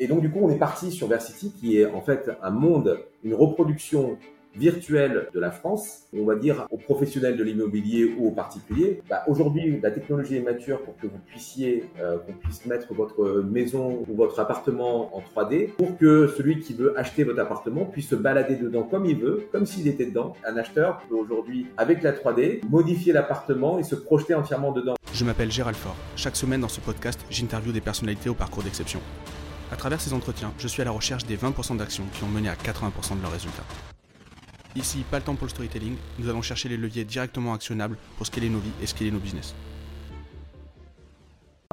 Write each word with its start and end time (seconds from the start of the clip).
Et 0.00 0.06
donc, 0.06 0.20
du 0.20 0.30
coup, 0.30 0.38
on 0.42 0.50
est 0.50 0.58
parti 0.58 0.92
sur 0.92 1.08
Versity, 1.08 1.52
qui 1.52 1.78
est 1.78 1.86
en 1.86 2.00
fait 2.00 2.30
un 2.42 2.50
monde, 2.50 3.00
une 3.24 3.34
reproduction 3.34 4.16
virtuelle 4.54 5.28
de 5.32 5.40
la 5.40 5.50
France, 5.50 6.04
on 6.16 6.24
va 6.24 6.34
dire 6.34 6.66
aux 6.70 6.78
professionnels 6.78 7.36
de 7.36 7.44
l'immobilier 7.44 8.14
ou 8.16 8.28
aux 8.28 8.30
particuliers. 8.30 9.00
Bah, 9.08 9.22
Aujourd'hui, 9.26 9.78
la 9.82 9.90
technologie 9.90 10.36
est 10.36 10.42
mature 10.42 10.82
pour 10.82 10.96
que 10.96 11.06
vous 11.06 11.18
puissiez, 11.26 11.84
euh, 12.00 12.18
qu'on 12.18 12.32
puisse 12.32 12.64
mettre 12.66 12.92
votre 12.94 13.42
maison 13.42 14.04
ou 14.08 14.14
votre 14.14 14.38
appartement 14.40 15.16
en 15.16 15.20
3D, 15.20 15.72
pour 15.72 15.96
que 15.98 16.28
celui 16.28 16.60
qui 16.60 16.74
veut 16.74 16.98
acheter 16.98 17.24
votre 17.24 17.40
appartement 17.40 17.84
puisse 17.84 18.08
se 18.08 18.16
balader 18.16 18.56
dedans 18.56 18.84
comme 18.84 19.04
il 19.04 19.18
veut, 19.18 19.48
comme 19.52 19.66
s'il 19.66 19.86
était 19.86 20.06
dedans. 20.06 20.34
Un 20.44 20.56
acheteur 20.56 21.02
peut 21.08 21.14
aujourd'hui, 21.14 21.66
avec 21.76 22.02
la 22.02 22.12
3D, 22.12 22.60
modifier 22.68 23.12
l'appartement 23.12 23.78
et 23.78 23.82
se 23.82 23.94
projeter 23.94 24.34
entièrement 24.34 24.72
dedans. 24.72 24.94
Je 25.12 25.24
m'appelle 25.24 25.50
Gérald 25.50 25.76
Fort. 25.76 25.96
Chaque 26.16 26.36
semaine 26.36 26.60
dans 26.60 26.68
ce 26.68 26.80
podcast, 26.80 27.20
j'interviewe 27.30 27.72
des 27.72 27.80
personnalités 27.80 28.28
au 28.28 28.34
parcours 28.34 28.62
d'exception. 28.62 29.00
À 29.70 29.76
travers 29.76 30.00
ces 30.00 30.14
entretiens, 30.14 30.52
je 30.58 30.66
suis 30.66 30.80
à 30.80 30.84
la 30.86 30.90
recherche 30.90 31.26
des 31.26 31.36
20% 31.36 31.76
d'actions 31.76 32.04
qui 32.14 32.24
ont 32.24 32.28
mené 32.28 32.48
à 32.48 32.54
80% 32.54 33.18
de 33.18 33.22
leurs 33.22 33.32
résultats. 33.32 33.64
Ici, 34.74 35.04
pas 35.10 35.18
le 35.18 35.24
temps 35.24 35.34
pour 35.34 35.44
le 35.44 35.50
storytelling, 35.50 35.96
nous 36.18 36.28
allons 36.28 36.40
chercher 36.40 36.70
les 36.70 36.78
leviers 36.78 37.04
directement 37.04 37.52
actionnables 37.52 37.98
pour 38.16 38.26
scaler 38.26 38.48
nos 38.48 38.60
vies 38.60 38.72
et 38.82 38.86
scaler 38.86 39.10
nos 39.10 39.18
business. 39.18 39.54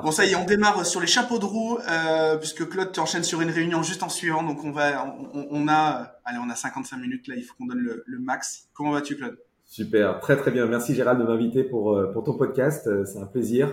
Bon, 0.04 0.12
ça 0.12 0.26
y 0.26 0.32
est, 0.32 0.36
on 0.36 0.46
démarre 0.46 0.86
sur 0.86 1.00
les 1.00 1.08
chapeaux 1.08 1.40
de 1.40 1.46
roue, 1.46 1.80
euh, 1.90 2.36
puisque 2.38 2.68
Claude, 2.68 2.92
tu 2.92 3.00
enchaînes 3.00 3.24
sur 3.24 3.40
une 3.40 3.50
réunion 3.50 3.82
juste 3.82 4.04
en 4.04 4.10
suivant, 4.10 4.44
donc 4.44 4.64
on 4.66 4.72
va, 4.72 5.16
on, 5.34 5.68
a, 5.70 6.18
allez, 6.26 6.38
on 6.46 6.50
a 6.50 6.56
55 6.56 6.98
minutes 6.98 7.28
là, 7.30 7.36
il 7.38 7.44
faut 7.44 7.56
qu'on 7.58 7.66
donne 7.66 7.80
le, 7.80 8.20
max. 8.20 8.68
Comment 8.74 8.92
vas-tu, 8.92 9.16
Claude? 9.16 9.38
Super, 9.64 10.20
très 10.20 10.36
très 10.36 10.52
bien. 10.52 10.66
Merci 10.68 10.96
Gérald 10.96 11.20
de 11.20 11.24
m'inviter 11.24 11.64
pour, 11.64 11.96
euh, 11.96 12.12
pour 12.12 12.24
ton 12.24 12.34
podcast. 12.34 12.88
Euh, 12.88 13.06
c'est 13.06 13.20
un 13.20 13.26
plaisir 13.26 13.70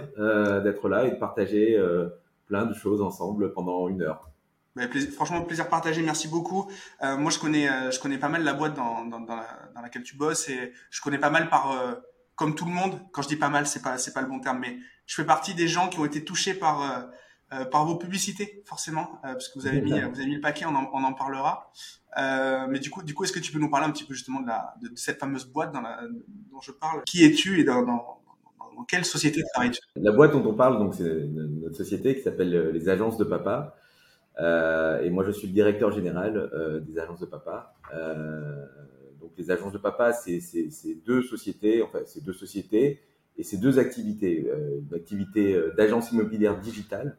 d'être 0.63 0.89
là 0.89 1.07
et 1.07 1.11
de 1.11 1.17
partager 1.17 1.77
plein 2.47 2.67
de 2.67 2.75
choses 2.75 3.01
ensemble 3.01 3.53
pendant 3.53 3.89
une 3.89 4.03
heure. 4.03 4.33
Bah, 4.75 4.89
plaisir, 4.89 5.11
franchement, 5.13 5.43
plaisir 5.43 5.69
partagé. 5.69 6.03
Merci 6.03 6.29
beaucoup. 6.29 6.71
Euh, 7.03 7.17
moi, 7.17 7.31
je 7.31 7.39
connais, 7.39 7.69
euh, 7.69 7.91
je 7.91 8.01
connais 8.01 8.19
pas 8.19 8.29
mal 8.29 8.43
la 8.43 8.55
boîte 8.55 8.75
dans, 8.75 9.05
dans, 9.05 9.21
dans, 9.21 9.37
la, 9.37 9.71
dans, 9.75 9.83
laquelle 9.83 10.03
tu 10.03 10.17
bosses 10.17 10.49
et 10.49 10.73
je 10.91 11.01
connais 11.03 11.19
pas 11.19 11.31
mal 11.31 11.51
par, 11.51 11.73
euh, 11.73 11.95
comme 12.37 12.55
tout 12.55 12.65
le 12.65 12.71
monde. 12.71 12.99
Quand 13.13 13.23
je 13.23 13.29
dis 13.29 13.37
pas 13.37 13.51
mal, 13.51 13.67
c'est 13.67 13.83
pas, 13.83 13.99
c'est 13.99 14.15
pas 14.15 14.23
le 14.23 14.29
bon 14.29 14.41
terme, 14.41 14.61
mais 14.61 14.79
je 15.07 15.15
fais 15.15 15.27
partie 15.27 15.55
des 15.55 15.69
gens 15.69 15.89
qui 15.89 15.99
ont 15.99 16.07
été 16.07 16.25
touchés 16.25 16.55
par, 16.55 16.83
euh, 16.83 17.03
euh 17.53 17.65
par 17.67 17.85
vos 17.85 17.97
publicités, 17.97 18.63
forcément, 18.65 19.19
parce 19.23 19.51
que 19.51 19.59
vous 19.59 19.67
avez 19.67 19.83
mis, 19.83 19.91
vous 19.91 19.97
avez 20.19 20.27
mis 20.27 20.37
le 20.37 20.41
paquet, 20.41 20.65
on 20.65 20.75
en, 20.75 20.89
on 20.95 21.05
en 21.05 21.13
parlera. 21.13 21.71
mais 22.17 22.79
du 22.79 22.89
coup, 22.89 23.03
du 23.03 23.13
coup, 23.13 23.25
est-ce 23.25 23.33
que 23.33 23.41
tu 23.41 23.53
peux 23.53 23.59
nous 23.59 23.69
parler 23.69 23.87
un 23.87 23.91
petit 23.91 24.05
peu 24.05 24.15
justement 24.15 24.41
de, 24.41 24.47
la, 24.47 24.75
de, 24.81 24.91
cette 24.97 25.21
fameuse 25.21 25.45
boîte 25.45 25.71
dans 25.71 25.83
la, 25.83 26.01
dont 26.51 26.63
je 26.63 26.73
parle? 26.73 27.03
Qui 27.05 27.25
es-tu 27.27 27.61
et 27.61 27.65
dans, 27.65 28.22
quelle 28.89 29.05
société 29.05 29.43
travailles-tu 29.53 29.81
La 29.97 30.13
boîte 30.13 30.33
dont 30.33 30.45
on 30.45 30.55
parle, 30.55 30.79
donc, 30.79 30.95
c'est 30.95 31.25
notre 31.27 31.77
société 31.77 32.15
qui 32.15 32.23
s'appelle 32.23 32.71
les 32.71 32.89
Agences 32.89 33.19
de 33.19 33.25
Papa. 33.25 33.77
Euh, 34.41 35.03
et 35.03 35.11
moi, 35.11 35.25
je 35.25 35.31
suis 35.31 35.47
le 35.47 35.53
directeur 35.53 35.91
général 35.91 36.37
euh, 36.37 36.81
des 36.81 36.99
agences 36.99 37.21
de 37.21 37.27
papa. 37.27 37.75
Euh, 37.95 38.65
donc, 39.21 39.33
les 39.37 39.51
agences 39.51 39.73
de 39.73 39.79
papa, 39.79 40.13
c'est 40.13 40.41
deux 41.07 41.23
sociétés, 41.23 41.83
enfin, 41.83 42.01
c'est 42.07 42.25
deux 42.25 42.33
sociétés 42.33 43.01
et 43.37 43.45
c'est 43.45 43.59
deux 43.59 43.79
activités. 43.79 44.51
une 44.91 44.95
activité 44.95 45.59
d'agence 45.77 46.13
immobilière 46.13 46.61
digitale, 46.61 47.17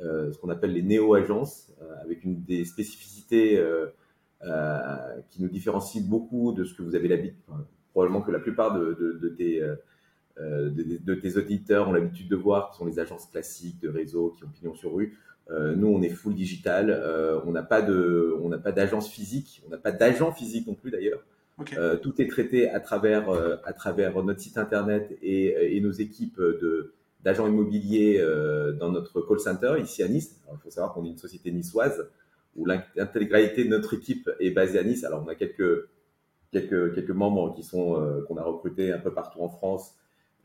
ce 0.00 0.36
qu'on 0.38 0.48
appelle 0.48 0.72
les 0.72 0.82
néo-agences, 0.82 1.70
avec 2.02 2.24
une 2.24 2.42
des 2.42 2.64
spécificités 2.64 3.62
qui 5.30 5.42
nous 5.42 5.48
différencie 5.48 6.02
beaucoup 6.02 6.52
de 6.52 6.64
ce 6.64 6.74
que 6.74 6.82
vous 6.82 6.96
avez 6.96 7.08
l'habitude, 7.08 7.38
probablement 7.92 8.22
que 8.22 8.32
la 8.32 8.40
plupart 8.40 8.76
de, 8.76 8.94
de 8.94 9.28
tes 9.28 9.62
de, 10.38 10.98
de, 11.04 11.14
tes 11.14 11.36
auditeurs 11.36 11.88
ont 11.88 11.92
l'habitude 11.92 12.28
de 12.28 12.36
voir, 12.36 12.70
qui 12.70 12.78
sont 12.78 12.86
les 12.86 12.98
agences 12.98 13.26
classiques 13.26 13.80
de 13.80 13.88
réseau 13.88 14.34
qui 14.36 14.44
ont 14.44 14.48
pignon 14.48 14.74
sur 14.74 14.94
rue. 14.94 15.16
Euh, 15.50 15.74
nous, 15.74 15.88
on 15.88 16.02
est 16.02 16.08
full 16.08 16.34
digital. 16.34 16.90
Euh, 16.90 17.40
on 17.44 17.52
n'a 17.52 17.62
pas 17.62 17.82
de, 17.82 18.36
on 18.42 18.48
n'a 18.48 18.58
pas 18.58 18.72
d'agence 18.72 19.08
physique. 19.10 19.62
On 19.66 19.70
n'a 19.70 19.78
pas 19.78 19.92
d'agent 19.92 20.32
physique 20.32 20.66
non 20.66 20.74
plus 20.74 20.90
d'ailleurs. 20.90 21.22
Euh, 21.78 21.96
tout 21.96 22.20
est 22.20 22.28
traité 22.28 22.68
à 22.68 22.80
travers, 22.80 23.30
à 23.64 23.72
travers 23.72 24.20
notre 24.24 24.40
site 24.40 24.58
internet 24.58 25.16
et, 25.22 25.76
et 25.76 25.80
nos 25.80 25.92
équipes 25.92 26.40
de 26.40 26.92
d'agents 27.22 27.46
immobiliers 27.46 28.22
dans 28.78 28.92
notre 28.92 29.22
call 29.22 29.40
center 29.40 29.76
ici 29.80 30.02
à 30.02 30.08
Nice. 30.08 30.38
il 30.52 30.58
faut 30.58 30.68
savoir 30.68 30.92
qu'on 30.92 31.06
est 31.06 31.08
une 31.08 31.16
société 31.16 31.52
niçoise 31.52 32.06
où 32.54 32.66
l'intégralité 32.66 33.64
de 33.64 33.70
notre 33.70 33.94
équipe 33.94 34.28
est 34.40 34.50
basée 34.50 34.78
à 34.78 34.84
Nice. 34.84 35.04
Alors 35.04 35.22
on 35.24 35.28
a 35.28 35.34
quelques 35.34 35.88
quelques 36.52 36.94
quelques 36.94 37.10
membres 37.12 37.54
qui 37.54 37.62
sont 37.62 38.24
qu'on 38.28 38.36
a 38.36 38.42
recrutés 38.42 38.92
un 38.92 38.98
peu 38.98 39.14
partout 39.14 39.40
en 39.40 39.48
France 39.48 39.94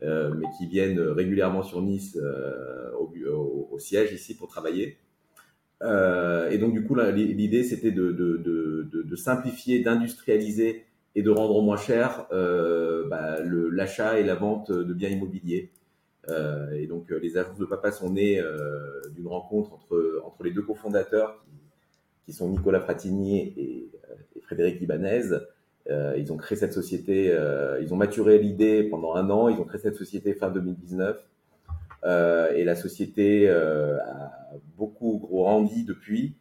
euh, 0.02 0.32
mais 0.34 0.46
qui 0.56 0.66
viennent 0.66 0.98
régulièrement 0.98 1.62
sur 1.62 1.82
Nice 1.82 2.16
euh, 2.16 2.90
au, 2.98 3.78
siège 3.78 4.12
ici 4.12 4.34
pour 4.34 4.48
travailler. 4.48 4.96
Euh, 5.82 6.50
et 6.50 6.58
donc 6.58 6.72
du 6.72 6.86
coup, 6.86 6.94
l'idée 6.94 7.64
c'était 7.64 7.90
de, 7.90 9.16
simplifier, 9.16 9.82
d'industrialiser 9.82 10.84
et 11.14 11.22
de 11.22 11.30
rendre 11.30 11.62
moins 11.62 11.76
cher 11.76 12.26
bah, 12.30 13.38
l'achat 13.42 14.18
et 14.18 14.22
la 14.22 14.34
vente 14.34 14.72
de 14.72 14.94
biens 14.94 15.10
immobiliers. 15.10 15.70
Et 16.74 16.86
donc 16.86 17.10
les 17.10 17.36
agences 17.36 17.58
de 17.58 17.64
papa 17.66 17.90
sont 17.90 18.10
nées 18.10 18.42
d'une 19.14 19.28
rencontre 19.28 19.74
entre, 20.24 20.42
les 20.44 20.50
deux 20.50 20.62
cofondateurs 20.62 21.42
qui, 22.24 22.32
sont 22.32 22.48
Nicolas 22.48 22.80
Fratini 22.80 23.38
et, 23.38 23.90
et 24.36 24.40
Frédéric 24.40 24.80
Ibanez, 24.80 25.30
ils 26.16 26.32
ont 26.32 26.36
créé 26.36 26.56
cette 26.56 26.72
société, 26.72 27.30
euh, 27.30 27.80
ils 27.82 27.92
ont 27.92 27.96
maturé 27.96 28.38
l'idée 28.38 28.84
pendant 28.84 29.14
un 29.14 29.28
an, 29.30 29.48
ils 29.48 29.58
ont 29.58 29.64
créé 29.64 29.80
cette 29.80 29.96
société 29.96 30.34
fin 30.34 30.50
2019. 30.50 31.16
Euh, 32.02 32.52
et 32.54 32.64
la 32.64 32.76
société 32.76 33.48
a 33.50 34.32
beaucoup 34.76 35.18
grandi 35.18 35.84
depuis, 35.84 36.36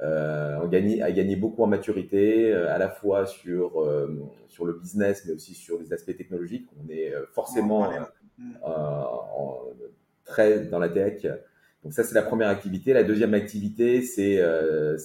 a, 0.00 0.66
gagné, 0.68 1.02
a 1.02 1.12
gagné 1.12 1.36
beaucoup 1.36 1.62
en 1.62 1.66
maturité, 1.66 2.52
à 2.52 2.78
la 2.78 2.88
fois 2.88 3.26
sur, 3.26 3.86
sur 4.48 4.64
le 4.64 4.72
business, 4.74 5.24
mais 5.26 5.34
aussi 5.34 5.54
sur 5.54 5.78
les 5.78 5.92
aspects 5.92 6.16
technologiques. 6.16 6.68
On 6.84 6.90
est 6.90 7.12
forcément 7.32 7.88
en, 8.62 9.58
très 10.24 10.64
dans 10.66 10.78
la 10.78 10.88
tech. 10.88 11.26
Donc 11.82 11.92
ça, 11.92 12.04
c'est 12.04 12.14
la 12.14 12.22
première 12.22 12.48
activité. 12.48 12.92
La 12.92 13.02
deuxième 13.02 13.34
activité, 13.34 14.02
c'est 14.02 14.40
euh, 14.40 14.96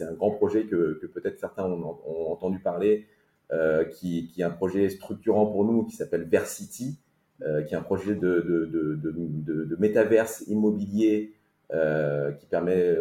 un 0.00 0.12
grand 0.12 0.30
projet 0.32 0.64
que, 0.64 0.98
que 1.00 1.06
peut-être 1.06 1.40
certains 1.40 1.64
ont, 1.64 1.98
ont, 2.06 2.30
entendu 2.30 2.58
parler, 2.58 3.06
euh, 3.06 3.17
qui, 3.94 4.28
qui, 4.28 4.42
est 4.42 4.44
un 4.44 4.50
projet 4.50 4.90
structurant 4.90 5.46
pour 5.46 5.64
nous 5.64 5.84
qui 5.84 5.96
s'appelle 5.96 6.24
Versity, 6.24 6.98
euh, 7.42 7.62
qui 7.62 7.74
est 7.74 7.76
un 7.76 7.82
projet 7.82 8.16
de, 8.16 8.40
de, 8.40 8.64
de, 8.66 8.96
de, 8.96 9.64
de 9.64 9.76
métaverse 9.76 10.42
immobilier 10.48 11.34
euh, 11.72 12.32
qui 12.32 12.46
permet 12.46 12.96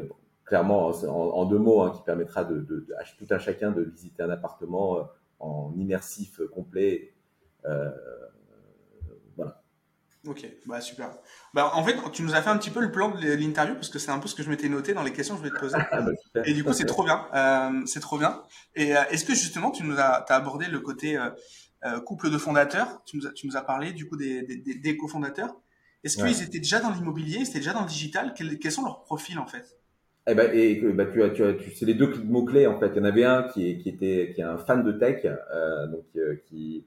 clairement, 0.45 0.89
en, 0.89 1.45
deux 1.45 1.57
mots, 1.57 1.81
hein, 1.81 1.91
qui 1.95 2.03
permettra 2.03 2.43
de, 2.43 2.59
de, 2.59 2.85
tout 3.17 3.25
un 3.31 3.39
chacun 3.39 3.71
de 3.71 3.81
visiter 3.81 4.21
un 4.21 4.29
appartement 4.29 4.99
euh, 4.99 5.01
en 5.39 5.73
immersif 5.75 6.39
complet. 6.53 7.13
Ok, 10.27 10.45
bah 10.65 10.81
super. 10.81 11.11
Bah 11.53 11.71
en 11.73 11.83
fait, 11.83 11.95
tu 12.11 12.21
nous 12.21 12.35
as 12.35 12.41
fait 12.41 12.49
un 12.49 12.57
petit 12.57 12.69
peu 12.69 12.81
le 12.81 12.91
plan 12.91 13.09
de 13.09 13.33
l'interview 13.33 13.75
parce 13.75 13.89
que 13.89 13.97
c'est 13.97 14.11
un 14.11 14.19
peu 14.19 14.27
ce 14.27 14.35
que 14.35 14.43
je 14.43 14.49
m'étais 14.49 14.67
noté 14.67 14.93
dans 14.93 15.03
les 15.03 15.13
questions 15.13 15.35
que 15.35 15.43
je 15.43 15.49
vais 15.49 15.55
te 15.55 15.59
poser. 15.59 15.77
Ah, 15.91 16.01
bah, 16.01 16.41
et 16.45 16.53
du 16.53 16.63
coup, 16.63 16.73
c'est 16.73 16.85
trop 16.85 17.03
bien. 17.03 17.25
Euh, 17.33 17.85
c'est 17.85 18.01
trop 18.01 18.17
bien. 18.17 18.41
Et 18.75 18.95
euh, 18.95 19.01
est-ce 19.09 19.23
que 19.23 19.33
justement, 19.33 19.71
tu 19.71 19.83
nous 19.83 19.97
as, 19.97 20.25
as 20.29 20.35
abordé 20.35 20.67
le 20.67 20.79
côté 20.79 21.17
euh, 21.17 21.99
couple 22.01 22.29
de 22.29 22.37
fondateurs? 22.37 23.01
Tu 23.05 23.17
nous, 23.17 23.27
as, 23.27 23.31
tu 23.31 23.47
nous 23.47 23.55
as 23.55 23.61
parlé 23.61 23.93
du 23.93 24.07
coup 24.07 24.17
des, 24.17 24.41
des, 24.43 24.75
des 24.75 24.97
cofondateurs. 24.97 25.55
Est-ce 26.03 26.17
qu'ils 26.17 26.43
étaient 26.43 26.59
déjà 26.59 26.79
dans 26.79 26.91
l'immobilier, 26.91 27.37
ils 27.39 27.47
étaient 27.47 27.59
déjà 27.59 27.73
dans 27.73 27.83
le 27.83 27.87
digital? 27.87 28.33
Quels, 28.35 28.59
quels, 28.59 28.71
sont 28.71 28.83
leurs 28.83 29.03
profils 29.03 29.39
en 29.39 29.47
fait? 29.47 29.77
Eh 30.27 30.35
ben, 30.35 30.51
et, 30.53 30.81
bah, 30.93 31.05
tu 31.05 31.23
as, 31.23 31.29
tu 31.29 31.43
as, 31.43 31.53
tu, 31.53 31.73
c'est 31.73 31.85
les 31.85 31.93
deux 31.93 32.13
mots 32.25 32.43
clés 32.43 32.67
en 32.67 32.77
fait. 32.79 32.89
Il 32.93 32.97
y 32.97 32.99
en 32.99 33.05
avait 33.05 33.23
un 33.23 33.43
qui, 33.43 33.77
qui 33.77 33.89
était, 33.89 34.33
qui 34.35 34.41
est 34.41 34.45
un 34.45 34.57
fan 34.57 34.83
de 34.83 34.91
tech, 34.91 35.23
donc 35.91 36.05
qui 36.47 36.85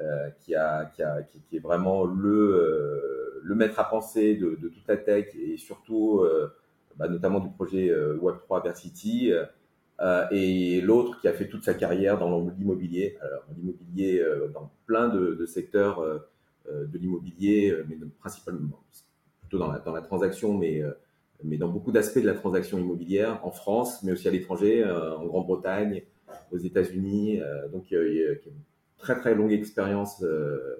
euh, 0.00 0.28
qui, 0.40 0.54
est 0.54 1.60
vraiment 1.60 2.04
le, 2.04 3.42
euh, 3.48 3.54
maître 3.54 3.78
à 3.78 3.84
penser 3.84 4.34
de, 4.34 4.56
toute 4.56 4.88
la 4.88 4.96
tech 4.96 5.28
et 5.36 5.56
surtout 5.56 6.18
euh, 6.18 6.52
bah, 6.96 7.06
notamment 7.06 7.38
du 7.38 7.48
projet 7.48 7.94
Web3 7.94 8.64
Versity, 8.64 9.32
et 10.32 10.80
l'autre 10.80 11.20
qui 11.20 11.28
a 11.28 11.32
fait 11.32 11.46
toute 11.46 11.62
sa 11.62 11.74
carrière 11.74 12.18
dans 12.18 12.44
l'immobilier, 12.58 13.16
alors 13.20 13.44
l'immobilier 13.56 14.24
dans 14.52 14.68
plein 14.86 15.08
de, 15.08 15.46
secteurs 15.46 16.02
de 16.68 16.98
l'immobilier, 16.98 17.76
mais 17.88 17.96
principalement 18.18 18.82
plutôt 19.42 19.58
dans 19.58 19.70
la, 19.70 19.78
dans 19.78 19.92
la 19.92 20.02
transaction, 20.02 20.58
mais 20.58 20.82
mais 21.44 21.56
dans 21.56 21.68
beaucoup 21.68 21.92
d'aspects 21.92 22.20
de 22.20 22.26
la 22.26 22.34
transaction 22.34 22.78
immobilière 22.78 23.40
en 23.46 23.52
France, 23.52 24.02
mais 24.02 24.10
aussi 24.10 24.26
à 24.26 24.32
l'étranger, 24.32 24.84
en 24.84 25.24
Grande-Bretagne, 25.24 26.02
aux 26.50 26.58
États-Unis. 26.58 27.40
donc, 27.72 27.92
très 28.98 29.16
très 29.18 29.34
longue 29.34 29.52
expérience 29.52 30.22
euh, 30.22 30.76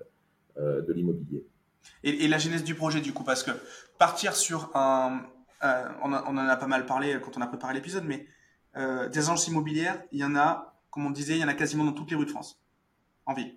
euh, 0.56 0.82
de 0.82 0.93
l'immobilier. 0.93 1.46
Et, 2.02 2.28
la 2.28 2.38
genèse 2.38 2.64
du 2.64 2.75
projet 2.75 3.00
du 3.00 3.12
coup, 3.12 3.25
parce 3.25 3.43
que 3.43 3.50
partir 3.99 4.34
sur 4.34 4.75
un, 4.75 5.26
on, 5.62 6.12
en 6.12 6.37
a 6.37 6.56
pas 6.56 6.66
mal 6.66 6.87
parlé 6.87 7.19
quand 7.22 7.37
on 7.37 7.40
a 7.40 7.46
préparé 7.46 7.75
l'épisode, 7.75 8.05
mais 8.05 8.26
euh, 8.76 9.08
des 9.08 9.19
agences 9.19 9.49
immobilières, 9.49 10.02
il 10.12 10.20
y 10.20 10.25
en 10.25 10.34
a, 10.37 10.78
comme 10.90 11.06
on 11.06 11.11
disait, 11.11 11.37
il 11.37 11.40
y 11.40 11.44
en 11.44 11.49
a 11.49 11.55
quasiment 11.55 11.84
dans 11.84 11.93
toutes 11.93 12.11
les 12.11 12.16
rues 12.16 12.26
de 12.26 12.31
France, 12.31 12.62
en 13.26 13.34
ville. 13.34 13.55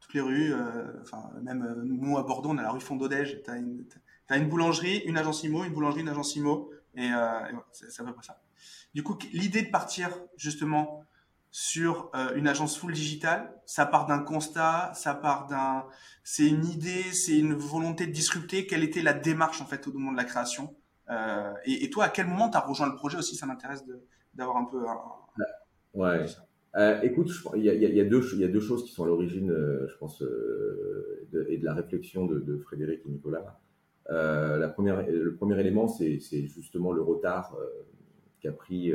Toutes 0.00 0.14
les 0.14 0.20
rues, 0.20 0.54
enfin 1.00 1.30
même 1.42 1.82
nous 1.84 2.18
à 2.18 2.22
Bordeaux, 2.22 2.50
on 2.50 2.58
a 2.58 2.62
la 2.62 2.70
rue 2.70 2.80
Fondodège, 2.80 3.40
tu 3.44 3.50
as 3.50 4.36
une, 4.36 4.48
boulangerie, 4.48 4.98
une 5.06 5.16
agence 5.16 5.44
IMO, 5.44 5.64
une 5.64 5.72
boulangerie, 5.72 6.00
une 6.00 6.08
agence 6.08 6.34
IMO, 6.36 6.70
Et, 6.96 7.10
c'est 7.72 8.00
à 8.00 8.04
peu 8.04 8.12
près 8.12 8.26
ça. 8.26 8.42
Du 8.94 9.02
coup, 9.02 9.18
l'idée 9.32 9.62
de 9.62 9.70
partir 9.70 10.10
justement 10.36 11.04
sur 11.52 12.10
une 12.34 12.48
agence 12.48 12.76
full 12.76 12.92
digitale, 12.92 13.54
ça 13.66 13.86
part 13.86 14.06
d'un 14.06 14.18
constat, 14.18 14.90
ça 14.94 15.14
part 15.14 15.46
d'un, 15.46 15.84
c'est 16.24 16.48
une 16.48 16.64
idée, 16.64 17.12
c'est 17.12 17.38
une 17.38 17.54
volonté 17.54 18.06
de 18.06 18.12
disrupter. 18.12 18.66
Quelle 18.66 18.82
était 18.82 19.02
la 19.02 19.12
démarche 19.12 19.60
en 19.60 19.66
fait 19.66 19.86
au 19.86 19.92
moment 19.92 20.12
de 20.12 20.16
la 20.16 20.24
création? 20.24 20.74
Et, 21.66 21.84
et, 21.84 21.90
toi, 21.90 22.04
à 22.04 22.08
quel 22.08 22.26
moment 22.26 22.48
tu 22.48 22.56
as 22.56 22.60
rejoint 22.60 22.88
le 22.88 22.96
projet 22.96 23.18
aussi? 23.18 23.36
Ça 23.36 23.46
m'intéresse 23.46 23.84
d'avoir 24.34 24.56
un 24.56 24.64
peu. 24.64 24.78
Un, 24.88 24.98
ouais. 25.92 26.24
Euh, 26.74 27.02
écoute, 27.02 27.30
il 27.54 27.64
y 27.64 27.68
a, 27.68 27.74
y, 27.74 28.08
deux, 28.08 28.34
y 28.38 28.44
a 28.44 28.48
deux 28.48 28.60
choses 28.60 28.84
qui 28.84 28.92
sont 28.92 29.04
à 29.04 29.06
l'origine, 29.06 29.50
euh, 29.50 29.86
je 29.88 29.96
pense, 29.98 30.22
euh, 30.22 31.26
de, 31.30 31.46
et 31.50 31.58
de 31.58 31.64
la 31.66 31.74
réflexion 31.74 32.24
de, 32.24 32.40
de 32.40 32.56
Frédéric 32.58 33.02
et 33.04 33.10
Nicolas. 33.10 33.60
Euh, 34.08 34.56
la 34.56 34.68
première, 34.68 35.06
le 35.06 35.34
premier 35.34 35.60
élément, 35.60 35.86
c'est 35.86 36.18
justement 36.46 36.92
le 36.92 37.02
retard 37.02 37.54
euh, 37.60 37.66
qu'a 38.40 38.52
pris 38.52 38.90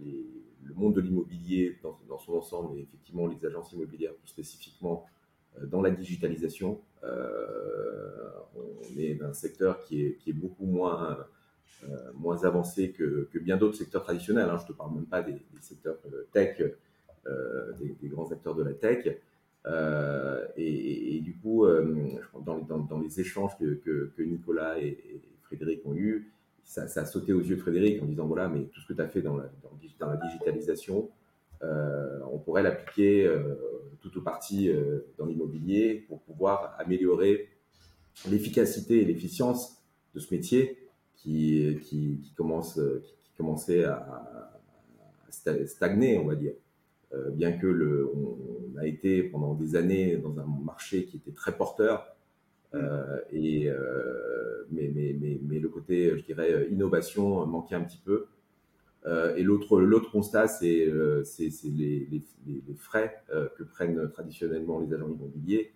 les, 0.00 0.26
le 0.68 0.74
monde 0.74 0.94
de 0.94 1.00
l'immobilier 1.00 1.78
dans, 1.82 2.18
son 2.18 2.34
ensemble, 2.34 2.76
et 2.76 2.82
effectivement 2.82 3.26
les 3.26 3.44
agences 3.44 3.72
immobilières 3.72 4.14
plus 4.14 4.28
spécifiquement 4.28 5.06
dans 5.62 5.82
la 5.82 5.90
digitalisation. 5.90 6.80
on 7.02 8.98
est 8.98 9.14
dans 9.14 9.26
un 9.28 9.32
secteur 9.32 9.80
qui 9.80 10.02
est, 10.02 10.32
beaucoup 10.32 10.66
moins 10.66 11.18
moins 12.14 12.44
avancé 12.44 12.90
que, 12.90 13.28
bien 13.38 13.56
d'autres 13.56 13.76
secteurs 13.76 14.02
traditionnels. 14.02 14.48
Hein. 14.50 14.56
Je 14.56 14.62
ne 14.64 14.68
te 14.68 14.72
parle 14.72 14.94
même 14.94 15.06
pas 15.06 15.22
des, 15.22 15.36
secteurs 15.60 15.98
tech 16.32 16.60
euh, 17.28 17.72
des, 18.00 18.08
grands 18.08 18.30
acteurs 18.32 18.54
de 18.54 18.62
la 18.62 18.72
tech. 18.72 19.06
Euh, 19.66 20.46
et, 20.56 21.20
du 21.20 21.34
coup, 21.36 21.66
euh, 21.66 22.08
dans, 22.44 23.00
les 23.00 23.20
échanges 23.20 23.56
que, 23.58 23.74
que, 23.84 24.22
Nicolas 24.22 24.78
et, 24.78 25.20
Frédéric 25.42 25.84
ont 25.84 25.94
eus, 25.94 26.32
ça, 26.68 26.82
a 26.82 27.04
sauté 27.04 27.32
aux 27.32 27.40
yeux 27.40 27.56
de 27.56 27.60
Frédéric 27.60 28.02
en 28.02 28.06
disant 28.06 28.26
voilà, 28.26 28.48
mais 28.48 28.64
tout 28.64 28.80
ce 28.80 28.86
que 28.86 28.92
tu 28.92 29.00
as 29.00 29.08
fait 29.08 29.22
dans 29.22 29.36
la, 29.36 29.50
digitalisation, 30.22 31.10
on 31.62 32.38
pourrait 32.38 32.62
l'appliquer 32.62 33.28
tout 34.00 34.16
ou 34.16 34.22
partie 34.22 34.70
dans 35.18 35.26
l'immobilier 35.26 36.04
pour 36.06 36.20
pouvoir 36.20 36.76
améliorer 36.78 37.48
l'efficacité 38.30 39.02
et 39.02 39.04
l'efficience 39.04 39.82
de 40.14 40.20
ce 40.20 40.32
métier 40.32 40.88
qui, 41.16 41.78
qui, 41.82 42.32
commence, 42.36 42.74
qui, 42.74 43.12
qui, 43.24 43.32
commençait 43.36 43.84
à, 43.84 44.48
stagner, 45.66 46.18
on 46.18 46.26
va 46.26 46.34
dire. 46.34 46.52
Euh, 47.14 47.30
bien 47.30 47.52
que 47.52 47.66
le, 47.66 48.10
on, 48.14 48.76
a 48.78 48.86
été 48.86 49.22
pendant 49.22 49.54
des 49.54 49.76
années 49.76 50.18
dans 50.18 50.38
un 50.38 50.46
marché 50.46 51.06
qui 51.06 51.16
était 51.16 51.32
très 51.32 51.56
porteur, 51.56 52.06
euh, 52.06 52.17
et 53.30 53.70
euh, 53.70 54.66
mais, 54.70 55.58
le 55.58 55.68
côté, 55.68 56.16
je 56.16 56.24
dirais, 56.24 56.68
innovation 56.70 57.46
manquait 57.46 57.74
un 57.74 57.84
petit 57.84 58.00
peu. 58.04 58.26
Euh, 59.06 59.34
et 59.36 59.42
l'autre 59.42 60.10
constat, 60.10 60.48
c'est 60.48 60.86
euh, 60.86 61.24
les, 61.64 62.22
frais 62.76 63.22
que 63.56 63.62
prennent 63.62 64.10
traditionnellement 64.10 64.80
les 64.80 64.92
agents 64.92 65.08
immobiliers, 65.08 65.72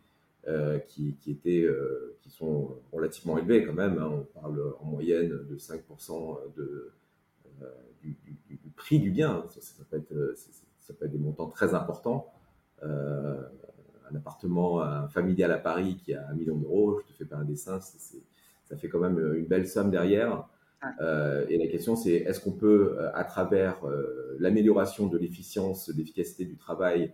qui, 0.88 1.16
étaient 1.28 1.68
qui 2.20 2.30
sont 2.30 2.76
relativement 2.92 3.38
élevés 3.38 3.64
quand 3.64 3.74
même. 3.74 3.98
Hein. 3.98 4.10
on 4.12 4.40
parle 4.40 4.74
en 4.80 4.84
moyenne 4.84 5.28
de 5.28 5.56
5% 5.56 6.38
de 6.56 6.92
du, 8.02 8.16
prix 8.76 8.98
du 8.98 9.10
bien. 9.10 9.44
Ça, 9.48 9.60
ça 9.60 9.72
ça 10.80 10.94
peut 10.94 11.04
être 11.04 11.12
des 11.12 11.18
montants 11.18 11.48
très 11.48 11.74
importants. 11.74 12.32
Euh, 14.12 14.16
un 14.16 14.16
appartement 14.16 15.08
familial 15.08 15.52
à 15.52 15.58
Paris 15.58 15.98
qui 16.04 16.14
a 16.14 16.28
un 16.28 16.34
million 16.34 16.56
d'euros, 16.56 17.00
je 17.00 17.12
te 17.12 17.16
fais 17.16 17.24
pas 17.24 17.36
un 17.36 17.44
dessin, 17.44 17.80
ça 17.80 18.76
fait 18.76 18.88
quand 18.88 19.00
même 19.00 19.34
une 19.34 19.46
belle 19.46 19.68
somme 19.68 19.90
derrière. 19.90 20.46
Euh, 21.00 21.46
et 21.48 21.58
la 21.58 21.68
question, 21.68 21.94
c'est 21.94 22.12
est-ce 22.12 22.40
qu'on 22.40 22.52
peut, 22.52 22.96
euh, 22.98 23.10
à 23.14 23.24
travers 23.24 23.78
l'amélioration 24.38 25.06
de 25.06 25.18
l'efficience, 25.18 25.88
de 25.88 25.96
l'efficacité 25.96 26.44
du 26.44 26.56
travail, 26.56 27.12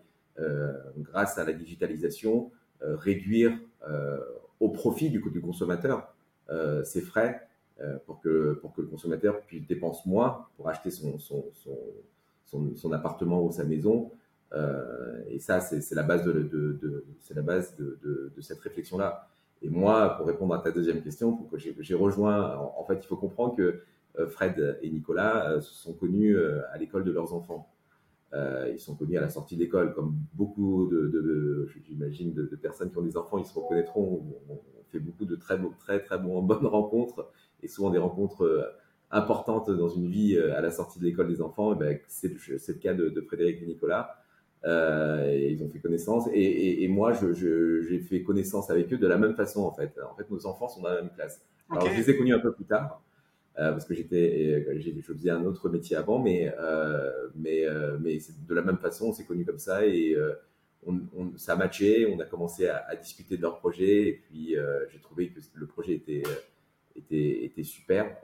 grâce 0.98 1.36
à 1.36 1.44
la 1.44 1.52
digitalisation, 1.52 2.52
réduire 2.80 3.58
au 4.60 4.68
profit 4.68 5.10
du, 5.10 5.20
du 5.20 5.40
consommateur 5.40 6.14
ses 6.84 7.00
frais 7.00 7.48
pour, 8.06 8.20
que, 8.20 8.52
pour 8.60 8.72
que 8.72 8.82
le 8.82 8.86
consommateur 8.86 9.40
puisse 9.42 9.66
dépenser 9.66 10.02
moins 10.06 10.46
pour 10.56 10.68
acheter 10.68 10.92
son, 10.92 11.18
son, 11.18 11.44
son, 12.46 12.76
son, 12.76 12.92
appartement 12.92 13.42
ou 13.42 13.50
sa 13.50 13.64
maison. 13.64 14.12
Euh, 14.54 15.22
et 15.28 15.38
ça, 15.38 15.60
c'est 15.60 15.94
la 15.94 16.02
base 16.02 16.24
de, 16.24 16.32
de, 16.32 16.72
de 16.80 17.04
la 17.34 17.42
base 17.42 17.76
de, 17.76 17.98
de 18.02 18.40
cette 18.40 18.60
réflexion-là. 18.60 19.28
Et 19.62 19.68
moi, 19.68 20.16
pour 20.16 20.26
répondre 20.26 20.54
à 20.54 20.58
ta 20.58 20.70
deuxième 20.70 21.02
question, 21.02 21.36
pour 21.36 21.58
j'ai 21.58 21.94
rejoint, 21.94 22.56
en, 22.56 22.84
fait, 22.84 23.00
il 23.02 23.06
faut 23.06 23.16
comprendre 23.16 23.56
que 23.56 23.80
euh, 24.18 24.26
Fred 24.28 24.78
et 24.82 24.90
Nicolas 24.90 25.50
euh, 25.50 25.60
se 25.60 25.74
sont 25.74 25.94
connus 25.94 26.38
à 26.72 26.78
l'école 26.78 27.04
de 27.04 27.10
leurs 27.10 27.34
enfants. 27.34 27.68
Euh, 28.34 28.70
ils 28.72 28.78
sont 28.78 28.94
connus 28.94 29.16
à 29.16 29.20
la 29.20 29.30
sortie 29.30 29.56
d'école, 29.56 29.94
comme 29.94 30.14
beaucoup 30.34 30.88
de, 30.90 31.08
de 31.08 31.68
j'imagine, 31.86 32.34
de, 32.34 32.44
de, 32.44 32.56
personnes 32.56 32.90
qui 32.90 32.98
ont 32.98 33.02
des 33.02 33.16
enfants, 33.16 33.38
ils 33.38 33.46
se 33.46 33.58
reconnaîtront. 33.58 34.22
On, 34.48 34.58
fait 34.90 35.00
beaucoup 35.00 35.26
de 35.26 35.36
très, 35.36 35.58
très, 35.80 36.02
très 36.02 36.18
bonnes 36.18 36.66
rencontres 36.66 37.30
et 37.62 37.68
souvent 37.68 37.90
des 37.90 37.98
rencontres 37.98 38.74
importante 39.10 39.70
dans 39.70 39.88
une 39.88 40.08
vie 40.08 40.38
à 40.38 40.62
la 40.62 40.70
sortie 40.70 40.98
de 40.98 41.04
l'école 41.04 41.28
des 41.28 41.42
enfants, 41.42 41.74
eh 41.74 41.78
ben, 41.78 41.98
c'est 42.06 42.32
le 42.32 42.74
cas 42.78 42.94
de, 42.94 43.10
de, 43.10 43.20
Frédéric 43.20 43.60
et 43.60 43.66
Nicolas. 43.66 44.17
Euh, 44.64 45.30
et 45.30 45.52
ils 45.52 45.62
ont 45.62 45.68
fait 45.68 45.78
connaissance. 45.78 46.28
Et, 46.32 46.42
et, 46.42 46.84
et 46.84 46.88
moi, 46.88 47.12
j'ai 47.12 47.32
je, 47.34 47.98
fait 48.00 48.22
connaissance 48.22 48.70
avec 48.70 48.92
eux 48.92 48.98
de 48.98 49.06
la 49.06 49.16
même 49.16 49.34
façon, 49.34 49.62
en 49.62 49.72
fait. 49.72 49.92
En 50.10 50.14
fait, 50.16 50.28
nos 50.30 50.46
enfants 50.46 50.68
sont 50.68 50.82
dans 50.82 50.88
la 50.88 51.02
même 51.02 51.10
classe. 51.10 51.40
Alors, 51.70 51.86
je 51.86 51.96
les 51.96 52.10
ai 52.10 52.16
connus 52.16 52.34
un 52.34 52.40
peu 52.40 52.52
plus 52.52 52.64
tard, 52.64 53.02
euh, 53.58 53.72
parce 53.72 53.84
que 53.84 53.94
j'étais, 53.94 54.64
euh, 54.68 54.80
je 54.80 55.00
faisais 55.02 55.30
un 55.30 55.44
autre 55.44 55.68
métier 55.68 55.96
avant, 55.96 56.18
mais, 56.18 56.52
euh, 56.58 57.28
mais, 57.36 57.66
euh, 57.66 57.98
mais 58.00 58.18
de 58.48 58.54
la 58.54 58.62
même 58.62 58.78
façon, 58.78 59.08
on 59.08 59.12
s'est 59.12 59.24
connus 59.24 59.44
comme 59.44 59.58
ça 59.58 59.86
et 59.86 60.16
on, 60.86 61.00
on, 61.16 61.36
ça 61.36 61.52
a 61.52 61.56
matché. 61.56 62.06
On 62.12 62.18
a 62.20 62.24
commencé 62.24 62.68
à, 62.68 62.84
à 62.88 62.96
discuter 62.96 63.36
de 63.36 63.42
leur 63.42 63.58
projet, 63.58 64.08
et 64.08 64.12
puis 64.14 64.56
j'ai 64.90 64.98
trouvé 65.00 65.28
que 65.28 65.40
le 65.54 65.66
projet 65.66 65.94
était 65.94 66.22
était, 66.96 67.44
était 67.44 67.62
super 67.62 68.16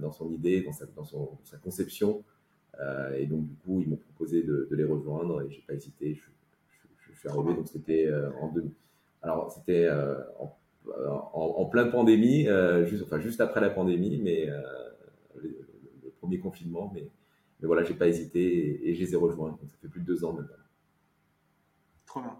dans 0.00 0.10
son 0.10 0.30
idée, 0.32 0.62
dans 0.62 0.72
sa, 0.72 0.86
dans 0.86 1.04
son, 1.04 1.38
sa 1.44 1.58
conception. 1.58 2.24
Euh, 2.80 3.16
et 3.16 3.26
donc, 3.26 3.46
du 3.46 3.54
coup, 3.56 3.80
ils 3.80 3.88
m'ont 3.88 3.96
proposé 3.96 4.42
de, 4.42 4.68
les 4.70 4.84
rejoindre 4.84 5.42
et 5.42 5.50
j'ai 5.50 5.62
pas 5.66 5.74
hésité. 5.74 6.14
Je, 6.14 7.18
suis 7.18 7.28
arrivé, 7.28 7.54
donc 7.54 7.66
c'était 7.66 8.06
euh, 8.06 8.30
en 8.40 8.48
deux. 8.48 8.68
Alors, 9.22 9.50
c'était 9.50 9.88
en, 10.38 10.54
en, 11.32 11.64
pleine 11.64 11.90
pandémie, 11.90 12.46
juste, 12.84 13.02
enfin, 13.04 13.18
juste 13.18 13.40
après 13.40 13.60
la 13.60 13.70
pandémie, 13.70 14.20
mais 14.22 14.46
le, 15.36 15.56
premier 16.20 16.38
confinement. 16.38 16.92
Mais, 16.94 17.08
mais 17.60 17.66
voilà, 17.66 17.82
j'ai 17.82 17.94
pas 17.94 18.06
hésité 18.06 18.40
et, 18.40 18.90
et, 18.90 18.94
je 18.94 19.00
les 19.00 19.14
ai 19.14 19.16
rejoints. 19.16 19.58
Ça 19.66 19.76
fait 19.80 19.88
plus 19.88 20.00
de 20.00 20.06
deux 20.06 20.24
ans 20.24 20.32
maintenant. 20.32 20.54
Trop 22.04 22.20
bien. 22.20 22.36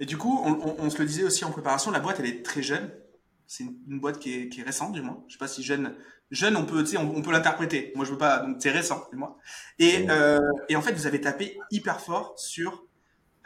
Et 0.00 0.04
du 0.04 0.18
coup, 0.18 0.42
on, 0.44 0.76
on, 0.78 0.90
se 0.90 0.98
le 0.98 1.06
disait 1.06 1.24
aussi 1.24 1.44
en 1.44 1.50
préparation, 1.50 1.90
la 1.90 2.00
boîte, 2.00 2.20
elle 2.20 2.26
est 2.26 2.44
très 2.44 2.62
jeune. 2.62 2.90
C'est 3.46 3.64
une, 3.64 4.00
boîte 4.00 4.18
qui 4.18 4.34
est, 4.34 4.48
qui 4.48 4.60
est, 4.60 4.64
récente, 4.64 4.92
du 4.92 5.02
moins. 5.02 5.22
Je 5.28 5.34
sais 5.34 5.38
pas 5.38 5.48
si 5.48 5.62
jeune, 5.62 5.94
jeune, 6.30 6.56
on 6.56 6.64
peut, 6.64 6.82
tu 6.82 6.92
sais, 6.92 6.96
on, 6.98 7.22
peut 7.22 7.30
l'interpréter. 7.30 7.92
Moi, 7.94 8.04
je 8.04 8.12
veux 8.12 8.18
pas, 8.18 8.40
donc 8.40 8.56
c'est 8.60 8.70
récent, 8.70 9.06
du 9.10 9.16
moins. 9.16 9.36
Et, 9.78 10.06
euh, 10.10 10.40
et 10.68 10.76
en 10.76 10.82
fait, 10.82 10.92
vous 10.92 11.06
avez 11.06 11.20
tapé 11.20 11.58
hyper 11.70 12.00
fort 12.00 12.38
sur 12.38 12.86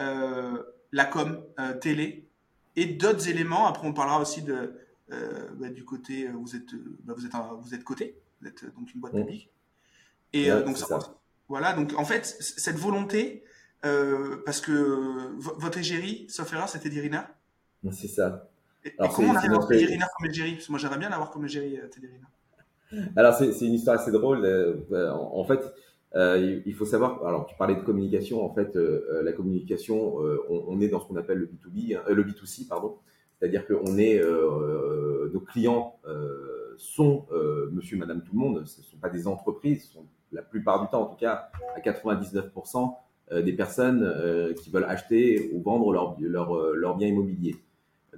euh, 0.00 0.62
la 0.92 1.04
com 1.04 1.44
euh, 1.60 1.74
télé 1.74 2.26
et 2.74 2.86
d'autres 2.86 3.28
éléments. 3.28 3.66
Après, 3.66 3.86
on 3.86 3.92
parlera 3.92 4.20
aussi 4.20 4.42
de 4.42 4.74
euh, 5.12 5.48
bah, 5.56 5.68
du 5.68 5.84
côté, 5.84 6.28
vous 6.28 6.56
êtes, 6.56 6.74
bah, 7.04 7.14
vous 7.16 7.26
êtes, 7.26 7.32
vous 7.60 7.74
êtes 7.74 7.84
coté, 7.84 8.16
vous 8.40 8.48
êtes 8.48 8.64
donc 8.74 8.92
une 8.94 9.00
boîte 9.00 9.14
publique. 9.14 9.50
Et 10.32 10.50
donc 10.50 10.78
ça, 10.78 10.86
voilà. 11.48 11.74
Donc 11.74 11.92
en 11.96 12.04
fait, 12.04 12.24
cette 12.24 12.76
volonté, 12.76 13.44
parce 13.82 14.60
que 14.60 15.32
votre 15.38 15.78
égérie, 15.78 16.26
sauf 16.28 16.52
erreur, 16.52 16.68
c'était 16.68 16.88
d'Irina. 16.88 17.36
C'est 17.92 18.08
ça. 18.08 18.48
Et, 18.84 18.92
comment 19.14 19.32
on 19.32 19.36
arrive 19.36 19.52
à 19.52 19.54
avoir 19.54 19.66
comme 19.66 20.26
égérie 20.30 20.52
Parce 20.54 20.66
que 20.66 20.72
moi, 20.72 20.78
j'aimerais 20.78 20.98
bien 20.98 21.10
l'avoir 21.10 21.30
comme 21.30 21.44
égérie, 21.44 21.78
euh, 21.78 21.86
Télérina. 21.88 22.26
Alors, 23.16 23.34
c'est 23.34 23.66
une 23.66 23.74
histoire 23.74 24.00
assez 24.00 24.10
drôle. 24.10 24.44
Euh, 24.44 25.12
en, 25.12 25.44
fait, 25.44 25.60
euh, 26.14 26.60
il 26.64 26.74
faut 26.74 26.84
savoir, 26.84 27.24
alors 27.24 27.46
tu 27.46 27.54
parlais 27.56 27.76
de 27.76 27.82
communication, 27.82 28.44
en 28.44 28.52
fait, 28.52 28.76
euh, 28.76 29.22
la 29.22 29.32
communication, 29.32 30.16
on, 30.48 30.64
on, 30.68 30.80
est 30.80 30.88
dans 30.88 31.00
ce 31.00 31.06
qu'on 31.06 31.16
appelle 31.16 31.38
le 31.38 31.46
B2B, 31.46 31.96
hein, 31.96 32.02
le 32.08 32.24
B2C, 32.24 32.66
pardon. 32.66 32.96
C'est-à-dire 33.38 33.66
que 33.66 33.74
on 33.74 33.96
est, 33.96 34.22
nos 35.32 35.40
clients 35.40 35.98
sont 36.76 37.26
monsieur, 37.72 37.96
madame, 37.96 38.22
tout 38.22 38.32
le 38.34 38.38
monde. 38.38 38.66
Ce 38.66 38.80
ne 38.80 38.84
sont 38.84 38.98
pas 38.98 39.08
des 39.08 39.26
entreprises, 39.26 39.86
ce 39.86 39.94
sont 39.94 40.04
la 40.32 40.42
plupart 40.42 40.82
du 40.82 40.88
temps, 40.90 41.02
en 41.02 41.06
tout 41.06 41.16
cas, 41.16 41.50
à 41.74 41.80
99%, 41.80 42.94
des 43.42 43.52
personnes 43.54 44.54
qui 44.62 44.70
veulent 44.70 44.84
acheter 44.84 45.50
ou 45.54 45.62
vendre 45.62 45.90
leurs 45.90 46.16
leur, 46.20 46.74
leur 46.74 46.96
biens 46.96 47.08
immobiliers. 47.08 47.56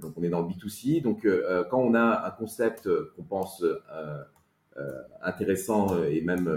Donc 0.01 0.13
on 0.17 0.23
est 0.23 0.29
dans 0.29 0.41
le 0.41 0.47
B2C. 0.47 1.01
Donc 1.01 1.25
euh, 1.25 1.43
euh, 1.49 1.63
quand 1.63 1.79
on 1.79 1.93
a 1.93 2.25
un 2.27 2.31
concept 2.31 2.89
qu'on 3.15 3.23
pense 3.23 3.63
euh, 3.63 4.23
intéressant 5.21 6.03
et 6.03 6.21
même 6.21 6.51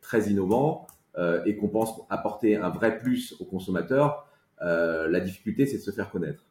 très 0.00 0.30
innovant 0.30 0.86
et 1.46 1.56
qu'on 1.56 1.68
pense 1.68 2.00
apporter 2.10 2.56
un 2.56 2.68
vrai 2.68 2.98
plus 2.98 3.34
au 3.40 3.44
consommateur, 3.44 4.28
la 4.60 5.20
difficulté 5.20 5.66
c'est 5.66 5.78
de 5.78 5.82
se 5.82 5.90
faire 5.90 6.10
connaître. 6.10 6.44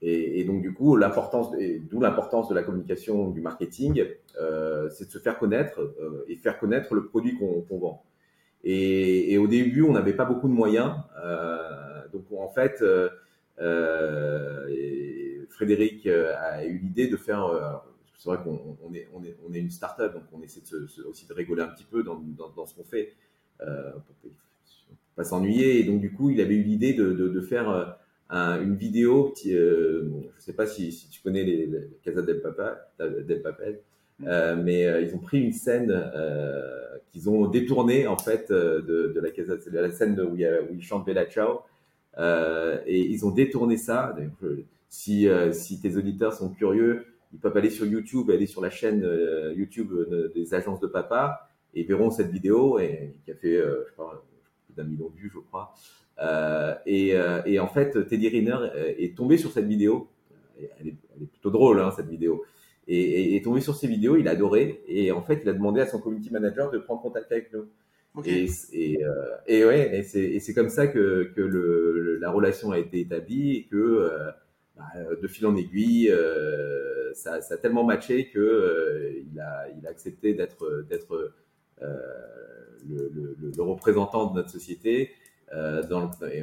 Et, 0.00 0.44
donc 0.44 0.62
du 0.62 0.72
coup, 0.72 0.96
l'importance, 0.96 1.50
d'où 1.90 2.00
l'importance 2.00 2.48
de 2.48 2.54
la 2.54 2.62
communication, 2.62 3.30
du 3.30 3.40
marketing, 3.40 4.04
euh, 4.40 4.88
c'est 4.90 5.06
de 5.06 5.10
se 5.10 5.18
faire 5.18 5.38
connaître 5.38 5.80
euh, 5.80 6.24
et 6.28 6.36
faire 6.36 6.58
connaître 6.58 6.94
le 6.94 7.06
produit 7.06 7.36
qu'on 7.36 7.78
vend. 7.78 8.04
Et, 8.64 9.38
au 9.38 9.46
début, 9.46 9.82
on 9.82 9.92
n'avait 9.92 10.12
pas 10.12 10.24
beaucoup 10.24 10.48
de 10.48 10.52
moyens, 10.52 10.94
euh, 11.24 11.58
donc 12.12 12.24
en 12.36 12.48
fait, 12.48 12.82
Frédéric 15.58 16.06
a 16.06 16.64
eu 16.64 16.78
l'idée 16.78 17.08
de 17.08 17.16
faire. 17.16 17.82
c'est 18.16 18.28
vrai 18.28 18.38
qu'on 18.42 18.76
on 18.82 18.94
est, 18.94 19.58
une 19.58 19.70
start-up, 19.70 20.14
donc 20.14 20.22
on 20.32 20.40
essaie 20.42 20.62
aussi 21.06 21.26
de 21.26 21.34
rigoler 21.34 21.62
un 21.62 21.68
petit 21.68 21.84
peu 21.84 22.02
dans, 22.02 22.66
ce 22.66 22.74
qu'on 22.74 22.84
fait, 22.84 23.14
pour 23.58 24.30
pas 25.16 25.24
s'ennuyer. 25.24 25.80
Et 25.80 25.84
donc 25.84 26.00
du 26.00 26.12
coup, 26.12 26.30
il 26.30 26.40
avait 26.40 26.54
eu 26.54 26.62
l'idée 26.62 26.94
de, 26.94 27.40
faire 27.40 27.98
une 28.30 28.76
vidéo, 28.76 29.30
petit, 29.30 29.54
euh, 29.54 30.08
je 30.36 30.42
sais 30.42 30.52
pas 30.52 30.66
si, 30.66 31.08
tu 31.10 31.20
connais 31.22 31.44
les, 31.44 31.66
les 31.66 31.88
Casa 32.04 32.22
del, 32.22 32.40
Papa, 32.40 32.90
del 32.98 33.42
Papel, 33.42 33.80
euh, 34.26 34.56
mais 34.56 34.86
euh, 34.86 35.00
ils 35.00 35.14
ont 35.14 35.18
pris 35.18 35.40
une 35.40 35.52
scène 35.52 35.90
euh, 35.92 36.98
qu'ils 37.12 37.30
ont 37.30 37.46
détournée 37.46 38.06
en 38.08 38.18
fait 38.18 38.50
euh, 38.50 38.82
de, 38.82 39.20
la 39.20 39.30
Casa, 39.30 39.54
scène 39.92 40.20
où, 40.20 40.34
il 40.34 40.40
y 40.40 40.44
a, 40.46 40.60
ils 40.72 40.82
chantent 40.82 41.06
Bella 41.06 41.26
Ciao, 41.26 41.60
et 42.86 43.00
ils 43.00 43.24
ont 43.24 43.30
détourné 43.30 43.76
ça. 43.76 44.16
Si, 44.88 45.28
si 45.52 45.80
tes 45.80 45.96
auditeurs 45.96 46.32
sont 46.32 46.50
curieux, 46.50 47.06
ils 47.32 47.38
peuvent 47.38 47.56
aller 47.56 47.70
sur 47.70 47.84
YouTube, 47.84 48.30
aller 48.30 48.46
sur 48.46 48.62
la 48.62 48.70
chaîne 48.70 49.06
YouTube 49.54 49.92
des 50.34 50.54
agences 50.54 50.80
de 50.80 50.86
papa 50.86 51.50
et 51.74 51.84
verront 51.84 52.10
cette 52.10 52.30
vidéo 52.30 52.78
et 52.78 53.14
qui 53.24 53.30
a 53.30 53.34
fait, 53.34 53.56
je 53.56 53.84
sais 53.90 53.96
pas, 53.96 54.24
plus 54.66 54.74
d'un 54.74 54.84
million 54.84 55.10
de 55.10 55.16
vues, 55.16 55.30
je 55.32 55.38
crois. 55.38 55.74
Euh, 56.20 56.74
et, 56.86 57.14
euh, 57.14 57.42
et, 57.46 57.58
en 57.60 57.68
fait, 57.68 58.06
Teddy 58.06 58.28
Riner 58.28 58.58
est 58.98 59.16
tombé 59.16 59.38
sur 59.38 59.52
cette 59.52 59.66
vidéo. 59.66 60.08
Elle 60.58 60.88
est, 60.88 60.96
elle 61.16 61.22
est 61.22 61.26
plutôt 61.26 61.50
drôle, 61.50 61.80
hein, 61.80 61.92
cette 61.94 62.08
vidéo. 62.08 62.44
Et, 62.88 63.36
est 63.36 63.44
tombé 63.44 63.60
sur 63.60 63.76
ces 63.76 63.86
vidéos, 63.86 64.16
il 64.16 64.26
a 64.28 64.32
adoré. 64.32 64.82
Et 64.88 65.12
en 65.12 65.22
fait, 65.22 65.40
il 65.42 65.48
a 65.48 65.52
demandé 65.52 65.80
à 65.80 65.86
son 65.86 66.00
community 66.00 66.32
manager 66.32 66.70
de 66.70 66.78
prendre 66.78 67.02
contact 67.02 67.30
avec 67.30 67.52
nous. 67.52 67.66
Et, 68.24 68.48
et, 68.72 69.04
euh, 69.04 69.12
et, 69.46 69.64
ouais, 69.64 69.98
et 69.98 70.40
c'est 70.40 70.54
comme 70.54 70.70
ça 70.70 70.88
que, 70.88 71.30
que 71.36 71.40
le, 71.40 72.18
la 72.20 72.30
relation 72.32 72.72
a 72.72 72.78
été 72.78 72.98
établie 72.98 73.58
et 73.58 73.64
que 73.70 74.10
bah, 74.78 74.84
de 75.20 75.28
fil 75.28 75.46
en 75.46 75.56
aiguille, 75.56 76.10
euh, 76.10 77.12
ça, 77.14 77.34
a 77.34 77.56
tellement 77.56 77.84
matché 77.84 78.30
que 78.30 78.38
euh, 78.38 79.22
il, 79.30 79.40
a, 79.40 79.66
accepté 79.88 80.34
d'être 80.34 80.64
euh, 80.64 81.28
le, 82.88 83.62
représentant 83.62 84.30
de 84.30 84.36
notre 84.36 84.50
société 84.50 85.10
euh, 85.54 85.82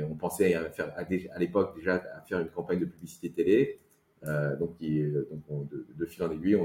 on 0.09 0.15
pensait 0.15 0.55
à, 0.55 0.71
à, 0.95 1.39
l'époque 1.39 1.75
déjà 1.75 1.95
à 1.95 2.21
faire 2.21 2.39
une 2.39 2.49
campagne 2.49 2.79
de 2.79 2.85
publicité 2.85 3.31
télé. 3.31 3.79
Euh, 4.25 4.55
donc, 4.55 4.77
de, 4.79 6.05
fil 6.05 6.23
en 6.23 6.31
aiguille, 6.31 6.57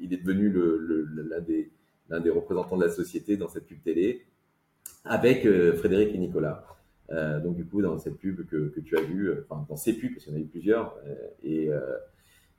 il, 0.00 0.12
est 0.12 0.16
devenu 0.16 0.52
l'un 2.08 2.20
des, 2.20 2.30
représentants 2.30 2.76
de 2.76 2.84
la 2.84 2.90
société 2.90 3.36
dans 3.36 3.48
cette 3.48 3.66
pub 3.66 3.82
télé 3.82 4.24
avec 5.04 5.46
euh, 5.46 5.74
Frédéric 5.74 6.14
et 6.14 6.18
Nicolas. 6.18 6.64
Euh, 7.10 7.40
donc 7.40 7.56
du 7.56 7.64
coup, 7.64 7.80
dans 7.80 7.98
cette 7.98 8.18
pub 8.18 8.46
que, 8.46 8.68
que 8.68 8.80
tu 8.80 8.96
as 8.98 9.02
vue, 9.02 9.28
euh, 9.28 9.46
enfin 9.48 9.64
dans 9.68 9.76
ces 9.76 9.94
pubs, 9.94 10.12
parce 10.12 10.24
qu'il 10.24 10.32
y 10.34 10.36
en 10.36 10.38
a 10.38 10.42
eu 10.42 10.46
plusieurs, 10.46 10.94
et, 11.42 11.70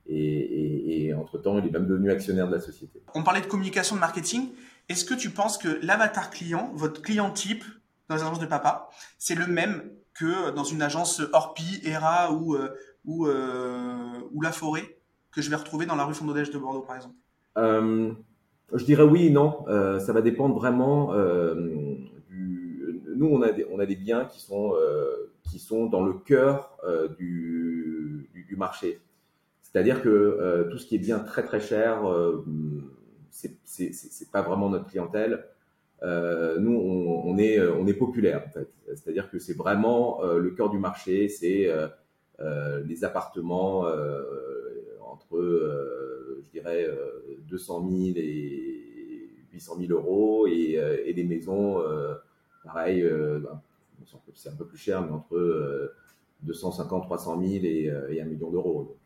et, 0.06 0.16
et, 0.16 1.06
et 1.06 1.14
entre-temps, 1.14 1.58
il 1.58 1.66
est 1.66 1.70
même 1.70 1.86
devenu 1.86 2.10
actionnaire 2.10 2.48
de 2.48 2.54
la 2.54 2.60
société. 2.60 3.00
On 3.14 3.22
parlait 3.22 3.40
de 3.42 3.46
communication, 3.46 3.94
de 3.94 4.00
marketing. 4.00 4.48
Est-ce 4.88 5.04
que 5.04 5.14
tu 5.14 5.30
penses 5.30 5.56
que 5.56 5.78
l'avatar 5.82 6.30
client, 6.30 6.72
votre 6.74 7.00
client 7.00 7.30
type, 7.30 7.64
dans 8.08 8.16
les 8.16 8.22
agences 8.22 8.40
de 8.40 8.46
papa, 8.46 8.90
c'est 9.18 9.36
le 9.36 9.46
même 9.46 9.82
que 10.14 10.50
dans 10.50 10.64
une 10.64 10.82
agence 10.82 11.22
Orpi, 11.32 11.80
ERA 11.84 12.32
ou, 12.32 12.56
euh, 12.56 12.70
ou, 13.04 13.28
euh, 13.28 13.94
ou 14.32 14.42
La 14.42 14.50
Forêt 14.50 14.96
que 15.30 15.40
je 15.42 15.48
vais 15.48 15.54
retrouver 15.54 15.86
dans 15.86 15.94
la 15.94 16.04
rue 16.04 16.14
Fondodège 16.14 16.50
de 16.50 16.58
Bordeaux, 16.58 16.80
par 16.80 16.96
exemple? 16.96 17.14
Euh, 17.56 18.12
Je 18.74 18.84
dirais 18.84 19.04
oui 19.04 19.26
et 19.26 19.30
non. 19.30 19.64
ça 20.00 20.12
va 20.12 20.22
dépendre 20.22 20.56
vraiment. 20.56 21.12
Nous, 23.20 23.28
on 23.28 23.40
a 23.42 23.52
des, 23.52 23.64
on 23.70 23.78
a 23.78 23.86
des 23.86 23.94
biens 23.94 24.24
qui 24.24 24.40
sont, 24.40 24.74
qui 25.44 25.60
sont 25.60 25.86
dans 25.86 26.04
le 26.04 26.14
cœur 26.14 26.76
du, 27.18 28.28
du, 28.48 28.56
marché. 28.56 28.98
C'est-à-dire 29.62 30.02
que 30.02 30.66
tout 30.70 30.78
ce 30.78 30.86
qui 30.86 30.96
est 30.96 30.98
bien 30.98 31.20
très 31.20 31.44
très 31.44 31.60
cher, 31.60 32.02
c'est 33.30 34.30
pas 34.32 34.42
vraiment 34.42 34.68
notre 34.68 34.86
clientèle. 34.86 35.44
Euh, 36.02 36.58
nous, 36.58 36.72
on, 36.72 37.36
est, 37.38 37.94
populaire 37.94 38.44
en 38.46 38.50
fait. 38.50 38.68
C'est-à-dire 38.86 39.30
que 39.30 39.38
c'est 39.38 39.56
vraiment 39.56 40.24
euh, 40.24 40.38
le 40.38 40.50
cœur 40.50 40.70
du 40.70 40.78
marché, 40.78 41.28
c'est 41.28 41.68
euh, 41.68 41.88
euh 42.40 42.82
les 42.86 43.04
appartements 43.04 43.84
entre, 45.00 45.38
je 46.42 46.50
dirais, 46.50 46.88
200 47.48 47.88
000 47.90 48.00
et 48.16 48.80
800 49.52 49.76
000 49.80 49.92
euros 49.92 50.46
et, 50.46 50.78
et 51.04 51.12
des 51.12 51.24
maisons, 51.24 51.82
pareil, 52.64 53.02
ben, 53.02 53.60
c'est 54.34 54.48
un 54.48 54.56
peu 54.56 54.66
plus 54.66 54.78
cher, 54.78 55.02
mais 55.02 55.12
entre 55.12 55.92
250, 56.42 57.04
300 57.04 57.40
000 57.40 57.64
et, 57.64 57.92
et 58.10 58.20
1 58.20 58.24
million 58.24 58.50
d'euros. 58.50 58.96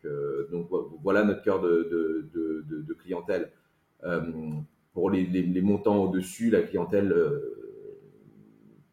Donc, 0.51 0.69
donc, 0.69 0.89
voilà 1.03 1.23
notre 1.23 1.41
cœur 1.41 1.61
de, 1.61 1.89
de, 2.33 2.65
de, 2.67 2.93
clientèle 2.93 3.51
pour 4.95 5.09
les, 5.09 5.61
montants 5.61 6.05
au-dessus, 6.05 6.49
la 6.49 6.61
clientèle 6.61 7.11
euh, 7.11 7.55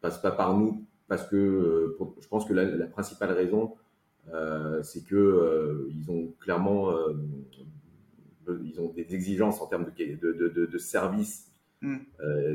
passe 0.00 0.20
pas 0.20 0.32
par 0.32 0.58
nous 0.58 0.84
parce 1.06 1.26
que 1.28 1.36
euh, 1.36 1.96
je 2.20 2.26
pense 2.26 2.44
que 2.44 2.52
la, 2.52 2.86
principale 2.86 3.30
raison, 3.30 3.74
euh, 4.34 4.82
c'est 4.82 5.04
que 5.04 5.14
euh, 5.14 5.88
ils 5.90 6.10
ont 6.10 6.34
clairement 6.40 6.90
euh, 6.90 7.14
ils 8.64 8.80
ont 8.80 8.88
des 8.88 9.14
exigences 9.14 9.60
en 9.60 9.66
termes 9.66 9.86
de, 9.96 10.16
de, 10.16 10.48
de, 10.48 10.66
de 10.66 10.78
services, 10.78 11.51
mm. 11.82 11.98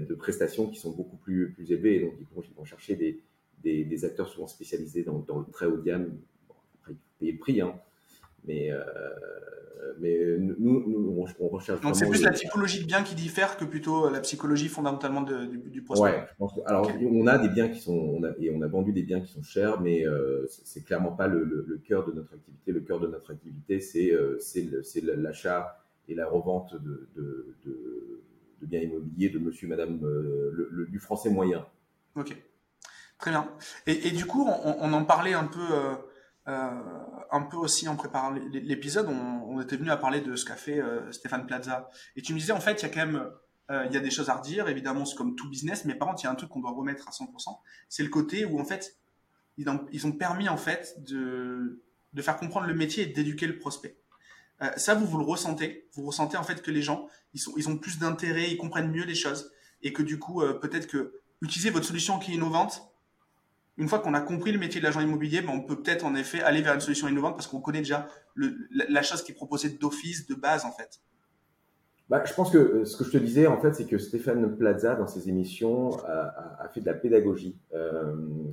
de 0.08 0.16
prestations 0.16 0.68
qui 0.68 0.80
sont 0.80 0.92
beaucoup 0.92 1.18
plus, 1.18 1.52
plus 1.54 1.72
élevées. 1.72 1.96
Et 1.98 2.00
donc, 2.06 2.14
ils 2.20 2.36
vont, 2.36 2.42
ils 2.42 2.56
vont 2.56 2.66
chercher 2.66 2.96
des, 2.96 3.22
des, 3.64 3.84
des, 3.84 4.06
acteurs 4.06 4.28
souvent 4.28 4.48
spécialisés 4.48 5.04
dans, 5.04 5.20
dans 5.20 5.40
le 5.40 5.46
très 5.52 5.66
haut 5.66 5.78
de 5.78 5.84
gamme. 5.84 6.18
Bon, 6.48 6.56
après, 6.82 6.94
ils 6.94 7.20
payent 7.20 7.32
le 7.34 7.40
prix, 7.40 7.62
hein, 7.62 7.76
mais, 8.46 8.72
euh, 8.72 8.82
mais 10.00 10.38
nous, 10.40 10.84
nous, 10.88 11.26
on 11.40 11.48
recherche. 11.48 11.82
Donc 11.82 11.96
c'est 11.96 12.08
plus 12.08 12.24
la 12.24 12.32
typologie 12.32 12.82
de 12.82 12.86
biens 12.86 13.04
qui 13.04 13.16
diffère 13.16 13.58
que 13.58 13.66
plutôt 13.66 14.10
la 14.10 14.20
psychologie 14.22 14.68
fondamentalement 14.68 15.22
de, 15.22 15.46
du, 15.46 15.58
du 15.58 15.82
prospect. 15.82 16.06
Ouais, 16.06 16.26
je 16.30 16.36
pense 16.38 16.54
que, 16.54 16.60
alors 16.66 16.90
on 17.02 17.28
a 17.28 17.38
des 17.38 17.50
biens 17.50 17.70
qui 17.70 17.80
sont, 17.80 17.94
on 17.94 18.24
a, 18.24 18.32
et 18.40 18.50
on 18.52 18.62
a 18.62 18.68
vendu 18.68 18.94
des 18.94 19.04
biens 19.04 19.22
qui 19.22 19.32
sont 19.32 19.44
chers, 19.44 19.82
mais 19.82 20.06
euh, 20.06 20.46
c'est 20.48 20.84
clairement 20.84 21.12
pas 21.12 21.28
le, 21.28 21.44
le, 21.44 21.66
le, 21.68 21.78
cœur 21.78 22.06
de 22.06 22.12
notre 22.12 22.34
activité. 22.34 22.72
Le 22.72 22.82
cœur 22.82 23.00
de 23.00 23.08
notre 23.08 23.32
activité, 23.32 23.80
c'est 23.80 24.12
euh, 24.14 24.38
c'est 24.40 25.04
l'achat 25.04 25.84
et 26.08 26.16
la 26.16 26.28
revente 26.28 26.74
de, 26.82 27.08
de, 27.16 27.56
de, 27.66 28.22
de, 28.62 28.66
biens 28.66 28.82
immobiliers 28.82 29.30
de 29.30 29.40
Monsieur, 29.40 29.68
Madame, 29.68 30.00
euh, 30.04 30.70
le, 30.72 30.88
du 30.88 31.00
français 31.00 31.30
moyen. 31.30 31.66
Ok, 32.16 32.36
très 33.18 33.32
bien. 33.32 33.50
Et, 33.86 34.12
du 34.12 34.26
coup, 34.26 34.48
on, 34.48 34.94
en 34.94 35.06
parlait 35.06 35.34
un 35.34 35.46
peu. 35.46 35.66
Euh, 35.72 35.96
euh, 36.48 36.72
un 37.30 37.42
peu 37.42 37.58
aussi 37.58 37.90
en 37.90 37.98
préparant 37.98 38.32
l'épisode, 38.32 39.08
on, 39.10 39.60
était 39.60 39.76
venu 39.76 39.92
à 39.92 39.98
parler 39.98 40.22
de 40.22 40.36
ce 40.38 40.46
qu'a 40.46 40.56
fait 40.56 40.82
Stéphane 41.12 41.46
Plaza. 41.46 41.90
Et 42.16 42.22
tu 42.22 42.34
me 42.34 42.40
disais, 42.40 42.54
en 42.54 42.62
fait, 42.62 42.82
il 42.82 42.84
y 42.84 42.86
a 42.86 42.90
quand 42.90 43.06
même 43.06 43.30
y 43.70 43.98
a 43.98 44.00
des 44.00 44.10
choses 44.10 44.30
à 44.30 44.36
redire, 44.36 44.70
évidemment, 44.70 45.04
c'est 45.04 45.18
comme 45.18 45.36
tout 45.36 45.50
business, 45.50 45.84
mais 45.84 45.94
par 45.94 46.08
contre, 46.08 46.22
il 46.24 46.26
y 46.26 46.28
a 46.28 46.32
un 46.32 46.36
truc 46.36 46.50
qu'on 46.50 46.62
doit 46.62 46.72
remettre 46.72 47.06
à 47.10 47.12
100%, 47.12 47.60
c'est 47.90 48.04
le 48.04 48.08
côté 48.08 48.46
où, 48.46 48.62
en 48.62 48.64
fait, 48.64 48.98
ils 49.58 49.68
ont, 49.70 49.86
ils 49.92 50.08
ont 50.08 50.14
permis, 50.14 50.48
en 50.48 50.56
fait, 50.56 51.04
de, 51.04 51.84
de 52.14 52.22
faire 52.22 52.38
comprendre 52.38 52.66
le 52.68 52.74
métier 52.74 53.04
et 53.04 53.08
d'éduquer 53.08 53.46
le 53.46 53.60
prospect. 53.60 53.98
Euh, 54.62 54.70
ça, 54.78 54.96
vous, 54.96 55.06
vous 55.06 55.18
le 55.18 55.26
ressentez. 55.26 55.88
Vous 55.94 56.06
ressentez, 56.06 56.38
en 56.38 56.44
fait, 56.44 56.62
que 56.62 56.72
les 56.72 56.82
gens, 56.82 57.08
ils, 57.34 57.70
ont 57.70 57.78
plus 57.78 58.00
d'intérêt, 58.00 58.50
ils 58.50 58.58
comprennent 58.58 58.92
mieux 58.92 59.06
les 59.06 59.16
choses, 59.16 59.52
et 59.84 59.94
que 59.94 60.02
du 60.02 60.20
coup, 60.20 60.42
euh, 60.42 60.54
peut-être 60.54 60.88
que 60.88 61.14
utiliser 61.42 61.70
votre 61.70 61.86
solution 61.86 62.18
qui 62.18 62.32
est 62.32 62.36
innovante, 62.36 62.82
une 63.78 63.88
fois 63.88 64.00
qu'on 64.00 64.16
a 64.16 64.22
compris 64.22 64.52
le 64.52 64.58
métier 64.58 64.82
de 64.82 64.86
l'agent 64.86 65.02
immobilier, 65.02 65.42
ben 65.42 65.52
on 65.54 65.62
peut 65.62 65.80
peut-être 65.80 66.04
en 66.04 66.16
effet 66.16 66.42
aller 66.42 66.64
vers 66.64 66.74
une 66.74 66.82
solution 66.82 67.08
innovante 67.08 67.36
parce 67.36 67.46
qu'on 67.46 67.62
connaît 67.62 67.82
déjà 67.82 68.08
la, 68.36 69.04
chose 69.04 69.22
qui 69.22 69.34
est 69.34 69.36
proposée 69.36 69.70
d'office, 69.70 70.26
de 70.26 70.34
base 70.34 70.66
en 70.66 70.72
fait. 70.72 71.00
Bah, 72.10 72.24
je 72.26 72.34
pense 72.34 72.50
que 72.50 72.58
euh, 72.58 72.86
ce 72.86 72.98
que 72.98 73.04
je 73.04 73.12
te 73.12 73.18
disais 73.18 73.46
en 73.46 73.62
fait, 73.62 73.76
c'est 73.76 73.86
que 73.86 74.00
Stéphane 74.00 74.58
Plaza 74.58 74.96
dans 74.96 75.06
ses 75.06 75.30
émissions 75.30 75.92
a, 76.06 76.68
fait 76.74 76.82
de 76.82 76.88
la 76.88 76.96
pédagogie. 76.96 77.60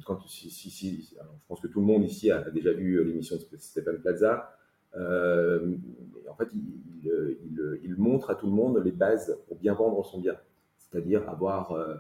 Quand, 0.05 0.21
si, 0.29 1.09
je 1.11 1.17
pense 1.49 1.61
que 1.61 1.69
tout 1.69 1.81
le 1.81 1.87
monde 1.87 2.05
ici 2.05 2.31
a, 2.31 2.43
déjà 2.51 2.75
vu 2.75 3.03
l'émission 3.03 3.37
de 3.37 3.57
Stéphane 3.57 4.01
Plaza. 4.01 4.55
Euh, 4.97 5.77
en 6.29 6.35
fait, 6.35 6.49
il, 6.53 7.95
montre 7.97 8.31
à 8.31 8.35
tout 8.35 8.47
le 8.47 8.53
monde 8.53 8.83
les 8.85 8.93
bases 8.93 9.39
pour 9.47 9.57
bien 9.57 9.73
vendre 9.73 10.05
son 10.05 10.21
bien, 10.21 10.37
c'est-à-dire 10.77 11.27
avoir 11.29 11.73
euh, 11.73 11.95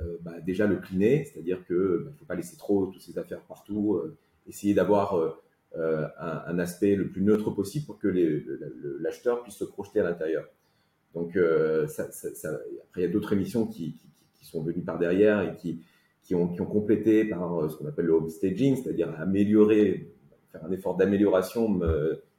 euh, 0.00 0.16
bah, 0.22 0.40
déjà 0.40 0.66
le 0.66 0.76
cliner, 0.76 1.24
c'est-à-dire 1.24 1.64
que 1.66 2.04
bah, 2.04 2.10
il 2.12 2.18
faut 2.18 2.24
pas 2.24 2.34
laisser 2.34 2.56
trop 2.56 2.86
toutes 2.86 3.02
ces 3.02 3.18
affaires 3.18 3.40
partout, 3.42 4.00
essayer 4.48 4.74
d'avoir 4.74 5.16
un, 5.76 6.58
aspect 6.58 6.96
le 6.96 7.08
plus 7.08 7.22
neutre 7.22 7.50
possible 7.50 7.86
pour 7.86 7.98
que 7.98 8.08
l'acheteur 9.00 9.42
puisse 9.42 9.56
se 9.56 9.64
projeter 9.64 10.00
à 10.00 10.04
l'intérieur. 10.04 10.48
Donc 11.14 11.36
après 11.36 11.90
il 12.96 13.02
y 13.02 13.04
a 13.04 13.08
d'autres 13.08 13.32
émissions 13.32 13.66
qui, 13.66 13.96
sont 14.42 14.62
venues 14.62 14.82
par 14.82 14.98
derrière 14.98 15.42
et 15.42 15.56
qui 15.56 16.34
ont 16.34 16.48
complété 16.48 17.24
par 17.26 17.70
ce 17.70 17.76
qu'on 17.76 17.86
appelle 17.86 18.06
le 18.06 18.12
home 18.12 18.28
staging, 18.28 18.76
c'est-à-dire 18.76 19.14
améliorer, 19.20 20.10
faire 20.52 20.64
un 20.64 20.72
effort 20.72 20.96
d'amélioration 20.96 21.80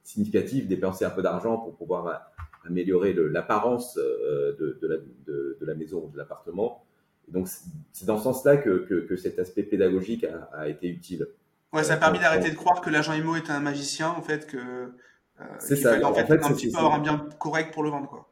significatif, 0.06 0.68
dépenser 0.68 1.06
un 1.06 1.10
peu 1.10 1.22
d'argent 1.22 1.58
pour 1.58 1.76
pouvoir 1.76 2.32
améliorer 2.66 3.14
l'apparence 3.14 3.96
de, 3.96 4.78
de, 4.82 4.88
la, 4.88 4.96
de, 5.28 5.58
de, 5.60 5.66
la, 5.66 5.76
maison 5.76 6.04
ou 6.06 6.12
de 6.12 6.18
l'appartement. 6.18 6.86
Donc 7.28 7.48
c'est 7.92 8.06
dans 8.06 8.18
ce 8.18 8.24
sens-là 8.24 8.58
que, 8.58 8.86
que, 8.88 9.06
que, 9.06 9.16
cet 9.16 9.40
aspect 9.40 9.64
pédagogique 9.64 10.24
a, 10.24 10.50
a 10.54 10.70
été 10.70 10.88
utile. 10.88 11.28
Ouais, 11.74 11.84
ça 11.84 11.96
a 11.96 11.98
permis 11.98 12.20
d'arrêter 12.20 12.52
de 12.52 12.56
croire 12.56 12.80
que 12.80 12.90
l'agent 12.90 13.14
IMO 13.14 13.36
était 13.36 13.52
un 13.52 13.60
magicien, 13.60 14.10
en 14.10 14.22
fait, 14.22 14.48
que 14.48 14.58
euh, 14.58 15.44
c'est 15.60 15.76
ça. 15.76 16.00
En 16.08 16.14
fait, 16.14 16.32
un 16.32 16.54
petit 16.54 16.72
peu 16.72 16.78
avoir 16.78 16.96
un 16.96 17.00
bien 17.00 17.28
correct 17.38 17.74
pour 17.74 17.84
le 17.84 17.90
vendre, 17.90 18.08
quoi. 18.08 18.32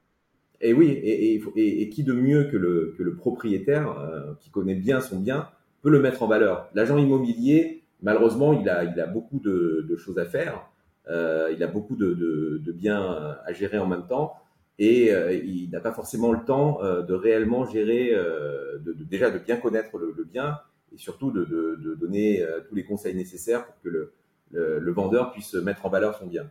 Et 0.61 0.71
oui, 0.71 0.87
et, 0.91 1.35
et, 1.35 1.81
et, 1.81 1.89
qui 1.89 2.03
de 2.03 2.13
mieux 2.13 2.45
que 2.45 2.55
le, 2.55 2.95
que 2.97 3.03
le 3.03 3.15
propriétaire 3.15 3.99
euh, 3.99 4.33
qui 4.39 4.49
connaît 4.49 4.75
bien 4.75 5.01
son 5.01 5.19
bien 5.19 5.49
peut 5.81 5.89
le 5.89 5.99
mettre 5.99 6.23
en 6.23 6.27
valeur. 6.27 6.69
L'agent 6.73 6.97
immobilier, 6.97 7.83
malheureusement, 8.01 8.53
il 8.53 8.69
a, 8.69 8.85
il 8.85 8.97
a 9.01 9.05
beaucoup 9.05 9.39
de, 9.39 9.85
de 9.89 9.95
choses 9.97 10.17
à 10.17 10.25
faire. 10.25 10.65
Euh, 11.09 11.51
il 11.53 11.61
a 11.63 11.67
beaucoup 11.67 11.95
de, 11.95 12.71
biens 12.71 13.37
à 13.45 13.53
gérer 13.53 13.77
en 13.77 13.87
même 13.87 14.07
temps 14.07 14.35
et 14.79 15.11
euh, 15.11 15.33
il 15.33 15.69
n'a 15.69 15.79
pas 15.79 15.93
forcément 15.93 16.31
le 16.31 16.43
temps 16.43 16.83
euh, 16.83 17.03
de 17.03 17.13
réellement 17.13 17.65
gérer, 17.65 18.09
euh, 18.13 18.79
déjà 18.79 19.29
de 19.29 19.37
bien 19.37 19.57
connaître 19.57 19.97
le, 19.99 20.23
bien 20.23 20.59
et 20.93 20.97
surtout 20.97 21.31
de, 21.31 21.95
donner 21.99 22.45
tous 22.67 22.75
les 22.75 22.83
conseils 22.83 23.15
nécessaires 23.15 23.65
pour 23.65 23.81
que 23.81 24.11
le, 24.51 24.91
vendeur 24.91 25.31
puisse 25.31 25.53
mettre 25.53 25.85
en 25.85 25.89
valeur 25.89 26.17
son 26.17 26.27
bien. 26.27 26.49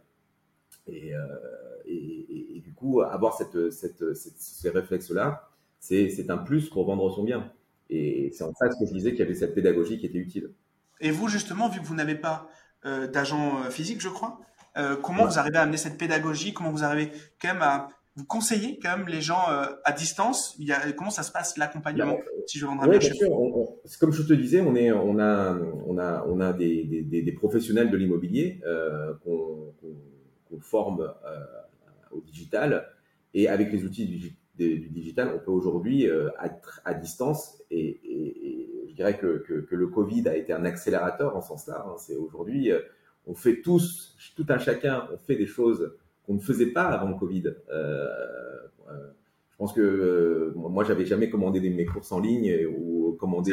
Et, 0.89 1.13
du 2.65 2.73
coup, 2.73 3.03
avoir 3.03 3.37
ces 3.37 4.71
réflexes-là, 4.71 5.49
c'est 5.79 6.31
un 6.31 6.39
plus 6.39 6.71
pour 6.71 6.85
vendre 6.85 7.11
son 7.15 7.25
bien. 7.25 7.53
Et 7.91 8.31
c'est 8.33 8.45
en 8.45 8.55
ça 8.55 8.69
que 8.69 8.75
je 8.87 8.93
disais 8.93 9.11
qu'il 9.11 9.21
y 9.21 9.23
avait 9.23 9.35
cette 9.35 9.55
pédagogie 9.55 9.99
qui 9.99 10.07
était 10.07 10.19
utile. 10.19 10.51
Et 11.01 11.11
vous, 11.11 11.29
justement, 11.29 11.69
vu 11.69 11.81
que 11.81 11.87
vous 11.87 11.95
n'avez 11.95 12.15
pas 12.15 12.49
euh, 12.85 13.07
d'agent 13.07 13.63
physique, 13.71 14.01
je 14.01 14.09
crois, 14.09 14.41
euh, 14.77 14.97
comment 14.97 15.27
vous 15.27 15.39
arrivez 15.39 15.59
à 15.59 15.63
amener 15.63 15.77
cette 15.77 15.99
pédagogie? 15.99 16.53
Comment 16.53 16.71
vous 16.71 16.85
arrivez 16.85 17.13
quand 17.41 17.53
même 17.53 17.63
à 17.63 17.89
vous 18.15 18.27
conseillez 18.27 18.79
quand 18.79 18.99
même 18.99 19.09
les 19.09 19.23
gens 19.23 19.51
euh, 19.51 19.67
à 19.85 19.93
distance? 19.93 20.55
Il 20.59 20.67
y 20.67 20.73
a, 20.73 20.93
Comment 20.93 21.11
ça 21.11 21.23
se 21.23 21.33
passe 21.33 21.57
l'accompagnement 21.57 22.19
si 22.47 22.59
je 22.59 22.67
oui, 22.67 22.99
bien 22.99 23.01
sûr. 23.01 23.31
comme 24.01 24.13
je 24.13 24.23
te 24.23 24.33
disais, 24.35 24.61
on 24.61 24.75
est, 24.75 24.93
on 24.93 25.19
a, 25.19 25.59
on 25.87 25.97
a, 25.99 26.25
on 26.27 26.41
a 26.41 26.53
des, 26.53 26.85
des, 26.85 27.23
des 27.23 27.33
professionnels 27.33 27.91
de 27.91 27.97
l'immobilier 27.97 28.61
euh, 28.67 29.15
qu'on 29.25 29.73
qu 29.81 30.61
forme 30.61 31.01
euh, 31.01 31.45
au 32.11 32.21
digital 32.21 32.87
et 33.33 33.49
avec 33.49 33.73
les 33.73 33.85
outils 33.85 34.35
du, 34.57 34.79
du 34.79 34.89
digital, 34.91 35.33
on 35.35 35.39
peut 35.39 35.51
aujourd'hui 35.51 36.09
euh, 36.09 36.29
être 36.43 36.81
à 36.85 36.95
distance 36.95 37.63
et, 37.71 37.81
et, 37.81 38.49
et, 38.49 38.89
je 38.89 38.95
dirais 38.95 39.17
que, 39.17 39.39
que, 39.39 39.55
que, 39.55 39.75
le 39.75 39.87
Covid 39.87 40.29
a 40.29 40.37
été 40.37 40.53
un 40.53 40.67
accélérateur 40.67 41.35
en 41.35 41.41
ce 41.41 41.49
sens-là. 41.49 41.87
Hein. 41.87 41.95
C'est 41.97 42.17
aujourd'hui, 42.17 42.71
euh, 42.71 42.81
on 43.27 43.35
fait 43.35 43.63
tous, 43.63 44.17
tout 44.37 44.47
un 44.49 44.59
chacun, 44.59 45.09
on 45.13 45.17
fait 45.17 45.37
des 45.37 45.47
choses 45.47 45.93
qu'on 46.27 46.35
ne 46.35 46.41
faisait 46.41 46.73
pas 46.73 46.85
avant 46.85 47.09
le 47.09 47.15
Covid. 47.17 47.45
Euh, 47.47 48.09
euh, 48.91 49.11
je 49.51 49.57
pense 49.57 49.73
que 49.73 49.81
euh, 49.81 50.53
moi, 50.57 50.85
j'avais 50.85 51.05
jamais 51.05 51.31
commandé 51.31 51.61
mes 51.61 51.85
courses 51.85 52.13
en 52.13 52.21
ligne 52.21 52.67
ou 52.67 53.17
commandé 53.19 53.53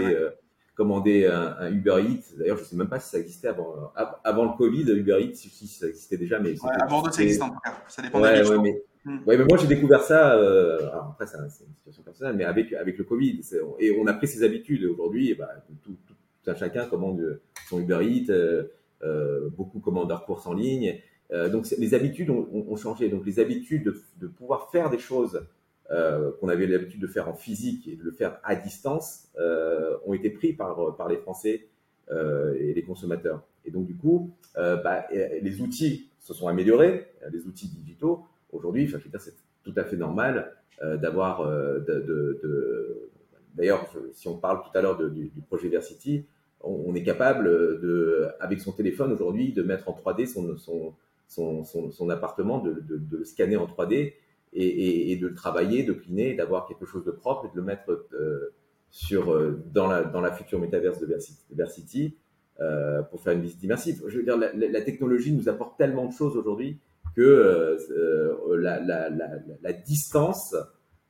commander 0.75 1.25
un, 1.25 1.57
un, 1.59 1.71
Uber 1.73 1.97
Eats. 2.07 2.37
D'ailleurs, 2.37 2.57
je 2.57 2.63
sais 2.63 2.77
même 2.77 2.87
pas 2.87 3.01
si 3.01 3.09
ça 3.09 3.19
existait 3.19 3.49
avant, 3.49 3.91
avant 4.23 4.45
le 4.45 4.57
Covid, 4.57 4.89
Uber 4.89 5.17
Eats, 5.19 5.35
si 5.35 5.67
ça 5.67 5.87
existait 5.87 6.15
déjà, 6.15 6.39
mais 6.39 6.51
ouais, 6.51 6.69
avant 6.79 7.03
ça 7.11 7.21
existe 7.21 7.41
en 7.41 7.49
tout 7.49 7.59
cas. 7.61 7.83
Ça 7.89 8.01
dépend 8.01 8.21
ouais, 8.21 8.47
ouais, 8.47 8.59
mais, 8.59 8.81
hmm. 9.05 9.19
ouais, 9.25 9.37
mais 9.37 9.45
moi 9.45 9.57
j'ai 9.57 9.67
découvert 9.67 10.01
ça. 10.01 10.35
Euh, 10.35 10.89
après, 10.93 11.27
c'est 11.27 11.37
une 11.37 11.75
situation 11.75 12.03
personnelle, 12.03 12.35
mais 12.35 12.45
avec 12.45 12.73
avec 12.73 12.97
le 12.97 13.03
Covid, 13.03 13.41
et 13.79 13.91
on 13.99 14.07
a 14.07 14.13
pris 14.13 14.27
ses 14.27 14.43
habitudes. 14.43 14.83
Aujourd'hui, 14.85 15.33
bah, 15.35 15.49
tout, 15.67 15.91
tout, 15.91 16.13
tout, 16.43 16.55
chacun 16.57 16.85
commande 16.85 17.39
son 17.67 17.79
Uber 17.79 17.99
Eats. 18.01 18.31
Euh, 18.31 18.63
euh, 19.03 19.49
beaucoup 19.49 19.79
commandent 19.79 20.09
leurs 20.09 20.25
courses 20.25 20.47
en 20.47 20.53
ligne. 20.53 20.99
Euh, 21.31 21.49
donc 21.49 21.67
les 21.77 21.93
habitudes 21.93 22.29
ont, 22.29 22.75
changé. 22.75 23.09
Donc 23.09 23.25
les 23.25 23.39
habitudes 23.39 23.93
de, 24.17 24.27
pouvoir 24.27 24.71
faire 24.71 24.89
des 24.89 24.99
choses 24.99 25.45
euh, 25.91 26.31
qu'on 26.39 26.49
avait 26.49 26.67
l'habitude 26.67 27.01
de 27.01 27.07
faire 27.07 27.29
en 27.29 27.33
physique 27.33 27.87
et 27.87 27.95
de 27.95 28.03
le 28.03 28.11
faire 28.11 28.39
à 28.43 28.55
distance 28.55 29.27
euh, 29.39 29.97
ont 30.05 30.13
été 30.13 30.29
pris 30.29 30.53
par, 30.53 30.95
par 30.95 31.07
les 31.07 31.17
Français 31.17 31.67
euh, 32.11 32.55
et 32.59 32.73
les 32.73 32.83
consommateurs. 32.83 33.43
Et 33.65 33.71
donc 33.71 33.85
du 33.85 33.95
coup, 33.95 34.31
euh, 34.57 34.77
bah, 34.77 35.05
les 35.11 35.61
outils 35.61 36.09
se 36.19 36.33
sont 36.33 36.47
améliorés, 36.47 37.07
les 37.31 37.45
outils 37.45 37.67
digitaux. 37.67 38.25
Aujourd'hui, 38.51 38.85
enfin, 38.87 38.99
c'est 39.19 39.35
tout 39.63 39.73
à 39.75 39.83
fait 39.83 39.97
normal 39.97 40.53
euh, 40.81 40.97
d'avoir 40.97 41.45
de 41.45 43.09
D'ailleurs, 43.55 43.91
si 44.13 44.27
on 44.27 44.37
parle 44.37 44.61
tout 44.61 44.77
à 44.77 44.81
l'heure 44.81 44.97
du, 44.97 45.31
projet 45.47 45.67
Versity, 45.69 46.25
on, 46.61 46.83
on, 46.87 46.95
est 46.95 47.03
capable 47.03 47.45
de, 47.81 48.27
avec 48.39 48.61
son 48.61 48.71
téléphone 48.71 49.11
aujourd'hui, 49.11 49.51
de 49.51 49.63
mettre 49.63 49.89
en 49.89 49.93
3D 49.93 50.27
son, 50.27 52.09
appartement, 52.09 52.59
de, 52.59 52.83
le 53.11 53.25
scanner 53.25 53.57
en 53.57 53.65
3D 53.65 54.13
et, 54.53 55.17
de 55.17 55.27
le 55.27 55.33
travailler, 55.33 55.83
de 55.83 55.93
cliner, 55.93 56.35
d'avoir 56.35 56.67
quelque 56.67 56.85
chose 56.85 57.03
de 57.03 57.11
propre 57.11 57.45
et 57.45 57.49
de 57.49 57.55
le 57.55 57.63
mettre 57.63 58.07
euh, 58.13 58.53
sur, 58.89 59.31
euh, 59.33 59.61
dans, 59.73 59.87
la, 59.87 60.31
future 60.31 60.59
métaverse 60.59 60.99
de 60.99 61.17
Versity 61.51 62.15
euh, 62.61 63.01
pour 63.03 63.21
faire 63.21 63.33
une 63.33 63.41
visite 63.41 63.63
immersive. 63.63 64.03
Je 64.07 64.17
veux 64.17 64.23
dire, 64.23 64.37
la, 64.37 64.81
technologie 64.81 65.33
nous 65.33 65.49
apporte 65.49 65.77
tellement 65.77 66.05
de 66.05 66.13
choses 66.13 66.35
aujourd'hui 66.37 66.79
que 67.15 67.21
euh, 67.21 68.57
la, 68.57 69.73
distance 69.73 70.55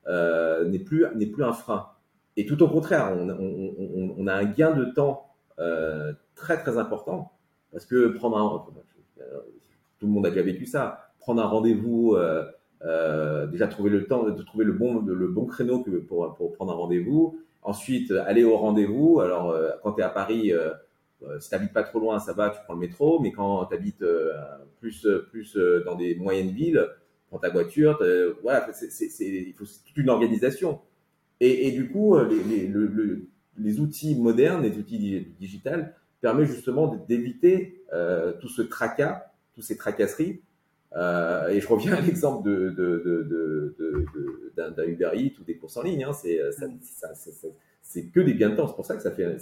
euh, 0.08 0.66
n'est 0.66 0.80
plus, 0.80 1.06
plus 1.32 1.44
un 1.44 1.54
frein. 1.54 1.88
Et 2.38 2.46
tout 2.46 2.62
au 2.64 2.68
contraire, 2.68 3.16
on, 3.18 4.28
a 4.28 4.34
un 4.34 4.46
gain 4.46 4.72
de 4.72 4.86
temps 4.86 5.28
euh, 5.60 6.14
très 6.36 6.58
très 6.62 6.78
important 6.78 7.34
parce 7.72 7.86
que 7.86 8.08
prendre 8.10 8.38
un, 8.38 9.24
tout 10.00 10.08
le 10.08 10.12
monde 10.12 10.26
a 10.26 10.30
déjà 10.30 10.42
vécu 10.42 10.66
ça. 10.66 11.12
Prendre 11.20 11.42
un 11.42 11.48
rendez-vous, 11.48 12.18
déjà 13.52 13.68
trouver 13.68 13.90
le 13.90 14.06
temps 14.06 14.24
de 14.24 14.44
trouver 14.44 14.66
le 14.66 14.74
bon, 14.74 15.02
le 15.02 15.28
bon 15.28 15.46
créneau 15.46 15.84
pour, 16.08 16.34
pour 16.36 16.54
prendre 16.54 16.72
un 16.72 16.76
rendez-vous. 16.76 17.40
Ensuite, 17.62 18.12
aller 18.12 18.46
au 18.46 18.56
rendez-vous. 18.56 19.20
Alors, 19.20 19.54
quand 19.84 19.94
tu 19.94 20.02
es 20.02 20.04
à 20.04 20.10
Paris, 20.10 20.54
si 21.40 21.50
tu 21.50 21.68
pas 21.74 21.84
trop 21.84 22.00
loin, 22.00 22.20
ça 22.20 22.34
va, 22.34 22.50
tu 22.50 22.60
prends 22.66 22.74
le 22.74 22.80
métro. 22.80 23.20
Mais 23.20 23.32
quand 23.32 23.66
tu 23.66 23.76
habites 23.76 24.02
euh, 24.02 24.34
plus, 24.80 25.08
plus 25.32 25.58
dans 25.86 25.96
des 25.96 26.16
moyennes 26.16 26.52
villes, 26.52 26.88
prends 27.30 27.40
ta 27.40 27.50
voiture. 27.50 28.00
Voilà, 28.42 28.68
c'est, 28.74 29.54
toute 29.86 29.98
une 29.98 30.10
organisation. 30.10 30.82
Et, 31.42 31.72
du 31.72 31.90
coup, 31.90 32.18
les, 32.18 32.44
les, 32.44 32.68
le, 32.68 32.86
le, 32.88 33.28
les 33.58 33.80
outils 33.80 34.16
modernes, 34.16 34.62
les 34.62 34.78
outils 34.78 35.28
digitales, 35.40 35.96
permettent 36.22 36.50
justement 36.50 37.06
d'éviter 37.08 37.84
tout 38.42 38.50
ce 38.50 38.62
tracas 38.62 39.30
ces 39.62 39.78
tracasseries. 39.78 40.42
Euh, 40.96 41.50
et 41.50 41.62
je 41.62 41.68
reviens 41.68 41.94
à 41.94 42.02
l'exemple 42.02 42.50
d'un 44.56 44.84
Uber 44.86 45.12
Eats 45.14 45.40
ou 45.40 45.44
des 45.44 45.58
courses 45.58 45.78
en 45.78 45.84
ligne. 45.84 46.04
Hein, 46.04 46.14
c'est, 46.14 46.40
que 48.12 48.20
des 48.20 48.36
gains 48.36 48.50
de 48.52 48.56
temps. 48.56 48.68
C'est 48.68 48.76
pour 48.76 48.86
ça 48.86 48.96
que 48.96 49.04
ça 49.04 49.12
fait, 49.12 49.38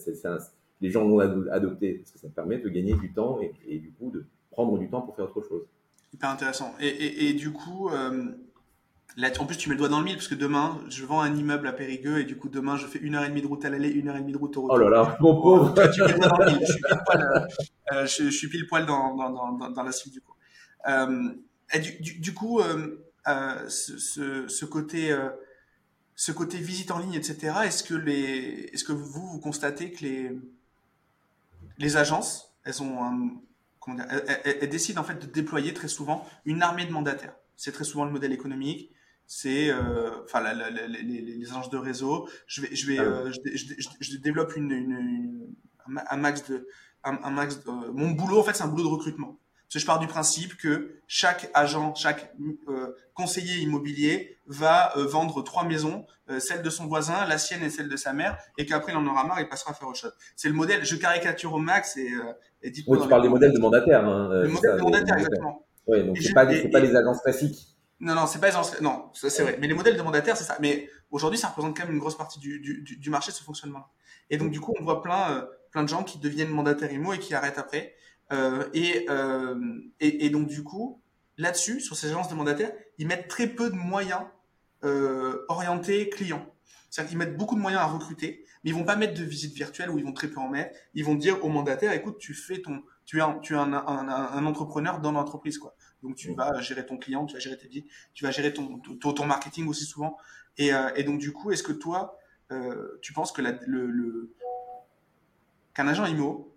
les 0.82 0.90
gens 0.90 1.06
l'ont 1.08 1.20
adopté 1.50 1.96
parce 1.96 2.12
que 2.12 2.20
ça 2.20 2.30
permet 2.30 2.58
de 2.58 2.70
gagner 2.70 2.94
du 2.94 3.12
temps 3.12 3.40
et, 3.42 3.52
et, 3.68 3.80
du 3.80 3.92
coup 3.92 4.12
de 4.12 4.26
prendre 4.52 4.78
du 4.78 4.90
temps 4.90 5.02
pour 5.02 5.16
faire 5.16 5.26
autre 5.26 5.48
chose. 5.48 5.66
Hyper 6.14 6.30
intéressant. 6.30 6.74
Et, 6.80 6.88
et, 6.88 7.30
et 7.30 7.34
du 7.34 7.52
coup, 7.52 7.90
euh, 7.90 8.32
Là, 9.18 9.32
en 9.40 9.46
plus, 9.48 9.58
tu 9.58 9.70
mets 9.70 9.74
le 9.74 9.80
doigt 9.80 9.90
dans 9.90 9.98
le 9.98 10.06
mille 10.06 10.16
parce 10.16 10.28
que 10.28 10.36
demain, 10.36 10.80
je 10.90 11.04
vends 11.04 11.22
un 11.22 11.36
immeuble 11.36 11.68
à 11.68 11.74
Périgueux 11.74 12.20
et 12.20 12.24
du 12.24 12.38
coup, 12.38 12.50
demain, 12.50 12.78
je 12.78 12.86
fais 12.86 13.00
une 13.00 13.16
heure 13.16 13.24
et 13.24 13.30
demie 13.30 13.42
de 13.42 13.48
route 13.48 13.66
à 13.66 13.70
l'aller, 13.72 13.90
une 13.90 14.10
heure 14.10 14.16
et 14.16 14.20
demie 14.20 14.32
de 14.34 14.38
route 14.38 14.56
au 14.58 14.62
retour. 14.62 14.76
Oh 14.76 14.78
là 14.78 14.90
là, 14.92 15.18
mon 15.22 15.42
pauvre. 15.42 15.74
tu 15.92 16.02
mets 16.02 16.14
le 16.14 16.20
doigt 16.20 16.28
dans 16.28 16.46
le 16.46 16.52
mille. 16.52 16.60
Je 16.62 16.72
suis 16.72 16.82
pile 16.84 17.00
poil, 17.04 17.48
euh, 17.94 18.06
je, 18.06 18.24
je, 18.26 18.30
suis 18.30 18.48
pile 18.48 18.68
poil 18.68 18.86
dans, 18.86 19.16
dans, 19.16 19.32
dans, 19.32 19.70
dans 19.72 19.84
la 19.84 19.92
suite 19.92 20.14
du 20.14 20.22
coup. 20.22 20.36
Euh, 20.88 21.30
et 21.74 21.80
du, 21.80 22.00
du, 22.00 22.20
du, 22.20 22.34
coup, 22.36 22.60
euh, 22.60 23.70
ce, 23.70 23.98
ce, 23.98 24.48
ce, 24.48 24.66
côté, 24.66 25.18
ce 26.16 26.32
côté 26.32 26.60
visite 26.60 26.92
en 26.92 27.00
ligne, 27.00 27.16
etc. 27.16 27.54
Est-ce 27.66 27.84
que 27.84 27.96
les, 27.96 28.70
est-ce 28.72 28.84
que 28.84 28.94
vous 28.94 29.28
vous 29.32 29.40
constatez 29.40 29.92
que 29.92 30.04
les, 30.04 30.32
les 31.78 31.98
agences, 31.98 32.56
elles 32.64 32.82
ont 32.82 33.04
un, 33.04 33.32
comment 33.80 33.98
dire, 33.98 34.08
elles, 34.10 34.42
elles, 34.44 34.58
elles 34.62 34.70
décident 34.70 35.02
en 35.02 35.04
fait 35.04 35.20
de 35.20 35.26
déployer 35.28 35.74
très 35.74 35.88
souvent 35.88 36.28
une 36.46 36.62
armée 36.62 36.86
de 36.86 36.92
mandataires. 36.92 37.36
C'est 37.56 37.72
très 37.72 37.84
souvent 37.84 38.06
le 38.06 38.12
modèle 38.12 38.34
économique 38.34 38.92
c'est 39.28 39.70
euh, 39.70 40.24
enfin 40.24 40.40
la, 40.40 40.70
les, 40.70 41.04
les 41.04 41.50
agences 41.50 41.70
de 41.70 41.78
réseau. 41.78 42.30
Je 42.48 42.62
vais, 42.62 42.74
je 42.74 42.88
vais, 42.88 42.98
ah 42.98 43.04
euh, 43.04 43.32
je, 43.46 43.58
je, 43.58 43.90
je, 44.00 44.18
développe 44.18 44.56
une, 44.56 44.72
une, 44.72 44.92
une, 44.92 45.56
un 46.10 46.18
max 46.18 46.50
de, 46.50 46.68
un, 47.04 47.20
un 47.22 47.32
max. 47.32 47.58
De, 47.64 47.70
euh, 47.70 47.92
mon 47.92 48.12
boulot 48.12 48.40
en 48.40 48.44
fait, 48.44 48.54
c'est 48.54 48.64
un 48.64 48.70
boulot 48.70 48.84
de 48.84 48.88
recrutement. 48.88 49.38
Parce 49.68 49.74
que 49.74 49.80
je 49.80 49.86
pars 49.86 50.00
du 50.00 50.08
principe 50.08 50.56
que 50.56 51.02
chaque 51.08 51.50
agent, 51.54 51.94
chaque 51.96 52.34
euh, 52.70 52.96
conseiller 53.14 53.58
immobilier 53.58 54.38
va 54.46 54.98
euh, 54.98 55.06
vendre 55.06 55.42
trois 55.42 55.66
maisons, 55.66 56.06
euh, 56.30 56.40
celle 56.40 56.62
de 56.62 56.70
son 56.70 56.88
voisin, 56.88 57.26
la 57.26 57.38
sienne 57.38 57.64
et 57.64 57.70
celle 57.70 57.90
de 57.90 57.98
sa 57.98 58.14
mère, 58.14 58.38
et 58.58 58.66
qu'après 58.66 58.94
il 58.94 58.98
en 58.98 59.06
aura 59.06 59.26
marre, 59.26 59.42
il 59.42 59.50
passera 59.50 59.72
à 59.72 59.74
faire 59.74 59.90
autre 59.90 60.00
chose. 60.00 60.14
C'est 60.38 60.48
le 60.48 60.54
modèle. 60.56 60.86
Je 60.86 60.96
caricature 60.96 61.54
au 61.54 61.60
max 61.60 61.98
et, 61.98 62.12
et 62.62 62.72
dites-moi. 62.72 62.98
Oui, 62.98 63.04
tu 63.04 63.10
parles 63.10 63.24
des 63.24 63.30
modèles 63.30 63.54
de 63.54 63.60
mandataires. 63.60 64.06
Hein, 64.06 64.30
le 64.44 64.48
modèle 64.48 64.78
de 64.78 64.82
mandataires, 64.82 65.18
exactement. 65.18 65.68
Oui, 65.86 66.06
donc 66.06 66.18
c'est 66.18 66.34
pas, 66.34 66.46
pas 66.46 66.80
les 66.80 66.96
agences 66.96 67.22
classiques. 67.22 67.78
Non, 68.00 68.14
non, 68.14 68.28
c'est 68.28 68.40
pas 68.40 68.52
non, 68.82 69.10
c'est 69.14 69.42
vrai. 69.42 69.58
Mais 69.60 69.68
les 69.68 69.74
modèles 69.74 69.98
de 69.98 70.02
mandataires, 70.02 70.38
c'est 70.38 70.44
ça. 70.44 70.58
Mais 70.60 70.88
aujourd'hui, 71.10 71.40
ça 71.40 71.48
représente 71.48 71.76
quand 71.76 71.84
même 71.84 71.94
une 71.94 72.00
grosse 72.00 72.18
partie 72.18 72.40
du, 72.40 72.60
du, 72.60 72.84
du, 72.84 72.98
du 72.98 73.10
marché, 73.10 73.32
ce 73.32 73.44
fonctionnement. 73.44 73.88
Et 74.30 74.38
donc, 74.38 74.52
du 74.52 74.60
coup, 74.60 74.74
on 74.80 74.84
voit 74.84 75.02
plein, 75.02 75.32
euh, 75.32 75.46
plein 75.72 75.84
de 75.84 75.90
gens 75.90 76.04
qui 76.04 76.20
deviennent 76.20 76.50
mandataires 76.50 76.92
IMO 76.92 77.14
et 77.14 77.20
qui 77.20 77.34
arrêtent 77.34 77.58
après. 77.58 77.96
Et, 78.32 79.08
et, 80.00 80.30
donc 80.30 80.48
du 80.48 80.64
coup, 80.64 81.02
là-dessus, 81.38 81.80
sur 81.80 81.96
ces 81.96 82.08
agences 82.08 82.30
de 82.30 82.36
mandataires, 82.36 82.74
ils 82.98 83.08
mettent 83.08 83.28
très 83.28 83.48
peu 83.48 83.70
de 83.70 83.76
moyens 83.76 84.22
orientés 85.50 86.10
clients. 86.10 86.46
C'est-à-dire 86.90 87.10
qu'ils 87.10 87.18
mettent 87.18 87.38
beaucoup 87.38 87.56
de 87.56 87.60
moyens 87.60 87.84
à 87.84 87.86
recruter, 87.86 88.46
mais 88.64 88.72
ils 88.72 88.74
vont 88.74 88.86
pas 88.86 88.96
mettre 88.96 89.14
de 89.14 89.24
visite 89.24 89.54
virtuelle 89.54 89.90
où 89.90 89.98
ils 89.98 90.06
vont 90.06 90.14
très 90.14 90.30
peu 90.30 90.40
en 90.40 90.50
mettre. 90.50 90.78
Ils 90.94 91.06
vont 91.06 91.16
dire 91.16 91.44
au 91.44 91.50
mandataire, 91.50 91.92
écoute, 91.94 92.18
tu 92.18 92.34
es 92.52 93.54
un, 93.54 94.46
entrepreneur 94.46 95.00
dans 95.00 95.12
l'entreprise, 95.12 95.58
quoi. 95.58 95.76
Donc 96.04 96.16
tu 96.16 96.34
vas 96.34 96.60
gérer 96.62 96.86
ton 96.86 96.98
client, 96.98 97.26
tu 97.26 97.34
vas 97.34 97.40
gérer 97.40 97.58
tes 97.58 97.68
visites, 97.68 97.88
tu 98.14 98.24
vas 98.24 98.32
gérer 98.32 98.54
ton, 98.54 99.26
marketing 99.26 99.68
aussi 99.68 99.86
souvent. 99.86 100.18
Et, 100.58 100.74
euh, 100.74 101.04
donc 101.04 101.20
du 101.20 101.32
coup, 101.32 101.52
est-ce 101.52 101.64
que 101.64 101.72
toi, 101.72 102.18
euh, 102.52 103.00
tu 103.02 103.14
penses 103.14 103.32
que 103.32 103.42
qu'un 105.74 105.88
agent 105.88 106.06
IMO, 106.06 106.57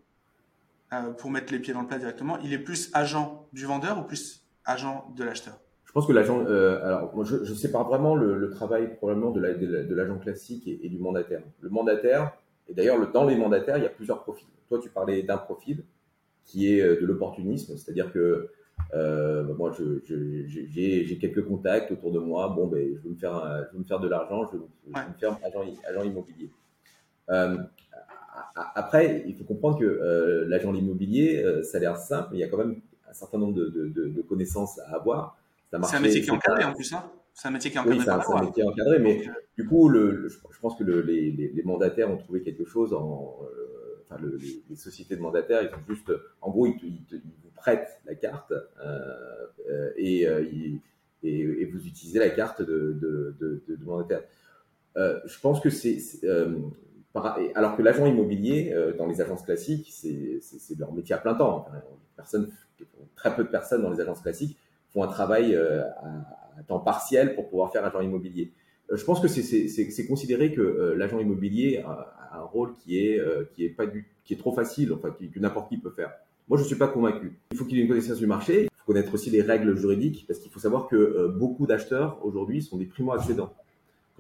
euh, 0.93 1.11
pour 1.13 1.31
mettre 1.31 1.53
les 1.53 1.59
pieds 1.59 1.73
dans 1.73 1.83
le 1.83 1.87
plat 1.87 1.99
directement, 1.99 2.39
il 2.39 2.53
est 2.53 2.59
plus 2.59 2.91
agent 2.95 3.49
du 3.53 3.67
vendeur 3.67 3.99
ou 3.99 4.03
plus 4.03 4.45
agent 4.65 5.13
de 5.17 5.25
l'acheteur? 5.25 5.59
Je 5.85 5.93
pense 5.93 6.07
que 6.07 6.13
l'agent, 6.13 6.45
euh, 6.47 6.85
alors 6.85 7.15
moi 7.15 7.25
je, 7.25 7.43
je 7.43 7.53
sépare 7.53 7.89
vraiment 7.89 8.15
le, 8.15 8.39
le, 8.39 8.51
travail 8.51 8.95
probablement 8.97 9.33
de 9.33 9.41
l'agent 9.41 10.15
de 10.15 10.23
classique 10.23 10.67
et, 10.69 10.87
et, 10.87 10.89
du 10.89 10.99
mandataire. 10.99 11.43
Le 11.61 11.69
mandataire, 11.69 12.33
et 12.69 12.75
d'ailleurs 12.75 13.11
dans 13.11 13.25
les 13.25 13.37
mandataires, 13.37 13.77
il 13.77 13.83
y 13.83 13.87
a 13.87 13.91
plusieurs 13.91 14.23
profils. 14.23 14.47
Toi, 14.69 14.79
tu 14.81 14.89
parlais 14.89 15.25
d'un 15.25 15.39
profil 15.39 15.85
qui 16.45 16.73
est 16.73 16.81
euh, 16.81 17.01
de 17.01 17.07
l'opportunisme, 17.07 17.77
c'est-à-dire 17.77 18.13
que 18.13 18.51
euh, 18.95 19.43
bah, 19.43 19.55
moi, 19.59 19.73
j'ai 20.07 21.19
quelques 21.21 21.45
contacts 21.45 21.91
autour 21.91 22.13
de 22.13 22.19
moi. 22.19 22.49
Bon, 22.49 22.67
ben, 22.67 22.97
je 22.97 23.03
veux 23.03 23.11
me 23.11 23.17
faire, 23.19 23.67
je 23.69 23.77
veux 23.77 23.83
me 23.83 23.85
faire 23.85 24.01
de 24.01 24.09
l'argent, 24.09 24.47
je, 24.47 24.59
veux 24.59 24.69
me 24.93 25.19
faire 25.19 25.39
agent, 25.45 25.65
agent 25.89 26.03
immobilier. 26.05 26.51
Euh, 27.31 27.57
après, 28.75 29.25
il 29.27 29.35
faut 29.35 29.45
comprendre 29.45 29.79
que 29.79 29.85
euh, 29.85 30.45
l'agent 30.47 30.75
immobilier, 30.75 31.43
euh, 31.43 31.63
ça 31.63 31.79
a 31.79 31.81
l'air 31.81 31.97
simple, 31.97 32.29
mais 32.33 32.39
il 32.39 32.41
y 32.41 32.45
a 32.45 32.49
quand 32.49 32.59
même 32.59 32.81
un 33.09 33.13
certain 33.13 33.39
nombre 33.39 33.55
de, 33.55 33.69
de, 33.69 33.89
de, 33.89 34.09
de 34.09 34.23
connaissances 34.23 34.79
à 34.81 34.95
avoir. 34.95 35.37
C'est 35.71 35.97
un 35.97 36.01
métier 36.01 36.21
qui 36.21 36.29
est 36.29 36.33
encadré 36.33 36.65
en 36.65 36.75
plus, 36.75 36.93
hein 36.93 37.05
C'est 37.35 37.49
un 37.49 37.53
métier 37.53 37.71
qui 37.71 37.77
est 37.77 37.81
encadré. 37.81 37.99
Oui, 37.99 38.05
c'est 38.05 38.11
un, 38.11 38.45
métier 38.45 38.65
encadré, 38.65 38.99
mais 38.99 39.29
euh, 39.29 39.33
du 39.57 39.67
coup, 39.67 39.89
le, 39.89 40.29
je, 40.29 40.61
pense 40.61 40.77
que 40.77 40.85
le, 40.85 41.01
les, 41.01 41.31
les, 41.31 41.63
mandataires 41.63 42.11
ont 42.11 42.17
trouvé 42.17 42.43
quelque 42.43 42.65
chose 42.65 42.93
en. 42.93 43.39
Euh, 43.43 44.05
enfin, 44.09 44.21
le, 44.21 44.39
les, 44.69 44.77
sociétés 44.77 45.17
de 45.17 45.21
mandataires, 45.21 45.63
ils 45.63 45.75
ont 45.75 45.85
juste. 45.89 46.13
En 46.41 46.51
gros, 46.51 46.67
ils, 46.67 46.77
ils, 46.83 47.05
ils 47.13 47.21
vous 47.45 47.51
prêtent 47.55 48.01
la 48.05 48.15
carte 48.15 48.53
euh, 48.85 49.91
et, 49.97 50.23
et, 50.23 50.81
et, 51.23 51.65
vous 51.67 51.87
utilisez 51.87 52.19
la 52.19 52.31
carte 52.31 52.63
de, 52.63 52.97
de, 53.01 53.37
de, 53.39 53.63
de 53.69 53.85
mandataire. 53.85 54.23
Euh, 54.97 55.21
je 55.25 55.39
pense 55.39 55.61
que 55.61 55.71
c'est. 55.71 55.99
Alors 57.55 57.77
que 57.77 57.83
l'agent 57.83 58.07
immobilier, 58.07 58.75
dans 58.97 59.07
les 59.07 59.21
agences 59.21 59.43
classiques, 59.43 59.91
c'est 59.91 60.79
leur 60.79 60.93
métier 60.93 61.15
à 61.15 61.19
plein 61.19 61.35
temps. 61.35 61.67
Très 63.17 63.35
peu 63.35 63.45
de 63.45 63.49
personnes 63.49 63.83
dans 63.83 63.91
les 63.91 64.01
agences 64.01 64.21
classiques 64.21 64.57
font 64.93 65.03
un 65.03 65.09
travail 65.09 65.55
euh, 65.55 65.83
à, 65.83 66.63
temps 66.67 66.81
partiel 66.81 67.35
pour 67.35 67.49
pouvoir 67.49 67.73
faire 67.73 67.85
agent 67.85 68.01
immobilier. 68.01 68.53
Euh, 68.91 68.97
je 68.97 69.05
pense 69.05 69.21
que 69.21 69.29
c'est 69.29 70.07
considéré 70.07 70.53
que 70.53 70.61
euh, 70.61 70.95
l'agent 70.97 71.19
immobilier 71.19 71.83
a, 71.87 72.17
un 72.33 72.43
rôle 72.43 72.75
qui 72.77 72.97
est 72.99 73.21
qui 73.55 73.65
est 73.65 73.71
pas 73.71 73.87
du, 73.87 74.07
qui 74.25 74.35
est 74.35 74.37
trop 74.37 74.53
facile, 74.53 74.93
enfin 74.93 75.11
que 75.11 75.41
n'importe 75.41 75.69
qui 75.69 75.79
peut 75.79 75.91
faire. 75.91 76.13
Moi, 76.49 76.59
je 76.59 76.63
suis 76.63 76.77
pas 76.77 76.87
convaincu. 76.87 77.37
Il 77.51 77.57
faut 77.57 77.65
qu'il 77.65 77.77
ait 77.79 77.83
une 77.83 77.89
connaissance 77.89 78.19
du 78.19 78.29
marché. 78.29 78.63
Il 78.63 78.79
faut 78.79 78.93
connaître 78.93 79.13
aussi 79.13 79.31
les 79.31 79.43
règles 79.43 79.77
juridiques 79.77 80.27
parce 80.29 80.39
qu'il 80.39 80.53
faut 80.53 80.61
savoir 80.61 80.87
que 80.87 81.27
beaucoup 81.27 81.67
d'acheteurs 81.67 82.25
aujourd'hui 82.25 82.63
sont 82.63 82.77
des 82.77 82.85
primo-accédants. 82.85 83.53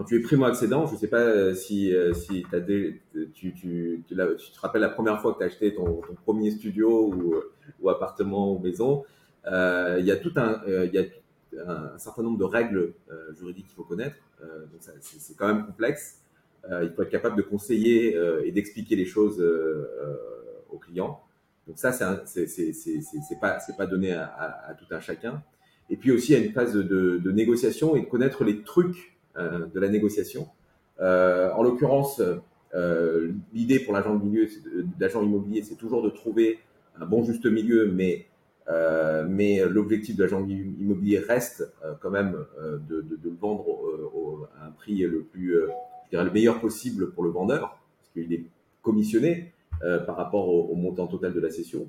Quand 0.01 0.07
tu 0.07 0.17
es 0.17 0.21
primo-accédant, 0.21 0.87
je 0.87 0.95
ne 0.95 0.97
sais 0.97 1.09
pas 1.09 1.55
si, 1.55 1.93
si 2.15 2.47
des, 2.55 3.03
tu, 3.35 4.03
te 4.09 4.61
rappelles 4.63 4.81
la 4.81 4.89
première 4.89 5.21
fois 5.21 5.35
que 5.35 5.39
tu 5.41 5.45
as 5.45 5.49
acheté 5.49 5.75
ton, 5.75 6.01
premier 6.25 6.51
studio 6.53 7.13
ou, 7.13 7.35
ou 7.83 7.91
appartement 7.91 8.51
ou 8.51 8.59
maison, 8.61 9.05
euh, 9.53 9.99
il 10.01 10.07
y 10.07 10.11
a 10.11 10.17
tout 10.17 10.33
un, 10.37 10.63
euh, 10.67 10.89
certain 11.99 12.23
nombre 12.23 12.39
de 12.39 12.45
règles 12.45 12.95
euh, 13.11 13.35
juridiques 13.35 13.67
qu'il 13.67 13.75
faut 13.75 13.85
connaître. 13.85 14.17
donc 14.41 14.81
c'est 15.03 15.37
quand 15.37 15.49
même 15.49 15.67
complexe. 15.67 16.23
il 16.67 16.91
faut 16.97 17.03
être 17.03 17.11
capable 17.11 17.37
de 17.37 17.43
conseiller 17.43 18.17
et 18.43 18.53
d'expliquer 18.53 18.97
les 18.97 19.05
choses 19.05 19.45
aux 20.71 20.79
clients. 20.79 21.21
Donc 21.67 21.79
ça, 21.79 21.93
c'est 22.25 23.39
pas 23.39 23.59
pas 23.77 23.87
donné 23.87 24.15
à, 24.15 24.75
tout 24.79 24.95
un 24.95 25.01
chacun. 25.01 25.43
Et 25.91 25.99
puis 25.99 26.11
aussi, 26.11 26.33
il 26.33 26.39
y 26.39 26.43
a 26.43 26.47
une 26.47 26.53
phase 26.53 26.73
de, 26.73 27.31
négociation 27.33 27.97
et 27.97 28.01
de 28.01 28.07
connaître 28.07 28.45
les 28.45 28.63
trucs 28.63 28.97
euh, 28.97 29.19
de 29.40 29.81
la 29.81 29.88
négociation. 29.88 30.48
Euh, 31.00 31.50
en 31.53 31.62
l'occurrence, 31.62 32.22
euh, 32.74 33.33
l'idée 33.53 33.81
pour 33.81 33.94
l'agent 33.94 34.14
immobilier, 34.14 35.62
c'est 35.62 35.76
toujours 35.76 36.03
de 36.03 36.11
trouver 36.11 36.59
un 37.00 37.07
bon 37.07 37.24
juste 37.24 37.46
milieu, 37.46 37.90
mais 37.90 38.26
euh, 38.68 39.68
l'objectif 39.68 40.16
de 40.16 40.22
l'agent 40.22 40.46
immobilier 40.46 41.18
reste 41.18 41.72
euh, 41.85 41.94
quand 42.00 42.11
même 42.11 42.37
euh, 42.61 42.79
de, 42.88 43.05
vendre 43.40 43.68
au, 43.68 44.46
à 44.61 44.66
un 44.66 44.70
prix 44.70 44.98
le 44.98 45.22
plus, 45.22 45.55
je 46.05 46.11
dirais, 46.11 46.24
le 46.24 46.31
meilleur 46.31 46.61
possible 46.61 47.11
pour 47.12 47.24
le 47.24 47.31
vendeur, 47.31 47.79
parce 47.98 48.11
qu'il 48.12 48.33
est 48.33 48.44
commissionné 48.83 49.53
par 50.07 50.16
rapport 50.16 50.48
au, 50.48 50.68
au, 50.72 50.74
montant 50.74 51.07
total 51.07 51.33
de 51.33 51.40
la 51.40 51.50
cession. 51.50 51.88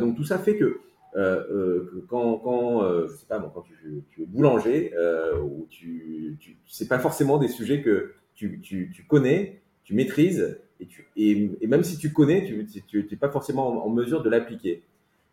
donc 0.00 0.16
tout 0.16 0.24
ça 0.24 0.38
fait 0.38 0.56
que 0.56 0.64
euh, 0.64 0.80
quand, 1.14 2.38
quand 2.38 2.82
euh, 2.82 3.06
je 3.08 3.16
sais 3.16 3.26
pas, 3.26 3.38
bon, 3.38 3.50
quand 3.54 3.62
tu, 3.62 4.02
tu 4.10 4.22
es 4.22 4.26
boulanger 4.26 4.92
euh, 4.96 5.38
ou 5.40 5.66
tu, 5.70 6.36
tu 6.40 6.56
c'est 6.66 6.88
pas 6.88 6.98
forcément 6.98 7.38
des 7.38 7.48
sujets 7.48 7.82
que 7.82 8.14
tu, 8.34 8.60
tu, 8.60 8.90
tu 8.92 9.04
connais, 9.04 9.60
tu 9.84 9.94
maîtrises 9.94 10.58
et, 10.80 10.86
tu, 10.86 11.06
et, 11.16 11.50
et, 11.60 11.66
même 11.66 11.84
si 11.84 11.98
tu 11.98 12.12
connais, 12.12 12.44
tu 12.44 13.06
n'es 13.10 13.16
pas 13.16 13.30
forcément 13.30 13.84
en, 13.84 13.86
en 13.86 13.90
mesure 13.90 14.22
de 14.22 14.30
l'appliquer. 14.30 14.82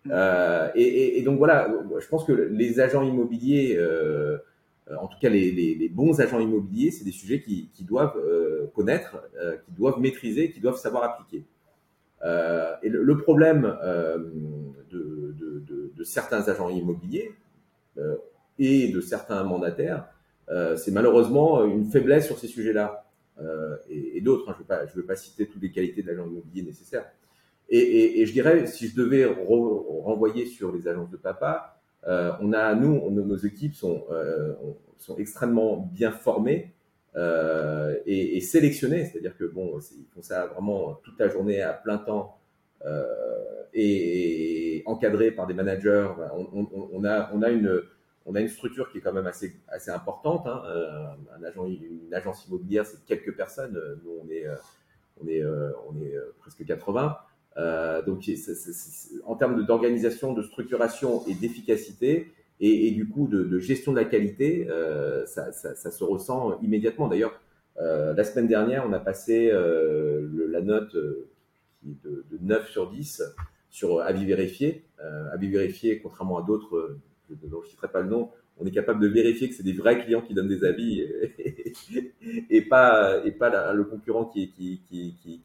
Euh, 0.09 0.69
et, 0.75 1.19
et, 1.19 1.21
donc 1.23 1.37
voilà, 1.37 1.71
je 1.99 2.07
pense 2.07 2.25
que 2.25 2.31
les 2.31 2.79
agents 2.79 3.03
immobiliers, 3.03 3.75
euh, 3.77 4.37
en 4.99 5.07
tout 5.07 5.17
cas 5.19 5.29
les, 5.29 5.51
les, 5.51 5.75
les, 5.75 5.89
bons 5.89 6.19
agents 6.21 6.39
immobiliers, 6.39 6.91
c'est 6.91 7.03
des 7.03 7.11
sujets 7.11 7.41
qui, 7.41 7.69
qui 7.73 7.83
doivent 7.83 8.17
euh, 8.17 8.67
connaître, 8.75 9.17
euh, 9.39 9.57
qui 9.57 9.71
doivent 9.71 9.99
maîtriser, 9.99 10.51
qui 10.51 10.59
doivent 10.59 10.77
savoir 10.77 11.03
appliquer. 11.03 11.45
Euh, 12.23 12.75
et 12.83 12.89
le, 12.89 13.17
problème 13.17 13.75
de, 14.91 15.35
de, 15.95 16.03
certains 16.03 16.47
agents 16.49 16.69
immobiliers 16.69 17.31
et 18.59 18.91
de 18.91 19.01
certains 19.01 19.43
mandataires, 19.43 20.07
c'est 20.77 20.91
malheureusement 20.91 21.63
une 21.65 21.85
faiblesse 21.85 22.27
sur 22.27 22.39
ces 22.39 22.47
sujets-là. 22.47 23.05
et, 23.89 24.21
d'autres, 24.21 24.49
hein, 24.49 24.55
je 24.59 24.97
ne 24.97 25.01
vais, 25.01 25.07
pas 25.07 25.15
citer 25.15 25.47
toutes 25.47 25.61
les 25.61 25.71
qualités 25.71 26.01
de 26.01 26.07
l'agent 26.07 26.25
immobilier 26.25 26.63
nécessaires. 26.63 27.05
Et, 27.69 28.25
je 28.25 28.33
dirais, 28.33 28.67
si 28.67 28.87
je 28.89 28.95
devais 28.95 29.25
renvoyer 29.25 30.45
sur 30.45 30.73
les 30.73 30.87
agences 30.87 31.09
de 31.09 31.17
papa, 31.17 31.77
euh, 32.07 32.31
on 32.41 32.53
a, 32.53 32.73
nous, 32.75 33.09
nos 33.09 33.37
équipes 33.37 33.75
euh, 33.83 34.53
sont 34.97 35.17
extrêmement 35.17 35.77
bien 35.77 36.11
formées 36.11 36.73
euh, 37.15 37.95
et, 38.05 38.37
et, 38.37 38.41
sélectionnées, 38.41 39.05
c'est-à-dire 39.05 39.35
que 39.37 39.45
bon, 39.45 39.79
ils 39.79 40.05
font 40.13 40.21
ça 40.21 40.45
vraiment 40.47 40.93
toute 41.03 41.19
la 41.19 41.27
journée 41.27 41.61
à 41.61 41.73
plein 41.73 41.97
temps 41.97 42.37
euh, 42.85 43.03
et, 43.73 44.77
et, 44.77 44.83
encadrés 44.85 45.31
par 45.31 45.47
des 45.47 45.53
managers. 45.53 46.07
On, 46.33 47.03
a, 47.03 47.29
on 47.33 47.41
a 47.41 47.49
une 47.49 47.81
on 48.27 48.35
a 48.35 48.39
une 48.39 48.49
structure 48.49 48.91
qui 48.91 48.99
est 48.99 49.01
quand 49.01 49.13
même 49.13 49.27
assez, 49.27 49.51
assez 49.67 49.89
importante. 49.89 50.45
Hein. 50.45 50.61
Euh, 50.67 51.07
un 51.37 51.43
agent, 51.43 51.65
une 51.65 52.13
agence 52.13 52.45
immobilière, 52.47 52.85
c'est 52.85 53.03
quelques 53.05 53.35
personnes. 53.35 53.81
Nous, 54.03 54.11
on 54.23 54.29
est, 54.29 54.45
on 55.21 55.27
est, 55.27 55.43
on 55.43 55.99
est 55.99 56.15
presque 56.39 56.63
80. 56.63 57.17
Euh, 57.57 58.01
donc, 58.01 58.29
en 59.25 59.35
termes 59.35 59.65
d'organisation, 59.65 60.33
de, 60.33 60.41
structuration 60.41 61.25
et 61.27 61.33
d'efficacité, 61.33 62.31
et, 62.61 62.91
du 62.91 63.09
coup 63.09 63.27
de, 63.27 63.57
gestion 63.59 63.91
de 63.91 63.97
la 63.97 64.05
qualité, 64.05 64.67
euh, 64.69 65.25
ça, 65.25 65.51
se 65.51 66.03
ressent 66.03 66.59
immédiatement. 66.61 67.07
D'ailleurs, 67.07 67.41
euh, 67.79 68.13
la 68.13 68.23
semaine 68.23 68.47
dernière, 68.47 68.85
on 68.87 68.93
a 68.93 68.99
passé 68.99 69.49
euh, 69.51 70.29
la 70.49 70.61
note 70.61 70.95
qui 71.81 71.89
est 71.89 72.07
de, 72.07 72.23
de, 72.29 72.37
9 72.39 72.69
sur 72.69 72.91
10 72.91 73.23
sur 73.71 74.01
avis 74.01 74.25
vérifié. 74.25 74.85
Avis 75.33 75.49
vérifié, 75.49 75.99
contrairement 75.99 76.37
à 76.37 76.43
d'autres, 76.43 76.97
je 77.29 77.33
ne 77.33 77.63
citerai 77.63 77.87
pas 77.87 78.01
le 78.01 78.09
nom, 78.09 78.29
on 78.59 78.65
est 78.65 78.71
capable 78.71 78.99
de 78.99 79.07
vérifier 79.07 79.49
que 79.49 79.55
c'est 79.55 79.63
des 79.63 79.73
vrais 79.73 80.03
clients 80.03 80.21
qui 80.21 80.35
donnent 80.35 80.49
des 80.49 80.63
avis 80.63 81.03
et, 82.49 82.61
pas, 82.69 83.23
le 83.23 83.83
concurrent 83.85 84.25
qui, 84.25 84.83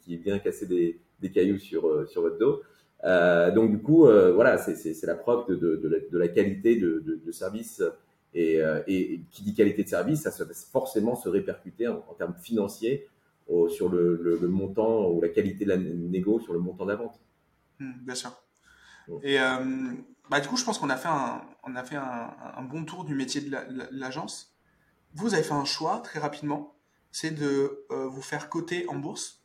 vient 0.07 0.39
casser 0.39 0.67
des, 0.67 1.31
cailloux 1.31 1.59
sur 1.59 1.83
votre 1.89 2.39
dos. 2.39 2.63
Euh, 3.07 3.51
donc 3.53 3.71
du 3.71 3.79
coup, 3.79 4.07
euh, 4.07 4.33
voilà, 4.33 4.59
c'est 4.59 5.07
la 5.07 5.15
preuve 5.15 5.49
de, 5.49 5.55
de, 5.55 5.77
de, 5.77 5.89
la, 5.89 5.99
de, 6.01 6.19
la, 6.19 6.29
qualité 6.29 6.77
de, 6.77 7.33
service 7.33 7.83
et, 8.35 8.57
et, 8.87 9.15
et, 9.15 9.21
qui 9.31 9.43
dit 9.43 9.55
qualité 9.55 9.85
de 9.85 9.89
service, 9.89 10.23
ça 10.23 10.45
va 10.45 10.53
forcément 10.73 11.15
se 11.15 11.29
répercuter 11.29 11.89
en, 11.89 12.05
en 12.09 12.15
termes 12.15 12.35
financiers 12.35 13.07
au, 13.49 13.69
sur 13.69 13.89
le, 13.89 14.21
le, 14.23 14.39
le, 14.39 14.49
montant 14.49 15.09
ou 15.11 15.21
la 15.21 15.29
qualité 15.29 15.65
de 15.65 15.71
la 15.71 15.77
négo 15.77 16.41
sur 16.41 16.53
le 16.53 16.59
montant 16.59 16.85
de 16.85 16.91
la 16.91 16.97
vente. 16.97 17.21
Mmh, 17.79 17.93
bien 18.05 18.15
sûr. 18.15 18.33
Et 19.23 19.41
euh, 19.41 19.93
bah, 20.29 20.41
du 20.41 20.49
coup, 20.49 20.57
je 20.57 20.65
pense 20.65 20.79
qu'on 20.79 20.91
a 20.91 20.97
fait, 20.97 21.09
un, 21.09 21.43
on 21.63 21.77
a 21.77 21.85
fait 21.85 21.97
un, 21.97 22.35
un, 22.57 22.63
bon 22.63 22.85
tour 22.85 23.05
du 23.05 23.15
métier 23.15 23.41
de 23.41 23.57
l'agence. 23.93 24.57
Vous 25.15 25.35
avez 25.35 25.43
fait 25.43 25.53
un 25.53 25.65
choix 25.65 26.01
très 26.01 26.19
rapidement, 26.19 26.75
c'est 27.13 27.31
de 27.31 27.85
euh, 27.91 28.09
vous 28.09 28.23
faire 28.23 28.49
coter 28.49 28.89
en 28.89 28.97
bourse 28.97 29.43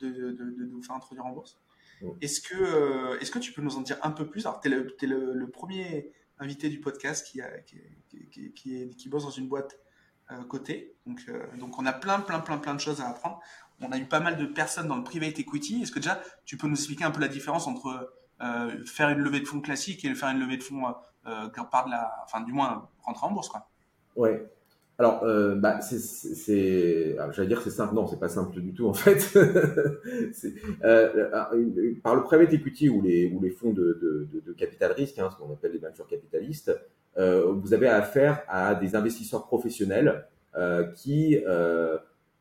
de, 0.00 0.36
vous 0.70 0.82
faire 0.82 0.96
introduire 0.96 1.26
en 1.26 1.32
bourse. 1.32 1.58
Est-ce 2.20 2.40
que, 2.40 3.20
est-ce 3.20 3.30
que 3.30 3.38
tu 3.38 3.52
peux 3.52 3.62
nous 3.62 3.76
en 3.76 3.80
dire 3.80 3.98
un 4.02 4.10
peu 4.10 4.26
plus? 4.26 4.46
Alors, 4.46 4.60
tu 4.60 4.68
es, 4.68 4.70
le, 4.70 5.32
le, 5.34 5.50
premier 5.50 6.12
invité 6.38 6.68
du 6.68 6.80
podcast 6.80 7.26
qui, 7.26 7.40
a, 7.40 7.58
qui, 7.60 7.80
qui, 8.30 8.90
qui, 8.96 9.08
bosse 9.08 9.24
dans 9.24 9.30
une 9.30 9.48
boîte 9.48 9.78
côté. 10.48 10.96
Donc, 11.06 11.30
donc, 11.58 11.78
on 11.78 11.86
a 11.86 11.92
plein, 11.92 12.20
plein, 12.20 12.40
plein, 12.40 12.58
plein 12.58 12.74
de 12.74 12.80
choses 12.80 13.00
à 13.00 13.08
apprendre. 13.08 13.40
On 13.80 13.92
a 13.92 13.98
eu 13.98 14.06
pas 14.06 14.20
mal 14.20 14.36
de 14.36 14.46
personnes 14.46 14.88
dans 14.88 14.96
le 14.96 15.04
private 15.04 15.38
equity. 15.38 15.82
Est-ce 15.82 15.92
que 15.92 15.98
déjà, 15.98 16.22
tu 16.44 16.56
peux 16.56 16.66
nous 16.66 16.76
expliquer 16.76 17.04
un 17.04 17.10
peu 17.10 17.20
la 17.20 17.28
différence 17.28 17.66
entre 17.66 18.12
faire 18.86 19.10
une 19.10 19.20
levée 19.20 19.40
de 19.40 19.44
fonds 19.44 19.60
classique 19.60 20.04
et 20.04 20.14
faire 20.14 20.30
une 20.30 20.40
levée 20.40 20.56
de 20.56 20.62
fonds 20.62 20.82
euh, 21.26 21.48
par 21.70 21.86
de 21.86 21.90
la, 21.92 22.12
enfin 22.24 22.40
du 22.40 22.52
moins 22.52 22.88
rentrer 23.02 23.26
en 23.26 23.30
bourse 23.30 23.48
quoi? 23.48 23.70
Ouais. 24.16 24.44
Alors, 25.02 25.24
euh, 25.24 25.56
bah, 25.56 25.80
c'est, 25.80 27.16
j'allais 27.32 27.48
dire 27.48 27.60
c'est 27.60 27.70
simple. 27.70 27.92
Non, 27.92 28.06
c'est 28.06 28.20
pas 28.20 28.28
simple 28.28 28.60
du 28.60 28.72
tout 28.72 28.86
en 28.86 28.94
fait. 28.94 29.36
euh, 30.84 31.28
par 32.04 32.14
le 32.14 32.22
private 32.22 32.52
equity 32.52 32.88
ou 32.88 33.02
les 33.02 33.50
fonds 33.50 33.72
de, 33.72 34.54
capital 34.56 34.92
risque, 34.92 35.18
hein, 35.18 35.28
ce 35.32 35.36
qu'on 35.36 35.52
appelle 35.52 35.72
les 35.72 35.78
venture 35.78 36.06
capitalistes, 36.06 36.70
euh, 37.18 37.50
vous 37.50 37.74
avez 37.74 37.88
affaire 37.88 38.44
à 38.46 38.76
des 38.76 38.94
investisseurs 38.94 39.48
professionnels 39.48 40.24
qui 40.94 41.36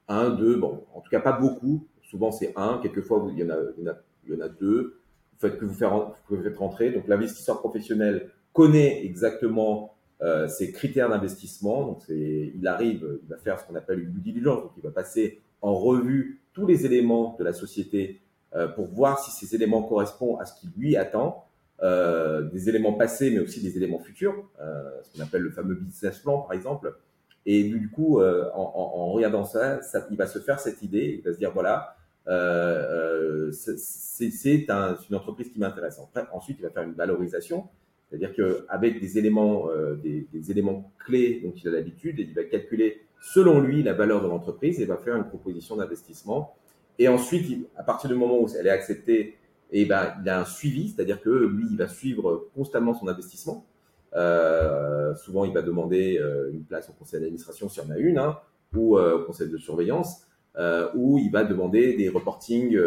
un, 0.08 0.30
deux, 0.30 0.56
bon, 0.56 0.84
en 0.94 1.02
tout 1.02 1.10
cas 1.10 1.20
pas 1.20 1.32
beaucoup. 1.32 1.88
Souvent 2.04 2.32
c'est 2.32 2.54
un, 2.56 2.78
quelquefois 2.78 3.28
il 3.36 3.40
y 3.40 3.44
en 3.44 4.40
a, 4.40 4.50
deux. 4.50 5.00
Vous 5.34 5.40
faites 5.40 5.58
que 5.58 5.66
vous 5.66 6.44
faites 6.44 6.58
rentrer. 6.58 6.92
Donc 6.92 7.08
l'investisseur 7.08 7.60
professionnel 7.60 8.30
connaît 8.54 9.04
exactement 9.04 9.96
euh, 10.22 10.48
ses 10.48 10.72
critères 10.72 11.10
d'investissement. 11.10 11.86
Donc, 11.86 12.04
il 12.10 12.66
arrive, 12.68 13.20
il 13.24 13.30
va 13.30 13.38
faire 13.38 13.60
ce 13.60 13.66
qu'on 13.66 13.76
appelle 13.76 14.00
une 14.00 14.12
due 14.12 14.22
diligence. 14.22 14.62
Donc, 14.62 14.72
il 14.78 14.84
va 14.84 14.92
passer 14.92 15.42
en 15.62 15.74
revue 15.74 16.42
tous 16.54 16.66
les 16.66 16.86
éléments 16.86 17.36
de 17.40 17.44
la 17.44 17.54
société 17.54 18.22
euh, 18.54 18.68
pour 18.68 18.88
voir 18.88 19.20
si 19.20 19.32
ces 19.32 19.56
éléments 19.56 19.82
correspondent 19.82 20.42
à 20.42 20.46
ce 20.46 20.60
qu'il 20.60 20.70
lui 20.78 20.98
attend. 20.98 21.46
Euh, 21.84 22.44
des 22.44 22.70
éléments 22.70 22.94
passés, 22.94 23.32
mais 23.32 23.40
aussi 23.40 23.60
des 23.60 23.76
éléments 23.76 23.98
futurs, 23.98 24.36
euh, 24.60 24.84
ce 25.02 25.18
qu'on 25.18 25.24
appelle 25.24 25.42
le 25.42 25.50
fameux 25.50 25.74
business 25.74 26.20
plan, 26.20 26.40
par 26.42 26.54
exemple. 26.54 26.96
Et 27.48 27.64
du 27.64 27.90
coup, 27.90 28.22
en, 28.22 29.12
regardant 29.14 29.46
ça, 29.46 29.80
il 30.12 30.18
va 30.18 30.28
se 30.28 30.38
faire 30.38 30.60
cette 30.60 30.84
idée, 30.84 31.16
il 31.18 31.24
va 31.24 31.34
se 31.34 31.40
dire 31.40 31.52
voilà, 31.52 31.96
c'est 33.52 34.70
un, 34.70 34.96
une 35.10 35.16
entreprise 35.16 35.52
qui 35.52 35.58
m'intéresse. 35.58 36.00
Ensuite, 36.34 36.58
il 36.60 36.62
va 36.62 36.70
faire 36.70 36.84
une 36.84 36.94
valorisation 36.94 37.68
c'est-à-dire 38.12 38.34
qu'avec 38.36 39.00
des 39.00 39.18
éléments, 39.18 39.70
euh, 39.70 39.96
des, 39.96 40.28
des, 40.34 40.52
éléments 40.52 40.92
clés 41.00 41.40
dont 41.42 41.54
il 41.56 41.66
a 41.70 41.72
l'habitude, 41.72 42.20
il 42.20 42.34
va 42.34 42.44
calculer 42.44 43.06
selon 43.22 43.62
lui 43.62 43.84
la 43.84 43.94
valeur 43.94 44.22
de 44.22 44.28
l'entreprise 44.28 44.82
et 44.82 44.86
va 44.86 44.98
faire 44.98 45.16
une 45.16 45.28
proposition 45.28 45.78
d'investissement. 45.78 46.56
Et 47.00 47.08
ensuite, 47.08 47.70
à 47.78 47.84
partir 47.84 48.10
du 48.10 48.16
moment 48.18 48.42
où 48.42 48.48
elle 48.60 48.68
est 48.68 48.72
acceptée, 48.72 49.38
et 49.74 49.84
eh 49.84 49.86
ben, 49.86 50.14
il 50.22 50.28
a 50.28 50.42
un 50.42 50.46
suivi, 50.46 50.90
c'est-à-dire 50.90 51.22
que 51.22 51.30
lui, 51.30 51.66
il 51.72 51.78
va 51.78 51.88
suivre 51.88 52.50
constamment 52.54 52.94
son 52.94 53.08
investissement. 53.08 53.66
Euh, 54.14 55.16
souvent, 55.16 55.46
il 55.46 55.54
va 55.54 55.62
demander 55.62 56.20
euh, 56.20 56.52
une 56.52 56.66
place 56.66 56.90
au 56.90 56.94
conseil 56.94 57.22
d'administration 57.22 57.70
s'il 57.70 57.84
y 57.84 57.88
en 57.88 57.92
a 57.92 57.98
une, 57.98 58.18
hein, 58.18 58.38
ou 58.76 58.98
euh, 58.98 59.20
au 59.20 59.24
conseil 59.24 59.50
de 59.50 59.58
surveillance, 59.58 60.28
euh, 60.58 60.90
ou 60.94 61.20
il 61.20 61.32
va 61.32 61.46
demander 61.46 61.96
des 61.96 62.10
reportings 62.10 62.78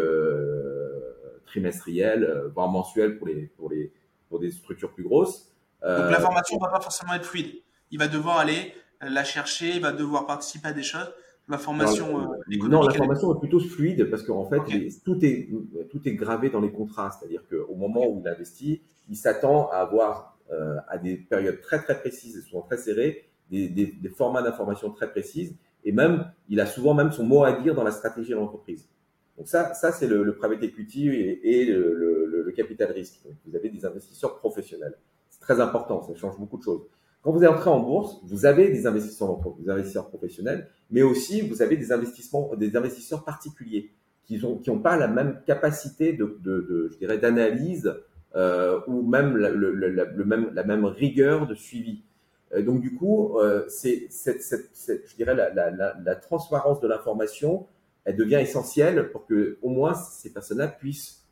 trimestriels, 1.47 2.51
voire 2.55 2.69
mensuels 2.69 3.17
pour 3.17 3.29
les, 3.29 3.47
pour 3.57 3.71
les, 3.71 3.91
des 4.39 4.51
structures 4.51 4.93
plus 4.93 5.05
grosses. 5.05 5.53
Donc 5.83 5.91
euh, 5.91 6.11
l'information 6.11 6.57
ne 6.57 6.61
va 6.63 6.71
pas 6.71 6.81
forcément 6.81 7.15
être 7.15 7.27
fluide. 7.27 7.57
Il 7.91 7.99
va 7.99 8.09
devoir 8.09 8.39
aller 8.39 8.73
la 9.01 9.25
chercher, 9.25 9.77
il 9.77 9.83
va 9.83 9.93
devoir 9.93 10.27
participer 10.27 10.69
à 10.69 10.73
des 10.73 10.83
choses. 10.83 11.13
L'information 11.49 12.23
euh, 12.23 12.69
Non, 12.69 12.83
l'information 12.83 13.35
est 13.35 13.39
plutôt 13.39 13.61
fluide 13.61 14.09
parce 14.11 14.23
qu'en 14.23 14.49
fait, 14.49 14.63
tout, 15.05 15.19
est, 15.23 15.51
tout 15.91 16.01
est 16.09 16.15
gravé 16.15 16.49
dans 16.49 16.61
les 16.61 16.73
contrats. 16.73 17.11
C'est-à-dire 17.11 17.43
qu'au 17.51 17.75
moment 17.75 18.07
où 18.09 18.23
il 18.25 18.29
investit, 18.29 18.81
il 19.11 19.17
s'attend 19.17 19.69
à 19.69 19.77
avoir 19.77 20.39
euh, 20.53 20.77
à 20.89 20.97
des 20.97 21.17
périodes 21.17 21.61
très 21.61 21.83
très 21.83 21.99
précises 21.99 22.39
et 22.39 22.41
souvent 22.41 22.63
très 22.63 22.79
serrées, 22.79 23.29
des, 23.51 23.69
des, 23.69 23.87
des 23.87 24.09
formats 24.09 24.43
d'information 24.43 24.91
très 24.91 25.11
précises. 25.11 25.55
Et 25.85 25.93
même, 25.93 26.31
il 26.49 26.61
a 26.61 26.67
souvent 26.67 26.95
même 26.95 27.13
son 27.13 27.25
mot 27.25 27.45
à 27.45 27.53
dire 27.53 27.75
dans 27.75 27.85
la 27.85 27.91
stratégie 27.91 28.31
de 28.31 28.37
l'entreprise. 28.37 28.89
Donc 29.37 29.49
ça, 29.49 29.75
ça 29.75 29.93
c'est 29.93 30.07
le, 30.07 30.23
le 30.23 30.37
private 30.37 30.63
equity 30.63 31.09
et, 31.09 31.61
et 31.61 31.65
le, 31.67 31.93
le, 31.95 32.24
le, 32.24 32.24
capital 32.55 32.91
risque. 32.93 33.21
Vous 33.47 33.57
avez 33.57 33.69
des 33.69 33.85
investisseurs 33.85 34.37
professionnels. 34.37 34.95
C'est 35.31 35.41
très 35.41 35.61
important, 35.61 36.03
ça 36.03 36.15
change 36.15 36.39
beaucoup 36.39 36.59
de 36.59 36.63
choses. 36.63 36.83
Quand 37.23 37.33
vous 37.33 37.45
entrez 37.45 37.71
en 37.71 37.81
bourse, 37.81 38.21
vous 38.25 38.45
avez 38.45 38.69
des 38.69 38.87
investisseurs, 38.87 39.39
des 39.59 39.71
investisseurs 39.71 40.09
professionnels, 40.09 40.69
mais 40.91 41.03
aussi 41.03 41.41
vous 41.41 41.63
avez 41.63 41.77
des 41.77 41.91
investissements, 41.91 42.55
des 42.55 42.77
investisseurs 42.77 43.25
particuliers 43.25 43.91
qui 44.25 44.39
n'ont 44.39 44.59
qui 44.59 44.71
ont 44.71 44.79
pas 44.79 44.97
la 44.97 45.09
même 45.09 45.41
capacité 45.47 46.13
de, 46.13 46.39
je 46.93 46.99
dirais, 46.99 47.19
d'analyse 47.19 47.95
euh, 48.37 48.81
ou 48.89 49.07
même, 49.07 49.37
la, 49.37 50.65
même 50.65 50.85
rigueur 50.85 51.47
de 51.47 51.55
suivi. 51.55 52.03
Euh, 52.53 52.63
donc 52.63 52.81
du 52.81 52.95
coup, 52.95 53.39
euh, 53.39 53.65
c'est 53.69 54.09
je 54.11 55.17
dirais 55.17 55.35
la, 55.35 55.51
la, 55.55 55.95
la 55.99 56.17
transparence 56.17 56.81
de 56.81 56.89
l'information 56.89 57.67
elle 58.05 58.17
devient 58.17 58.37
essentielle 58.37 59.11
pour 59.11 59.27
que 59.27 59.59
au 59.63 59.71
moins 59.71 59.95
ces 59.95 60.33
personnes-là 60.33 60.69
puissent 60.69 61.24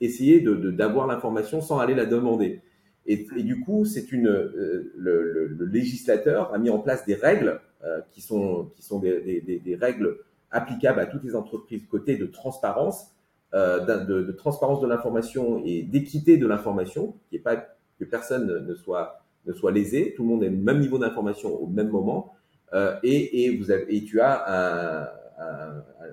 essayer 0.00 0.40
de 0.40 0.54
d'avoir 0.70 1.06
l'information 1.06 1.60
sans 1.60 1.78
aller 1.78 1.94
la 1.94 2.06
demander. 2.06 2.62
Et, 3.06 3.26
et 3.36 3.42
du 3.42 3.60
coup, 3.60 3.84
c'est 3.84 4.10
une 4.12 4.28
euh, 4.28 4.92
le, 4.96 5.32
le, 5.32 5.46
le, 5.46 5.64
législateur 5.66 6.52
a 6.52 6.58
mis 6.58 6.70
en 6.70 6.78
place 6.80 7.06
des 7.06 7.14
règles 7.14 7.60
euh, 7.84 8.00
qui 8.10 8.20
sont 8.20 8.70
qui 8.74 8.82
sont 8.82 8.98
des, 8.98 9.40
des, 9.42 9.58
des, 9.58 9.76
règles 9.76 10.18
applicables 10.50 10.98
à 10.98 11.06
toutes 11.06 11.22
les 11.22 11.36
entreprises 11.36 11.86
côté 11.86 12.16
de 12.16 12.26
transparence, 12.26 13.12
euh, 13.54 14.04
de, 14.04 14.22
de, 14.22 14.32
transparence 14.32 14.80
de 14.80 14.88
l'information 14.88 15.62
et 15.64 15.82
d'équité 15.82 16.36
de 16.36 16.46
l'information, 16.46 17.14
qui 17.28 17.36
est 17.36 17.40
pas 17.40 17.56
que 17.98 18.04
personne 18.04 18.66
ne 18.66 18.74
soit 18.74 19.22
ne 19.46 19.52
soit 19.52 19.70
lésé, 19.70 20.12
tout 20.16 20.24
le 20.24 20.28
monde 20.28 20.42
ait 20.42 20.48
le 20.48 20.56
même 20.56 20.80
niveau 20.80 20.98
d'information 20.98 21.54
au 21.54 21.68
même 21.68 21.88
moment, 21.88 22.34
euh, 22.74 22.96
et, 23.04 23.44
et 23.44 23.56
vous 23.56 23.70
avez, 23.70 23.94
et 23.94 24.02
tu 24.04 24.20
as 24.20 24.42
un 24.52 25.08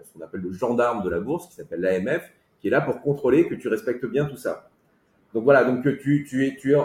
ce 0.03 0.13
qu'on 0.13 0.21
appelle 0.21 0.41
le 0.41 0.51
gendarme 0.51 1.03
de 1.03 1.09
la 1.09 1.19
bourse, 1.19 1.47
qui 1.47 1.55
s'appelle 1.55 1.81
l'AMF, 1.81 2.29
qui 2.63 2.69
est 2.69 2.71
là 2.71 2.79
pour 2.79 3.01
contrôler 3.01 3.45
que 3.45 3.55
tu 3.55 3.67
respectes 3.67 4.05
bien 4.05 4.23
tout 4.23 4.37
ça. 4.37 4.69
Donc 5.33 5.43
voilà, 5.43 5.65
donc 5.65 5.83
tu, 5.83 6.25
tu 6.25 6.47
es, 6.47 6.55
tu 6.55 6.73
es, 6.73 6.79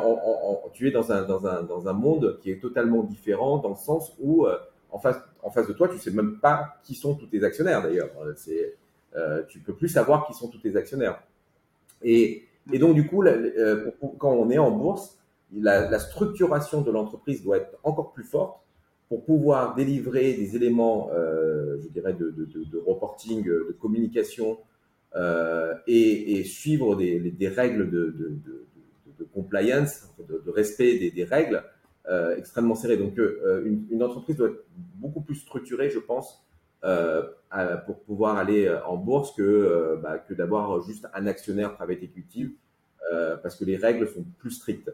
tu 0.73 0.89
es 0.89 0.91
dans, 0.91 1.13
un, 1.13 1.23
dans, 1.23 1.47
un, 1.47 1.63
dans 1.63 1.87
un 1.87 1.93
monde 1.93 2.41
qui 2.43 2.51
est 2.51 2.61
totalement 2.61 3.05
différent, 3.05 3.59
dans 3.59 3.69
le 3.69 3.77
sens 3.77 4.13
où 4.19 4.45
euh, 4.45 4.59
en, 4.91 4.99
face, 4.99 5.21
en 5.45 5.51
face 5.51 5.69
de 5.69 5.73
toi, 5.73 5.89
tu 5.89 5.99
sais 5.99 6.11
même 6.11 6.41
pas 6.41 6.81
qui 6.83 6.97
sont 6.97 7.15
tous 7.15 7.27
tes 7.27 7.45
actionnaires 7.45 7.81
d'ailleurs. 7.81 8.11
C'est, 8.35 8.75
euh, 9.15 9.45
tu 9.49 9.61
peux 9.61 9.75
plus 9.75 9.89
savoir 9.89 10.27
qui 10.27 10.35
sont 10.35 10.49
tous 10.49 10.59
tes 10.59 10.75
actionnaires. 10.75 11.23
Et, 12.03 12.49
et 12.73 12.79
donc 12.81 12.97
du 12.97 13.07
coup, 13.07 13.23
euh, 13.23 13.91
quand 14.19 14.33
on 14.33 14.51
est 14.51 14.59
en 14.59 14.73
bourse, 14.73 15.17
la, 15.57 15.97
structuration 16.01 16.81
de 16.83 16.91
l'entreprise 16.91 17.45
doit 17.45 17.59
être 17.59 17.79
encore 17.85 18.13
plus 18.13 18.25
forte 18.25 18.61
pour 19.09 19.25
pouvoir 19.25 19.77
délivrer 19.77 20.35
des 20.35 20.57
éléments, 20.57 21.11
euh, 21.15 21.79
je 21.81 21.89
dirais, 21.89 22.15
de, 22.15 22.35
reporting, 22.85 23.45
de 23.45 23.77
communication 23.81 24.53
euh, 24.53 24.55
et, 25.17 26.39
et, 26.39 26.45
suivre 26.45 26.97
des, 26.97 27.19
des 27.31 27.49
règles 27.49 27.91
de, 27.91 28.39
compliance, 29.33 30.09
de, 30.29 30.51
respect 30.51 30.99
des, 30.99 31.11
des 31.11 31.25
règles 31.25 31.63
euh, 32.09 32.37
extrêmement 32.37 32.75
serrées. 32.75 32.97
Donc, 32.97 33.19
euh, 33.19 33.63
une, 33.65 33.87
une, 33.91 34.03
entreprise 34.03 34.37
doit 34.37 34.49
être 34.49 34.65
beaucoup 34.95 35.21
plus 35.21 35.35
structurée, 35.35 35.91
je 35.91 35.99
pense, 35.99 36.43
euh, 36.85 37.23
pour 37.87 38.01
pouvoir 38.01 38.37
aller 38.37 38.69
en 38.87 38.97
bourse 38.97 39.35
que, 39.37 39.43
euh, 39.43 39.97
bah, 39.97 40.19
que 40.19 40.35
d'avoir 40.35 40.81
juste 40.83 41.07
un 41.15 41.27
actionnaire 41.27 41.75
private 41.77 42.03
equity, 42.03 42.57
parce 43.43 43.57
que 43.57 43.65
les 43.65 43.77
règles 43.77 44.07
sont 44.07 44.25
plus 44.39 44.51
strictes. 44.51 44.93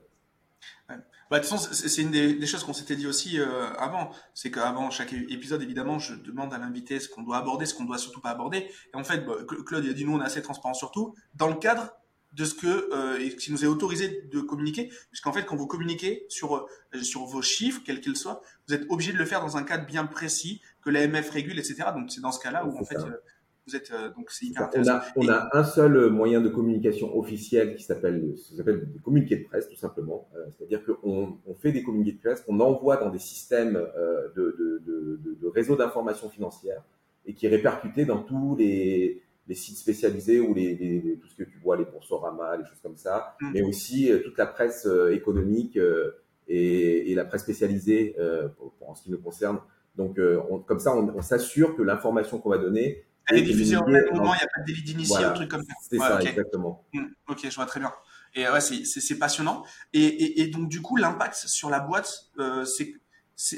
Bah, 0.88 1.38
de 1.38 1.44
toute 1.44 1.50
façon, 1.50 1.72
c'est 1.72 2.02
une 2.02 2.10
des, 2.10 2.34
des 2.34 2.46
choses 2.46 2.64
qu'on 2.64 2.72
s'était 2.72 2.96
dit 2.96 3.06
aussi 3.06 3.40
euh, 3.40 3.72
avant. 3.74 4.10
C'est 4.34 4.50
qu'avant 4.50 4.90
chaque 4.90 5.12
épisode, 5.12 5.62
évidemment, 5.62 5.98
je 5.98 6.14
demande 6.14 6.52
à 6.52 6.58
l'invité 6.58 7.00
ce 7.00 7.08
qu'on 7.08 7.22
doit 7.22 7.38
aborder, 7.38 7.66
ce 7.66 7.74
qu'on 7.74 7.84
doit 7.84 7.98
surtout 7.98 8.20
pas 8.20 8.30
aborder. 8.30 8.70
Et 8.92 8.96
en 8.96 9.04
fait, 9.04 9.24
bah, 9.24 9.34
Claude 9.66 9.84
il 9.84 9.90
a 9.90 9.94
dit 9.94 10.04
nous, 10.04 10.14
on 10.14 10.20
est 10.20 10.24
assez 10.24 10.42
transparent 10.42 10.74
sur 10.74 10.90
tout, 10.90 11.14
dans 11.34 11.48
le 11.48 11.56
cadre 11.56 11.94
de 12.34 12.44
ce 12.44 12.54
que 12.54 12.92
euh, 12.92 13.28
qui 13.36 13.52
nous 13.52 13.64
est 13.64 13.68
autorisé 13.68 14.28
de 14.30 14.40
communiquer. 14.40 14.92
Puisqu'en 15.10 15.32
fait, 15.32 15.44
quand 15.44 15.56
vous 15.56 15.66
communiquez 15.66 16.26
sur 16.28 16.56
euh, 16.56 17.02
sur 17.02 17.24
vos 17.24 17.42
chiffres, 17.42 17.80
quels 17.84 18.00
qu'ils 18.00 18.16
soient, 18.16 18.42
vous 18.68 18.74
êtes 18.74 18.84
obligé 18.90 19.12
de 19.12 19.18
le 19.18 19.24
faire 19.24 19.40
dans 19.40 19.56
un 19.56 19.62
cadre 19.62 19.86
bien 19.86 20.04
précis 20.04 20.60
que 20.82 20.90
l'AMF 20.90 21.30
régule, 21.30 21.58
etc. 21.58 21.84
Donc 21.94 22.10
c'est 22.10 22.20
dans 22.20 22.32
ce 22.32 22.40
cas-là 22.40 22.66
où 22.66 22.76
en 22.78 22.84
fait 22.84 22.98
euh, 22.98 23.22
vous 23.66 23.76
êtes 23.76 23.90
euh, 23.92 24.10
donc 24.10 24.30
c'est 24.30 24.46
hyper 24.46 24.64
intéressant. 24.64 25.00
On 25.16 25.28
a, 25.28 25.48
on 25.48 25.56
a 25.56 25.58
un 25.58 25.64
seul 25.64 26.10
moyen 26.10 26.40
de 26.40 26.48
communication 26.48 27.16
officiel 27.16 27.76
qui 27.76 27.82
s'appelle 27.82 28.34
s'appelle 28.36 28.92
des 28.92 28.98
communiqués 28.98 29.36
de 29.36 29.44
presse 29.44 29.68
tout 29.68 29.76
simplement. 29.76 30.28
Euh, 30.36 30.46
C'est-à-dire 30.50 30.84
qu'on 30.84 31.38
on 31.46 31.54
fait 31.54 31.72
des 31.72 31.82
communiqués 31.82 32.12
de 32.12 32.20
presse 32.20 32.42
qu'on 32.42 32.60
envoie 32.60 32.96
dans 32.96 33.10
des 33.10 33.18
systèmes 33.18 33.76
euh, 33.76 34.28
de, 34.36 34.56
de, 34.58 35.20
de, 35.40 35.48
réseaux 35.48 35.76
d'information 35.76 36.28
financière 36.28 36.82
et 37.26 37.34
qui 37.34 37.46
est 37.46 37.48
répercuté 37.48 38.04
dans 38.04 38.22
tous 38.22 38.56
les, 38.56 39.22
les 39.46 39.54
sites 39.54 39.76
spécialisés 39.76 40.40
ou 40.40 40.54
les, 40.54 40.74
les, 40.74 41.18
tout 41.18 41.28
ce 41.28 41.36
que 41.36 41.44
tu 41.44 41.58
vois, 41.58 41.76
les 41.76 41.84
boursorama, 41.84 42.56
les 42.56 42.64
choses 42.64 42.80
comme 42.82 42.96
ça, 42.96 43.36
mm. 43.40 43.50
mais 43.52 43.62
aussi 43.62 44.10
euh, 44.10 44.20
toute 44.22 44.38
la 44.38 44.46
presse 44.46 44.86
euh, 44.86 45.14
économique 45.14 45.76
euh, 45.76 46.12
et, 46.48 47.10
et, 47.10 47.14
la 47.14 47.24
presse 47.24 47.42
spécialisée 47.42 48.16
pour, 48.58 48.72
pour, 48.74 48.90
en 48.90 48.94
ce 48.94 49.04
qui 49.04 49.10
nous 49.10 49.18
concerne. 49.18 49.60
Donc, 49.96 50.18
on, 50.50 50.58
comme 50.58 50.78
ça, 50.78 50.94
on, 50.94 51.08
on 51.16 51.22
s'assure 51.22 51.74
que 51.74 51.80
l'information 51.80 52.38
qu'on 52.38 52.50
va 52.50 52.58
donner 52.58 53.04
Elle 53.28 53.38
est 53.38 53.42
diffusée 53.42 53.76
au 53.76 53.86
même 53.86 54.04
moment, 54.12 54.34
il 54.34 54.38
n'y 54.38 54.42
a 54.42 54.48
pas 54.54 54.60
de 54.60 54.66
délit 54.66 54.82
d'initié, 54.82 55.24
un 55.24 55.32
truc 55.32 55.50
comme 55.50 55.62
ça. 55.62 55.74
C'est 55.80 55.98
ça, 55.98 56.20
exactement. 56.20 56.84
Hmm, 56.92 57.06
ok, 57.28 57.48
je 57.48 57.54
vois 57.54 57.66
très 57.66 57.80
bien. 57.80 57.92
Et 58.34 58.48
ouais, 58.48 58.60
c'est 58.60 59.18
passionnant. 59.18 59.64
Et, 59.92 60.04
et, 60.04 60.40
et, 60.42 60.46
donc, 60.48 60.68
du 60.68 60.82
coup, 60.82 60.96
l'impact 60.96 61.34
sur 61.34 61.70
la 61.70 61.80
boîte, 61.80 62.30
euh, 62.38 62.64
c'est 62.64 62.94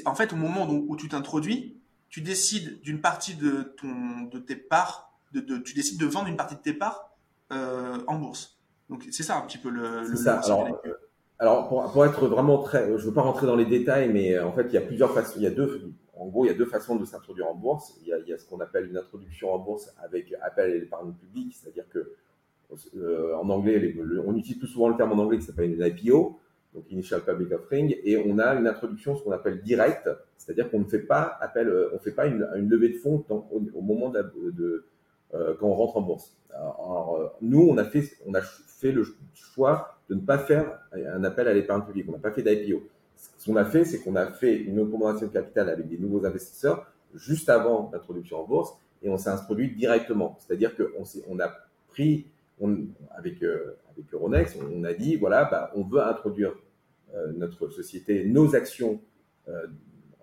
en 0.05 0.15
fait 0.15 0.33
au 0.33 0.35
moment 0.35 0.67
où, 0.67 0.85
où 0.87 0.95
tu 0.95 1.07
t'introduis, 1.07 1.77
tu 2.09 2.21
décides 2.21 2.81
d'une 2.81 3.01
partie 3.01 3.35
de, 3.35 3.73
ton, 3.79 4.21
de 4.31 4.39
tes 4.39 4.55
parts, 4.55 5.11
de, 5.33 5.39
de, 5.39 5.57
tu 5.57 5.73
décides 5.73 5.99
de 5.99 6.05
vendre 6.05 6.27
une 6.27 6.37
partie 6.37 6.55
de 6.55 6.61
tes 6.61 6.73
parts 6.73 7.11
euh, 7.51 7.99
en 8.07 8.15
bourse. 8.15 8.57
Donc, 8.89 9.05
c'est 9.11 9.23
ça 9.23 9.37
un 9.37 9.41
petit 9.41 9.57
peu 9.57 9.69
le. 9.69 10.03
le 10.03 10.15
ça. 10.15 10.39
Alors, 10.45 10.67
euh, 10.85 10.93
alors 11.39 11.67
pour, 11.67 11.91
pour, 11.91 12.05
être 12.05 12.27
vraiment 12.27 12.59
très, 12.59 12.87
je 12.97 13.05
veux 13.05 13.13
pas 13.13 13.21
rentrer 13.21 13.45
dans 13.45 13.55
les 13.55 13.65
détails, 13.65 14.09
mais 14.09 14.35
euh, 14.35 14.45
en 14.45 14.53
fait, 14.53 14.65
il 14.69 14.73
y 14.73 14.77
a 14.77 14.81
plusieurs 14.81 15.13
façons. 15.13 15.33
Il 15.37 15.43
y 15.43 15.47
a 15.47 15.51
deux, 15.51 15.93
en 16.19 16.27
gros, 16.27 16.45
il 16.45 16.47
y 16.47 16.51
a 16.51 16.53
deux 16.53 16.65
façons 16.65 16.95
de 16.95 17.05
s'introduire 17.05 17.47
en 17.47 17.55
bourse. 17.55 17.99
Il 18.01 18.07
y, 18.07 18.33
a, 18.33 18.37
ce 18.37 18.45
qu'on 18.45 18.59
appelle 18.59 18.87
une 18.87 18.97
introduction 18.97 19.51
en 19.53 19.59
bourse 19.59 19.93
avec 20.03 20.33
appel 20.41 20.71
à 20.71 20.73
l'épargne 20.75 21.13
publique, 21.13 21.55
c'est-à-dire 21.55 21.87
que 21.89 22.13
euh, 22.95 23.35
en 23.35 23.49
anglais, 23.49 23.95
on 24.25 24.35
utilise 24.35 24.59
plus 24.59 24.67
souvent 24.67 24.89
le 24.89 24.97
terme 24.97 25.13
en 25.13 25.23
anglais 25.23 25.37
qui 25.37 25.45
s'appelle 25.45 25.71
une 25.71 25.85
IPO, 25.85 26.39
donc 26.73 26.91
Initial 26.91 27.21
Public 27.21 27.51
Offering, 27.53 27.95
et 28.03 28.17
on 28.17 28.39
a 28.39 28.55
une 28.55 28.67
introduction, 28.67 29.15
ce 29.15 29.23
qu'on 29.23 29.31
appelle 29.31 29.61
direct, 29.61 30.09
c'est-à-dire 30.37 30.69
qu'on 30.69 30.79
ne 30.79 30.85
fait 30.85 30.99
pas 30.99 31.37
appel, 31.41 31.67
euh, 31.67 31.89
on 31.93 31.99
fait 31.99 32.11
pas 32.11 32.27
une, 32.27 32.45
levée 32.69 32.89
de 32.89 32.97
fonds 32.97 33.23
au, 33.29 33.81
moment 33.81 34.09
de, 34.09 34.85
euh, 35.33 35.55
quand 35.59 35.67
on 35.67 35.73
rentre 35.73 35.97
en 35.97 36.01
bourse. 36.01 36.37
Alors, 36.53 37.17
euh, 37.19 37.27
nous, 37.41 37.67
on 37.67 37.77
a 37.77 37.83
fait, 37.83 38.03
on 38.25 38.33
a 38.33 38.41
fait 38.41 38.91
le 38.91 39.03
choix 39.33 39.97
de 40.09 40.15
ne 40.15 40.21
pas 40.21 40.37
faire 40.37 40.79
un 40.93 41.23
appel 41.23 41.47
à 41.47 41.53
l'épargne 41.53 41.83
publique. 41.83 42.05
On 42.07 42.13
n'a 42.13 42.19
pas 42.19 42.31
fait 42.31 42.43
d'IPO. 42.43 42.83
Ce 43.17 43.45
qu'on 43.45 43.55
a 43.55 43.65
fait, 43.65 43.85
c'est 43.85 43.99
qu'on 43.99 44.15
a 44.15 44.27
fait 44.27 44.55
une 44.55 44.79
augmentation 44.79 45.27
de 45.27 45.33
capital 45.33 45.69
avec 45.69 45.87
des 45.87 45.97
nouveaux 45.97 46.25
investisseurs 46.25 46.91
juste 47.15 47.49
avant 47.49 47.89
l'introduction 47.91 48.39
en 48.39 48.43
bourse 48.43 48.73
et 49.01 49.09
on 49.09 49.17
s'est 49.17 49.29
introduit 49.29 49.73
directement. 49.75 50.37
C'est-à-dire 50.39 50.75
qu'on 50.75 51.03
on 51.27 51.39
a 51.39 51.51
pris 51.89 52.27
on, 52.59 52.77
avec, 53.11 53.43
euh, 53.43 53.77
avec 53.91 54.11
Euronext, 54.13 54.57
on, 54.73 54.83
a 54.83 54.93
dit 54.93 55.15
voilà, 55.15 55.45
bah, 55.45 55.71
on 55.75 55.83
veut 55.83 56.01
introduire 56.01 56.53
euh, 57.15 57.31
notre 57.33 57.69
société, 57.69 58.25
nos 58.25 58.55
actions 58.55 58.99
euh, 59.47 59.67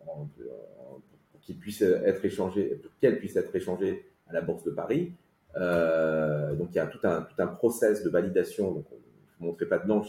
pour 0.05 1.57
puissent 1.61 1.83
être 1.83 2.25
échangées, 2.25 2.81
qu'elles 3.01 3.19
puissent 3.19 3.37
être 3.37 3.55
échangées 3.55 4.07
à 4.29 4.33
la 4.33 4.41
Bourse 4.41 4.65
de 4.65 4.71
Paris. 4.71 5.13
Euh, 5.57 6.55
donc 6.55 6.69
il 6.73 6.77
y 6.77 6.79
a 6.79 6.87
tout 6.87 6.99
un, 7.05 7.23
tout 7.23 7.41
un 7.41 7.47
process 7.47 8.03
de 8.03 8.11
validation. 8.11 8.73
Donc 8.73 8.87
je 8.91 9.43
ne 9.45 9.49
montrerai 9.49 9.67
pas 9.67 9.79
de 9.79 9.85
blanche 9.85 10.09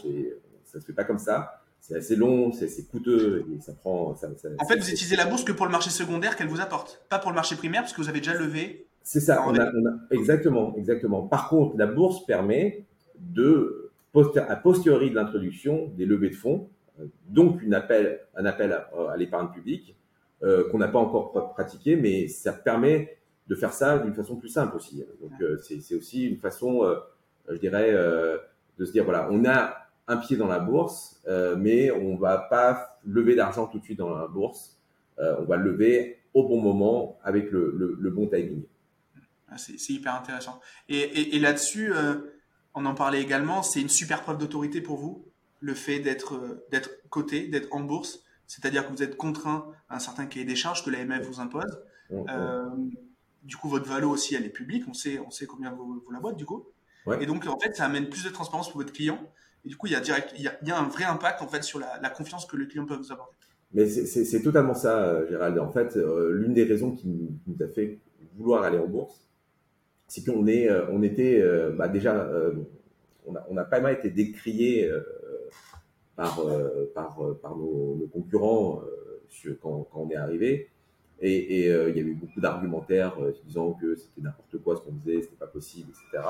ça 0.64 0.80
se 0.80 0.86
fait 0.86 0.92
pas 0.92 1.04
comme 1.04 1.18
ça. 1.18 1.62
C'est 1.80 1.96
assez 1.96 2.16
long, 2.16 2.52
c'est 2.52 2.88
coûteux 2.88 3.46
et 3.54 3.60
ça 3.60 3.72
prend. 3.72 4.14
Ça, 4.16 4.28
ça, 4.36 4.48
en 4.58 4.66
fait, 4.66 4.76
vous 4.76 4.90
utilisez 4.90 5.14
la 5.14 5.26
bourse 5.26 5.44
que 5.44 5.52
pour 5.52 5.66
le 5.66 5.72
marché 5.72 5.90
secondaire 5.90 6.36
qu'elle 6.36 6.48
vous 6.48 6.60
apporte, 6.60 7.04
pas 7.08 7.20
pour 7.20 7.30
le 7.30 7.36
marché 7.36 7.54
primaire 7.54 7.82
parce 7.82 7.92
que 7.92 8.00
vous 8.00 8.08
avez 8.08 8.20
déjà 8.20 8.34
levé 8.34 8.86
c'est 9.02 9.20
ça, 9.20 9.44
on 9.46 9.54
a, 9.54 9.70
on 9.72 9.86
a, 9.86 9.92
exactement, 10.10 10.74
exactement. 10.76 11.22
Par 11.28 11.48
contre, 11.48 11.76
la 11.76 11.86
bourse 11.86 12.26
permet 12.26 12.86
de, 13.20 13.92
a 14.16 14.56
posteriori 14.56 15.10
de 15.10 15.14
l'introduction, 15.14 15.92
des 15.96 16.06
levées 16.06 16.30
de 16.30 16.34
fonds, 16.34 16.68
euh, 16.98 17.04
donc 17.28 17.62
une 17.62 17.72
appel, 17.72 18.22
un 18.34 18.44
appel 18.46 18.72
à, 18.72 19.16
l'épargne 19.16 19.46
publique, 19.54 19.96
euh, 20.42 20.68
qu'on 20.70 20.78
n'a 20.78 20.88
pas 20.88 20.98
encore 20.98 21.54
pratiqué, 21.54 21.94
mais 21.94 22.26
ça 22.26 22.52
permet 22.52 23.16
de 23.46 23.54
faire 23.54 23.72
ça 23.72 23.98
d'une 23.98 24.14
façon 24.14 24.36
plus 24.36 24.48
simple 24.48 24.76
aussi. 24.76 25.04
Donc, 25.20 25.32
euh, 25.40 25.56
c'est 25.58 25.94
aussi 25.94 26.26
une 26.26 26.38
façon, 26.38 26.84
euh, 26.84 26.96
je 27.48 27.58
dirais, 27.58 27.92
euh, 27.92 28.38
de 28.78 28.84
se 28.84 28.92
dire, 28.92 29.04
voilà, 29.04 29.28
on 29.30 29.44
a 29.44 29.85
un 30.08 30.16
pied 30.16 30.36
dans 30.36 30.46
la 30.46 30.60
bourse, 30.60 31.20
mais 31.58 31.90
on 31.90 32.16
va 32.16 32.38
pas 32.38 32.98
lever 33.04 33.34
d'argent 33.34 33.66
tout 33.66 33.78
de 33.78 33.84
suite 33.84 33.98
dans 33.98 34.16
la 34.16 34.26
bourse. 34.26 34.78
on 35.18 35.44
va 35.44 35.56
le 35.56 35.72
lever 35.72 36.18
au 36.34 36.46
bon 36.46 36.60
moment 36.60 37.18
avec 37.24 37.50
le, 37.50 37.72
le, 37.76 37.96
le 37.98 38.10
bon 38.10 38.26
timing. 38.28 38.62
Ah, 39.48 39.56
c'est 39.58 39.92
hyper 39.92 40.14
intéressant. 40.14 40.60
Et, 40.88 41.34
et, 41.34 41.38
là-dessus, 41.38 41.94
euh, 41.94 42.16
on 42.74 42.84
en 42.84 42.94
parlait 42.94 43.22
également, 43.22 43.62
c'est 43.62 43.80
une 43.80 43.88
super 43.88 44.22
preuve 44.22 44.38
d'autorité 44.38 44.80
pour 44.80 44.98
vous, 44.98 45.24
le 45.60 45.72
fait 45.74 46.00
d'être 46.00 46.34
euh, 46.34 46.66
d'être 46.70 46.90
coté, 47.08 47.46
d'être 47.48 47.72
en 47.72 47.80
bourse, 47.80 48.20
c'est-à-dire 48.46 48.86
que 48.86 48.92
vous 48.92 49.02
êtes 49.02 49.16
contraint 49.16 49.72
à 49.88 49.96
un 49.96 49.98
certain 49.98 50.26
cahier 50.26 50.44
des 50.44 50.56
charges 50.56 50.84
que 50.84 50.90
l'AMF 50.90 51.26
vous 51.26 51.40
impose. 51.40 51.80
Euh, 52.10 52.64
du 53.44 53.56
coup, 53.56 53.68
votre 53.68 53.88
valo 53.88 54.10
aussi, 54.10 54.34
elle 54.34 54.44
est 54.44 54.50
publique, 54.50 54.84
on 54.88 54.94
sait, 54.94 55.18
on 55.20 55.30
sait 55.30 55.46
combien 55.46 55.72
vous, 55.72 56.02
vous 56.04 56.10
la 56.10 56.20
boîte, 56.20 56.36
du 56.36 56.44
coup. 56.44 56.66
Et 57.20 57.26
donc, 57.26 57.46
en 57.46 57.58
fait, 57.58 57.76
ça 57.76 57.84
amène 57.84 58.08
plus 58.08 58.24
de 58.24 58.30
transparence 58.30 58.68
pour 58.68 58.80
votre 58.80 58.92
client. 58.92 59.20
Du 59.66 59.76
coup, 59.76 59.86
il 59.86 59.92
y 59.92 59.96
a, 59.96 60.00
direct, 60.00 60.32
il 60.36 60.42
y 60.42 60.70
a, 60.70 60.78
un 60.78 60.88
vrai 60.88 61.04
impact, 61.04 61.42
en 61.42 61.48
fait, 61.48 61.62
sur 61.62 61.78
la, 61.78 62.10
confiance 62.10 62.46
que 62.46 62.56
le 62.56 62.66
client 62.66 62.86
peut 62.86 62.94
vous 62.94 63.12
apporter. 63.12 63.34
Mais 63.74 63.86
c'est 63.86 64.42
totalement 64.42 64.74
ça, 64.74 65.26
Gérald. 65.26 65.58
En 65.58 65.70
fait, 65.70 65.96
l'une 65.96 66.54
des 66.54 66.64
raisons 66.64 66.92
qui 66.92 67.08
nous 67.08 67.64
a 67.64 67.68
fait 67.68 67.98
vouloir 68.36 68.62
aller 68.62 68.78
en 68.78 68.86
bourse, 68.86 69.26
c'est 70.06 70.24
qu'on 70.24 70.46
est, 70.46 70.70
euh, 70.70 70.86
on 70.92 71.02
était 71.02 71.40
euh, 71.42 71.72
bah 71.72 71.88
déjà, 71.88 72.14
euh, 72.14 72.52
on 73.26 73.56
a, 73.56 73.64
pas 73.64 73.80
mal 73.80 73.94
été 73.94 74.08
décrié 74.08 74.88
par, 76.14 76.40
par, 76.94 77.56
nos, 77.56 78.08
concurrents 78.12 78.82
quand, 79.60 79.88
on 79.94 80.10
est 80.10 80.16
arrivé. 80.16 80.70
Et, 81.20 81.60
et 81.60 81.72
euh, 81.72 81.90
il 81.90 81.96
y 81.96 82.00
a 82.00 82.02
eu 82.02 82.14
beaucoup 82.14 82.40
d'argumentaires 82.40 83.18
euh, 83.20 83.32
disant 83.46 83.72
que 83.72 83.96
c'était 83.96 84.20
n'importe 84.20 84.58
quoi 84.58 84.76
ce 84.76 84.82
qu'on 84.82 84.94
faisait, 85.00 85.22
c'était 85.22 85.36
pas 85.36 85.46
possible, 85.46 85.90
etc. 85.90 86.24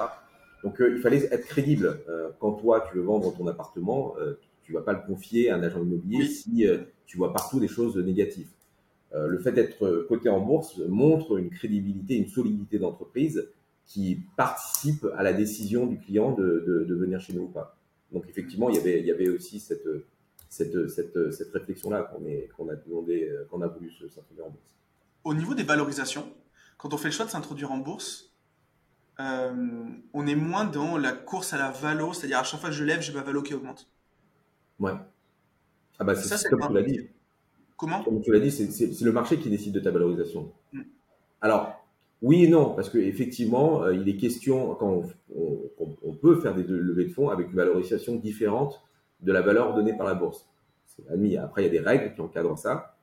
Donc 0.67 0.81
euh, 0.81 0.97
il 0.97 1.01
fallait 1.01 1.29
être 1.31 1.47
crédible. 1.47 2.01
quand 2.41 2.55
toi 2.55 2.85
tu 2.91 2.97
veux 2.97 3.05
vendre 3.05 3.33
ton 3.37 3.47
appartement, 3.47 4.17
tu 4.65 4.73
vas 4.73 4.83
pas 4.83 4.95
le 4.95 5.07
confier 5.07 5.49
à 5.49 5.55
un 5.57 5.63
agent 5.63 5.81
immobilier 5.81 6.27
si 6.27 6.67
tu 7.07 7.17
vois 7.17 7.33
partout 7.33 7.61
des 7.61 7.69
choses 7.69 7.97
négatives. 7.97 8.49
le 9.15 9.39
fait 9.39 9.53
d'être 9.53 10.07
coté 10.09 10.29
en 10.29 10.41
bourse 10.41 10.79
montre 10.89 11.39
une 11.39 11.51
crédibilité, 11.51 12.17
une 12.17 12.27
solidité 12.27 12.81
d'entreprise 12.81 13.49
qui 13.87 14.19
participe 14.37 15.07
à 15.17 15.23
la 15.23 15.33
décision 15.33 15.87
du 15.87 16.01
client 16.01 16.33
de, 16.33 16.65
de, 16.67 16.85
de, 16.85 16.95
venir 16.97 17.21
chez 17.21 17.33
nous 17.33 17.43
ou 17.43 17.49
pas. 17.49 17.79
Donc 18.11 18.29
effectivement, 18.29 18.69
il 18.69 18.75
y 18.75 18.81
avait, 18.81 18.99
il 18.99 19.07
y 19.07 19.13
avait 19.13 19.29
aussi 19.29 19.61
cette, 19.61 19.89
cette, 20.49 20.89
cette, 20.89 21.31
cette 21.31 21.53
réflexion-là 21.53 22.03
qu'on 22.03 22.25
qu'on 22.57 22.69
a 22.69 22.75
demandé, 22.75 23.31
qu'on 23.49 23.63
a 23.63 23.69
voulu 23.69 23.93
s'introduire 23.93 24.47
en 24.47 24.51
bourse. 24.51 24.75
Au 25.23 25.35
niveau 25.35 25.55
des 25.55 25.63
valorisations, 25.63 26.27
quand 26.77 26.93
on 26.93 26.97
fait 26.97 27.09
le 27.09 27.15
choix 27.15 27.27
de 27.27 27.31
s'introduire 27.31 27.71
en 27.71 27.79
bourse, 27.79 28.36
euh, 29.21 29.85
on 30.13 30.27
est 30.27 30.35
moins 30.35 30.65
dans 30.65 30.99
la 30.99 31.13
course 31.13 31.53
à 31.53 31.59
la 31.59 31.71
valo, 31.71 32.13
c'est-à-dire 32.13 32.39
à 32.39 32.45
chaque 32.45 32.61
fois 32.61 32.69
que 32.69 32.75
je 32.75 32.85
lève, 32.85 33.01
j'ai 33.01 33.13
ma 33.13 33.23
valo 33.23 33.43
qui 33.43 33.55
augmente. 33.55 33.89
Ouais. 34.79 34.93
Ah 35.99 36.05
bah 36.05 36.15
c'est 36.15 36.49
comme 36.49 36.67
tu 36.67 36.75
l'as 36.75 36.83
dit. 36.83 37.01
Comment 37.77 38.03
Comme 38.03 38.23
tu 38.23 38.33
l'as 38.33 38.41
dit, 38.41 38.51
c'est 38.51 39.05
le 39.05 39.13
marché 39.13 39.39
qui 39.39 39.51
décide 39.51 39.75
de 39.75 39.81
ta 39.81 39.91
valorisation. 39.91 40.53
Mm. 40.73 40.83
Alors, 41.41 41.87
oui 42.23 42.45
et 42.45 42.49
non, 42.49 42.75
parce 42.75 42.89
qu'effectivement, 42.89 43.83
euh, 43.83 43.95
il 43.95 44.09
est 44.09 44.17
question, 44.17 44.75
quand 44.75 44.89
on, 44.89 45.05
on, 45.79 45.97
on, 46.03 46.15
peut 46.15 46.41
faire 46.41 46.55
des 46.55 46.63
levées 46.63 47.05
de 47.05 47.13
fonds 47.13 47.29
avec 47.29 47.49
une 47.49 47.57
valorisation 47.57 48.17
différente 48.17 48.83
de 49.21 49.33
la 49.33 49.43
valeur 49.43 49.75
donnée 49.75 49.95
par 49.97 50.07
la 50.07 50.15
bourse. 50.15 50.49
C'est 50.87 51.07
admis. 51.11 51.37
Après, 51.37 51.63
il 51.63 51.65
y 51.67 51.69
a 51.69 51.71
des 51.71 51.87
règles 51.87 52.15
qui 52.15 52.21
encadrent 52.21 52.59
ça. 52.59 52.97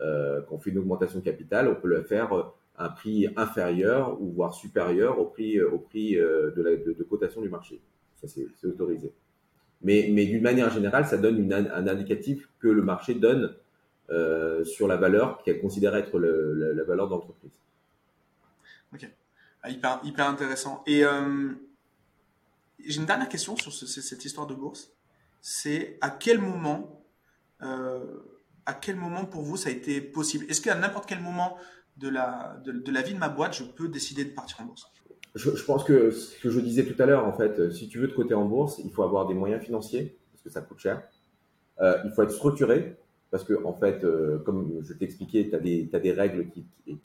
Euh, 0.00 0.40
quand 0.48 0.56
on 0.56 0.58
fait 0.58 0.70
une 0.70 0.78
augmentation 0.78 1.18
de 1.18 1.24
capital, 1.24 1.68
on 1.68 1.80
peut 1.80 1.88
le 1.88 2.02
faire 2.02 2.32
à 2.32 2.54
un 2.80 2.88
prix 2.88 3.28
inférieur 3.36 4.20
ou 4.20 4.32
voire 4.32 4.54
supérieur 4.54 5.18
au 5.18 5.26
prix, 5.26 5.58
euh, 5.58 5.70
au 5.70 5.78
prix 5.78 6.18
euh, 6.18 6.50
de, 6.56 6.62
la, 6.62 6.76
de, 6.76 7.06
cotation 7.08 7.42
du 7.42 7.50
marché. 7.50 7.78
Ça, 8.20 8.26
c'est 8.26 8.66
autorisé. 8.66 9.12
Mais, 9.82 10.08
mais 10.12 10.24
d'une 10.26 10.42
manière 10.42 10.70
générale, 10.70 11.06
ça 11.06 11.18
donne 11.18 11.52
un 11.52 11.86
indicatif 11.86 12.48
que 12.58 12.68
le 12.68 12.82
marché 12.82 13.14
donne 13.14 13.54
euh, 14.10 14.64
sur 14.64 14.88
la 14.88 14.96
valeur 14.96 15.42
qu'elle 15.42 15.60
considère 15.60 15.94
être 15.94 16.18
le, 16.18 16.74
la, 16.74 16.84
valeur 16.84 17.08
d'entreprise. 17.08 17.52
Ok. 18.94 19.08
Ah, 19.62 19.70
hyper, 19.70 20.00
hyper 20.02 20.26
intéressant. 20.26 20.82
Et 20.86 21.02
j'ai 22.84 23.00
une 23.00 23.06
dernière 23.06 23.28
question 23.28 23.56
sur 23.56 23.72
ce, 23.72 23.86
cette 23.86 24.24
histoire 24.24 24.46
de 24.46 24.54
bourse. 24.54 24.90
C'est 25.40 25.98
à 26.02 26.10
quel 26.10 26.40
moment, 26.40 27.02
à 27.60 28.74
quel 28.74 28.96
moment 28.96 29.24
pour 29.24 29.42
vous 29.42 29.56
ça 29.56 29.70
a 29.70 29.72
été 29.72 30.02
possible? 30.02 30.44
Est-ce 30.50 30.60
qu'à 30.60 30.74
n'importe 30.74 31.06
quel 31.06 31.20
moment 31.20 31.56
de 32.00 32.08
la, 32.08 32.60
de, 32.64 32.92
la 32.92 33.02
vie 33.02 33.14
de 33.14 33.18
ma 33.18 33.28
boîte, 33.28 33.54
je 33.54 33.64
peux 33.64 33.88
décider 33.88 34.24
de 34.24 34.30
partir 34.30 34.60
en 34.60 34.64
bourse 34.64 34.90
je, 35.34 35.64
pense 35.64 35.84
que 35.84 36.10
ce 36.10 36.40
que 36.40 36.50
je 36.50 36.60
disais 36.60 36.84
tout 36.84 37.00
à 37.00 37.06
l'heure, 37.06 37.26
en 37.26 37.32
fait, 37.32 37.70
si 37.70 37.88
tu 37.88 37.98
veux 37.98 38.08
te 38.08 38.14
coter 38.14 38.34
en 38.34 38.46
bourse, 38.46 38.80
il 38.84 38.90
faut 38.90 39.02
avoir 39.02 39.26
des 39.26 39.34
moyens 39.34 39.62
financiers, 39.62 40.16
parce 40.32 40.42
que 40.42 40.50
ça 40.50 40.60
coûte 40.60 40.78
cher. 40.78 41.02
Euh, 41.80 41.96
il 42.04 42.10
faut 42.10 42.22
être 42.22 42.32
structuré, 42.32 42.96
parce 43.30 43.44
que 43.44 43.64
en 43.64 43.72
fait, 43.72 44.04
euh, 44.04 44.38
comme 44.38 44.80
je 44.82 44.92
t'expliquais, 44.92 45.48
tu 45.48 45.54
as 45.54 45.96
as 45.96 46.00
des 46.00 46.12
règles 46.12 46.48
qui, 46.48 46.66
qui 46.84 46.98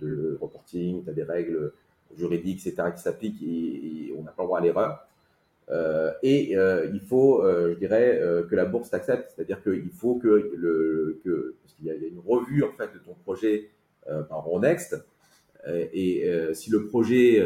de 0.00 0.38
reporting, 0.40 1.04
tu 1.04 1.10
as 1.10 1.12
des 1.12 1.24
règles 1.24 1.72
juridiques, 2.16 2.64
etc., 2.66 2.90
qui 2.94 3.02
s'appliquent 3.02 3.42
et, 3.42 4.14
on 4.16 4.22
n'a 4.22 4.30
pas 4.30 4.42
le 4.42 4.46
droit 4.46 4.58
à 4.58 4.62
l'erreur. 4.62 5.06
Euh, 5.70 6.12
et 6.22 6.52
il 6.52 7.00
faut, 7.00 7.42
je 7.44 7.74
dirais, 7.78 8.20
que 8.48 8.54
la 8.54 8.64
bourse 8.64 8.90
t'accepte, 8.90 9.32
c'est-à-dire 9.34 9.62
qu'il 9.62 9.90
faut 9.90 10.16
que 10.16 10.28
le, 10.28 11.20
que 11.24 11.56
parce 11.62 11.74
qu'il 11.74 11.86
y, 11.86 11.90
a 11.90 11.94
une 11.94 12.20
revue 12.24 12.62
en 12.62 12.72
fait 12.72 12.92
de 12.92 12.98
ton 12.98 13.14
projet 13.24 13.70
par 14.28 14.46
Euronext, 14.46 15.04
et 15.66 16.28
si 16.54 16.70
le 16.70 16.86
projet, 16.86 17.42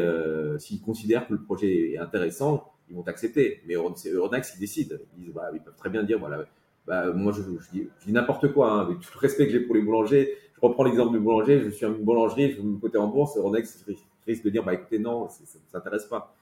s'ils 0.59 0.81
considèrent 0.81 1.27
que 1.27 1.33
le 1.33 1.41
projet 1.41 1.91
est 1.91 1.97
intéressant, 1.97 2.71
ils 2.89 2.95
vont 2.95 3.03
t'accepter. 3.03 3.61
Mais 3.67 3.75
Euronext, 3.75 4.55
ils 4.55 4.59
disent, 4.59 4.97
bah, 5.33 5.49
ils 5.53 5.61
peuvent 5.61 5.75
très 5.75 5.89
bien 5.89 6.03
dire, 6.03 6.19
voilà 6.19 6.45
bah, 6.87 7.11
moi 7.11 7.33
je, 7.33 7.41
dis, 7.71 7.89
n'importe 8.07 8.53
quoi, 8.53 8.71
hein, 8.71 8.79
avec 8.79 9.01
tout 9.01 9.09
le 9.13 9.19
respect 9.19 9.45
que 9.45 9.51
j'ai 9.51 9.59
pour 9.59 9.75
les 9.75 9.81
boulangers. 9.81 10.37
Je 10.55 10.61
reprends 10.61 10.85
l'exemple 10.85 11.11
du 11.11 11.19
boulanger, 11.19 11.59
je 11.59 11.69
suis 11.69 11.85
une 11.85 12.03
boulangerie, 12.03 12.51
je 12.53 12.61
veux 12.61 12.67
me 12.67 12.79
côté 12.79 12.97
en 12.97 13.07
bourse, 13.07 13.37
Ronex 13.37 13.85
risque 14.25 14.43
de 14.43 14.49
dire 14.49 14.63
bah 14.63 14.73
écoutez 14.73 14.97
non, 14.97 15.29
ça 15.29 15.43
ne 15.43 15.69
s'intéresse 15.69 16.05
pas. 16.05 16.33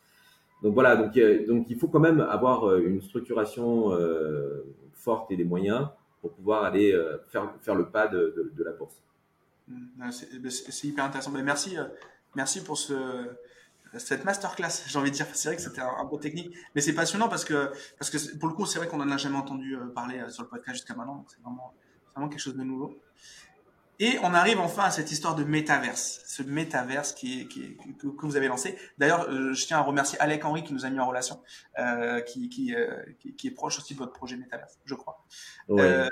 Donc 0.64 0.74
voilà, 0.74 0.96
donc, 0.96 1.20
donc 1.48 1.66
il 1.70 1.76
faut 1.76 1.88
quand 1.88 2.00
même 2.00 2.22
avoir 2.22 2.78
une 2.78 3.02
structuration 3.02 3.92
forte 4.94 5.32
et 5.32 5.36
des 5.36 5.44
moyens 5.44 5.88
pour 6.22 6.32
pouvoir 6.32 6.64
aller 6.64 6.98
faire, 7.28 7.54
faire 7.62 7.76
le 7.76 7.88
pas 7.88 8.08
de, 8.08 8.52
de, 8.56 8.64
la 8.64 8.72
bourse. 8.72 9.02
Mmh, 9.68 10.12
c'est 10.12 10.88
hyper 10.88 11.06
intéressant. 11.06 11.32
Mais 11.32 11.44
merci, 11.44 11.78
merci 12.36 12.64
pour 12.64 12.78
ce, 12.78 13.30
cette 13.98 14.26
masterclass, 14.26 14.84
j'ai 14.88 15.00
envie 15.00 15.12
de 15.12 15.16
dire. 15.16 15.28
C'est 15.34 15.50
vrai 15.50 15.56
que 15.56 15.62
c'était 15.62 15.82
un, 15.82 15.96
un, 16.00 16.06
peu 16.06 16.20
technique, 16.20 16.56
mais 16.74 16.82
c'est 16.82 16.94
passionnant 16.94 17.30
parce 17.30 17.46
que, 17.46 17.72
parce 17.98 18.10
que 18.10 18.38
pour 18.38 18.48
le 18.50 18.56
coup, 18.56 18.66
c'est 18.66 18.78
vrai 18.78 18.88
qu'on 18.88 18.98
n'en 18.98 19.12
a 19.12 19.18
jamais 19.18 19.38
entendu 19.38 19.76
euh, 19.76 19.88
parler 19.88 20.20
euh, 20.20 20.30
sur 20.30 20.44
le 20.44 20.50
podcast 20.50 20.78
jusqu'à 20.78 20.96
maintenant. 20.96 21.26
C'est 21.28 21.42
vraiment, 21.42 21.74
vraiment 22.14 22.30
quelque 22.30 22.40
chose 22.40 22.56
de 22.56 22.64
nouveau. 22.64 23.00
Et 23.98 24.18
on 24.24 24.34
arrive 24.34 24.60
enfin 24.60 24.84
à 24.84 24.92
cette 24.92 25.10
histoire 25.14 25.36
de 25.36 25.46
métaverse, 25.46 26.22
ce 26.28 26.44
métaverse 26.44 27.14
qui, 27.14 27.48
qui 27.48 27.78
que, 27.78 28.26
vous 28.26 28.36
avez 28.36 28.50
lancé. 28.50 28.78
D'ailleurs, 28.98 29.30
euh, 29.30 29.54
je 29.54 29.66
tiens 29.66 29.78
à 29.78 29.82
remercier 29.82 30.20
Alec 30.20 30.44
Henry 30.44 30.66
qui 30.66 30.74
nous 30.74 30.86
a 30.86 30.90
mis 30.90 31.00
en 31.00 31.08
relation, 31.08 31.42
euh, 31.80 32.20
qui, 32.20 32.50
qui, 32.50 32.76
qui, 33.38 33.48
est 33.48 33.52
proche 33.52 33.78
aussi 33.78 33.94
de 33.94 34.00
votre 34.00 34.12
projet 34.12 34.36
métaverse, 34.36 34.80
je 34.84 34.96
crois. 34.96 35.24
Ouais. 35.70 36.10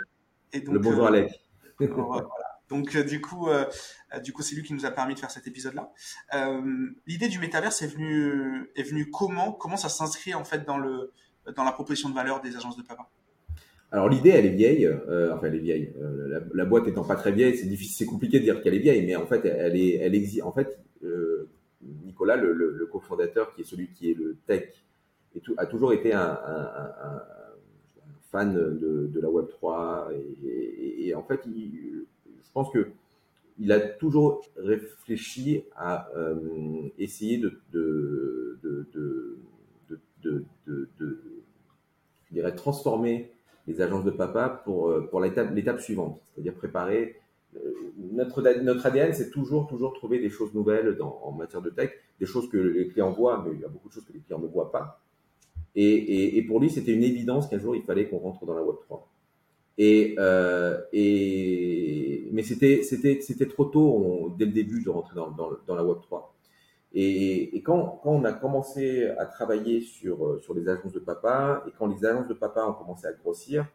et 0.53 0.61
donc, 0.61 0.75
le 0.75 0.79
bonjour 0.79 1.07
Alec. 1.07 1.41
voilà. 1.79 2.29
Donc 2.69 2.95
euh, 2.95 3.03
du 3.03 3.21
coup, 3.21 3.49
euh, 3.49 3.65
euh, 4.13 4.19
du 4.19 4.33
coup, 4.33 4.41
c'est 4.41 4.55
lui 4.55 4.63
qui 4.63 4.73
nous 4.73 4.85
a 4.85 4.91
permis 4.91 5.13
de 5.15 5.19
faire 5.19 5.31
cet 5.31 5.47
épisode-là. 5.47 5.91
L'idée 7.05 7.27
du 7.27 7.39
métaverse 7.39 7.81
est 7.81 7.87
venue, 7.87 8.69
est 8.75 8.83
venue 8.83 9.09
comment? 9.11 9.51
Comment 9.51 9.77
ça 9.77 9.89
s'inscrit 9.89 10.33
en 10.33 10.43
fait 10.43 10.65
dans 10.65 10.77
le 10.77 11.11
dans 11.55 11.63
la 11.63 11.73
proposition 11.73 12.09
de 12.09 12.15
valeur 12.15 12.41
des 12.41 12.55
agences 12.55 12.77
de 12.77 12.83
papa? 12.83 13.09
Alors 13.91 14.09
l'idée, 14.09 14.29
elle 14.29 14.45
est 14.45 14.55
vieille, 14.55 14.87
enfin 14.87 15.47
elle 15.47 15.55
est 15.55 15.59
vieille. 15.59 15.93
la, 16.53 16.65
boîte 16.65 16.87
étant 16.87 17.03
pas 17.03 17.15
très 17.15 17.31
vieille, 17.31 17.55
c'est 17.55 17.67
difficile, 17.67 17.95
c'est 17.95 18.05
compliqué 18.05 18.39
de 18.39 18.43
dire 18.43 18.61
qu'elle 18.61 18.73
est 18.73 18.79
vieille, 18.79 19.05
mais 19.05 19.15
en 19.15 19.27
fait, 19.27 19.45
elle 19.45 19.75
est, 19.75 19.97
elle 19.97 20.15
existe. 20.15 20.43
En 20.43 20.51
fait, 20.51 20.79
Nicolas, 21.81 22.37
le, 22.37 22.89
cofondateur, 22.91 23.53
qui 23.53 23.61
est 23.61 23.65
celui 23.65 23.89
qui 23.89 24.09
est 24.09 24.15
le 24.15 24.37
tech, 24.47 24.69
a 25.57 25.65
toujours 25.67 25.93
été 25.93 26.13
un, 26.13 26.39
fan 28.31 28.51
de, 28.51 29.09
de, 29.13 29.19
la 29.19 29.29
Web 29.29 29.47
3, 29.49 30.09
et, 30.43 31.09
et 31.09 31.13
en 31.13 31.21
fait, 31.21 31.41
il, 31.45 32.07
je 32.45 32.51
pense 32.53 32.71
que 32.71 32.91
il 33.59 33.71
a 33.71 33.79
toujours 33.79 34.41
réfléchi 34.57 35.63
à 35.75 36.09
euh, 36.15 36.35
essayer 36.97 37.37
de, 37.37 37.59
je 42.25 42.31
dirais, 42.31 42.55
transformer 42.55 43.31
les 43.67 43.81
agences 43.81 44.03
de 44.03 44.11
papa 44.11 44.61
pour, 44.65 44.89
euh, 44.89 45.07
pour 45.09 45.21
l'étape 45.21 45.79
suivante, 45.79 46.19
c'est-à-dire 46.33 46.53
préparer. 46.55 47.15
Euh, 47.55 47.59
notre, 48.11 48.41
notre 48.61 48.85
ADN, 48.85 49.13
c'est 49.13 49.29
toujours, 49.29 49.67
toujours 49.67 49.93
trouver 49.93 50.19
des 50.19 50.29
choses 50.29 50.53
nouvelles 50.53 50.97
en 51.01 51.31
matière 51.31 51.61
de 51.61 51.69
tech, 51.69 51.91
des 52.19 52.25
choses 52.25 52.49
que 52.49 52.57
les 52.57 52.87
clients 52.87 53.11
voient, 53.11 53.43
mais 53.45 53.53
il 53.53 53.61
y 53.61 53.65
a 53.65 53.67
beaucoup 53.67 53.89
de 53.89 53.93
choses 53.93 54.05
que 54.05 54.13
les 54.13 54.19
clients 54.19 54.39
ne 54.39 54.47
voient 54.47 54.71
pas. 54.71 54.99
Et, 55.75 55.85
et, 55.85 56.37
et 56.37 56.41
pour 56.43 56.59
lui, 56.59 56.69
c'était 56.69 56.93
une 56.93 57.03
évidence 57.03 57.47
qu'un 57.47 57.59
jour, 57.59 57.75
il 57.75 57.83
fallait 57.83 58.07
qu'on 58.07 58.17
rentre 58.17 58.45
dans 58.45 58.53
la 58.53 58.63
Web 58.63 58.77
3. 58.85 59.12
Et, 59.77 60.15
euh, 60.19 60.79
et 60.93 62.29
mais 62.31 62.43
c'était 62.43 62.83
c'était 62.83 63.21
c'était 63.21 63.47
trop 63.47 63.65
tôt 63.65 64.33
dès 64.37 64.45
le 64.45 64.51
début 64.51 64.83
de 64.83 64.89
rentrer 64.89 65.15
dans, 65.15 65.31
dans, 65.31 65.51
dans 65.65 65.75
la 65.75 65.83
Web 65.83 65.97
3. 66.03 66.33
Et, 66.95 67.57
et 67.57 67.63
quand, 67.63 67.99
quand, 68.03 68.11
on 68.11 68.23
a 68.23 68.33
commencé 68.33 69.07
à 69.17 69.25
travailler 69.25 69.81
sur 69.81 70.39
sur 70.43 70.53
les 70.53 70.69
agences 70.69 70.93
de 70.93 70.99
papa 70.99 71.63
et 71.67 71.71
quand 71.77 71.87
les 71.87 72.05
agences 72.05 72.27
de 72.27 72.35
papa 72.35 72.65
ont 72.67 72.73
commencé 72.73 73.07
à 73.07 73.13
grossir, 73.13 73.65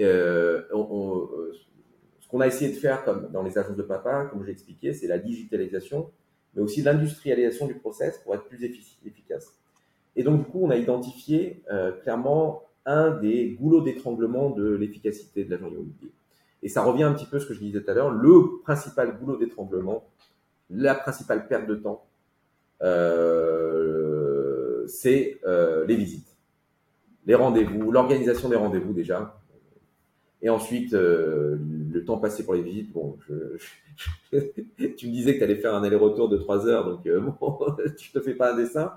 euh, 0.00 0.64
on, 0.72 1.28
ce 2.20 2.28
qu'on 2.28 2.40
a 2.40 2.46
essayé 2.46 2.72
de 2.72 2.76
faire 2.76 3.04
comme 3.04 3.30
dans 3.30 3.42
les 3.42 3.56
agences 3.56 3.76
de 3.76 3.82
papa, 3.82 4.26
comme 4.30 4.44
j'ai 4.44 4.50
expliqué, 4.50 4.92
c'est 4.92 5.06
la 5.06 5.18
digitalisation, 5.18 6.10
mais 6.54 6.62
aussi 6.62 6.82
l'industrialisation 6.82 7.66
du 7.66 7.74
process 7.74 8.18
pour 8.18 8.34
être 8.34 8.44
plus 8.44 8.62
efficace. 8.64 9.54
Et 10.16 10.22
donc 10.22 10.44
du 10.44 10.50
coup, 10.50 10.60
on 10.62 10.70
a 10.70 10.76
identifié 10.76 11.62
euh, 11.70 11.92
clairement 11.92 12.65
un 12.86 13.10
des 13.10 13.56
goulots 13.60 13.82
d'étranglement 13.82 14.50
de 14.50 14.74
l'efficacité 14.74 15.44
de 15.44 15.50
l'agent 15.50 15.66
immobilier. 15.68 16.12
Et 16.62 16.68
ça 16.68 16.82
revient 16.82 17.02
un 17.02 17.12
petit 17.12 17.26
peu 17.26 17.36
à 17.36 17.40
ce 17.40 17.46
que 17.46 17.54
je 17.54 17.60
disais 17.60 17.82
tout 17.82 17.90
à 17.90 17.94
l'heure, 17.94 18.10
le 18.10 18.60
principal 18.62 19.18
goulot 19.18 19.36
d'étranglement, 19.36 20.04
la 20.70 20.94
principale 20.94 21.46
perte 21.46 21.66
de 21.66 21.74
temps, 21.74 22.06
euh, 22.82 24.06
c'est 24.86 25.40
euh, 25.46 25.84
les 25.86 25.96
visites, 25.96 26.36
les 27.26 27.34
rendez-vous, 27.34 27.90
l'organisation 27.90 28.48
des 28.48 28.56
rendez-vous 28.56 28.92
déjà, 28.92 29.40
et 30.42 30.48
ensuite 30.48 30.92
euh, 30.94 31.56
le 31.92 32.04
temps 32.04 32.18
passé 32.18 32.44
pour 32.44 32.54
les 32.54 32.62
visites. 32.62 32.92
Bon, 32.92 33.18
tu 34.30 34.38
me 34.38 35.12
disais 35.12 35.34
que 35.34 35.38
tu 35.38 35.44
allais 35.44 35.56
faire 35.56 35.74
un 35.74 35.82
aller-retour 35.82 36.28
de 36.28 36.36
trois 36.36 36.66
heures, 36.66 36.84
donc 36.84 37.08
bon, 37.40 37.58
je 37.96 38.12
te 38.12 38.20
fais 38.20 38.34
pas 38.34 38.52
un 38.52 38.56
dessin. 38.56 38.92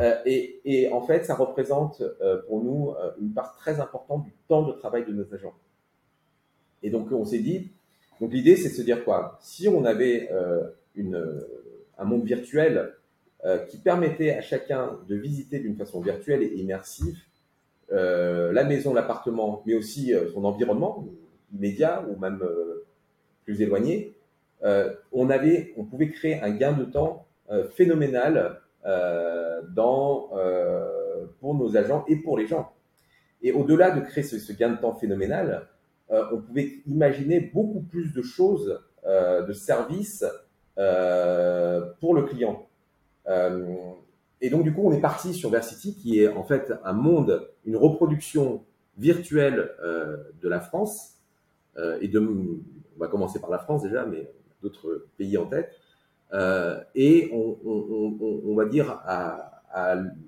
Euh, 0.00 0.16
et, 0.24 0.60
et, 0.64 0.92
en 0.92 1.02
fait, 1.02 1.24
ça 1.24 1.34
représente 1.34 2.00
euh, 2.00 2.40
pour 2.46 2.62
nous 2.62 2.90
euh, 2.90 3.10
une 3.20 3.32
part 3.32 3.56
très 3.56 3.78
importante 3.80 4.24
du 4.24 4.32
temps 4.48 4.62
de 4.62 4.72
travail 4.72 5.04
de 5.04 5.12
nos 5.12 5.34
agents. 5.34 5.54
Et 6.82 6.90
donc, 6.90 7.12
on 7.12 7.24
s'est 7.24 7.40
dit, 7.40 7.70
donc 8.20 8.32
l'idée, 8.32 8.56
c'est 8.56 8.70
de 8.70 8.74
se 8.74 8.82
dire 8.82 9.04
quoi? 9.04 9.38
Si 9.40 9.68
on 9.68 9.84
avait 9.84 10.28
une, 10.96 11.44
un 11.96 12.04
monde 12.04 12.24
virtuel 12.24 12.92
qui 13.68 13.78
permettait 13.78 14.30
à 14.30 14.42
chacun 14.42 14.98
de 15.08 15.14
visiter 15.14 15.60
d'une 15.60 15.76
façon 15.76 16.00
virtuelle 16.00 16.42
et 16.42 16.54
immersive 16.56 17.20
la 17.90 18.64
maison, 18.64 18.94
l'appartement, 18.94 19.62
mais 19.64 19.74
aussi 19.74 20.12
son 20.34 20.44
environnement 20.44 21.06
immédiat 21.54 22.04
ou 22.08 22.18
même 22.18 22.42
plus 23.44 23.62
éloigné, 23.62 24.16
on 25.12 25.30
avait, 25.30 25.72
on 25.76 25.84
pouvait 25.84 26.10
créer 26.10 26.40
un 26.40 26.50
gain 26.50 26.72
de 26.72 26.84
temps 26.84 27.26
phénoménal 27.70 28.36
euh, 28.36 28.50
dans, 28.84 30.30
euh, 30.34 31.26
pour 31.40 31.54
nos 31.54 31.76
agents 31.76 32.04
et 32.08 32.16
pour 32.16 32.38
les 32.38 32.46
gens. 32.46 32.72
Et 33.42 33.52
au-delà 33.52 33.90
de 33.90 34.00
créer 34.00 34.24
ce, 34.24 34.52
gain 34.52 34.70
de 34.70 34.76
temps 34.76 34.94
phénoménal, 34.94 35.68
euh, 36.10 36.24
on 36.32 36.40
pouvait 36.40 36.82
imaginer 36.86 37.40
beaucoup 37.40 37.80
plus 37.80 38.12
de 38.12 38.22
choses, 38.22 38.80
de 39.04 39.52
services 39.52 40.24
pour 40.76 42.14
le 42.14 42.22
client. 42.22 42.68
et 44.40 44.50
donc 44.50 44.62
du 44.62 44.72
coup, 44.72 44.82
on 44.84 44.92
est 44.92 45.00
parti 45.00 45.34
sur 45.34 45.50
Versity, 45.50 45.96
qui 45.96 46.20
est 46.20 46.28
en 46.28 46.44
fait 46.44 46.72
un 46.84 46.92
monde, 46.92 47.48
une 47.64 47.76
reproduction 47.76 48.64
virtuelle 48.96 49.72
de 50.40 50.48
la 50.48 50.60
France. 50.60 51.18
et 52.00 52.06
de, 52.06 52.20
on 52.20 53.00
va 53.00 53.08
commencer 53.08 53.40
par 53.40 53.50
la 53.50 53.58
France 53.58 53.82
déjà, 53.82 54.06
mais 54.06 54.30
d'autres 54.62 55.06
pays 55.18 55.36
en 55.36 55.46
tête. 55.46 55.81
Euh, 56.32 56.80
et 56.94 57.30
on, 57.32 58.54
va 58.54 58.64
dire 58.64 59.00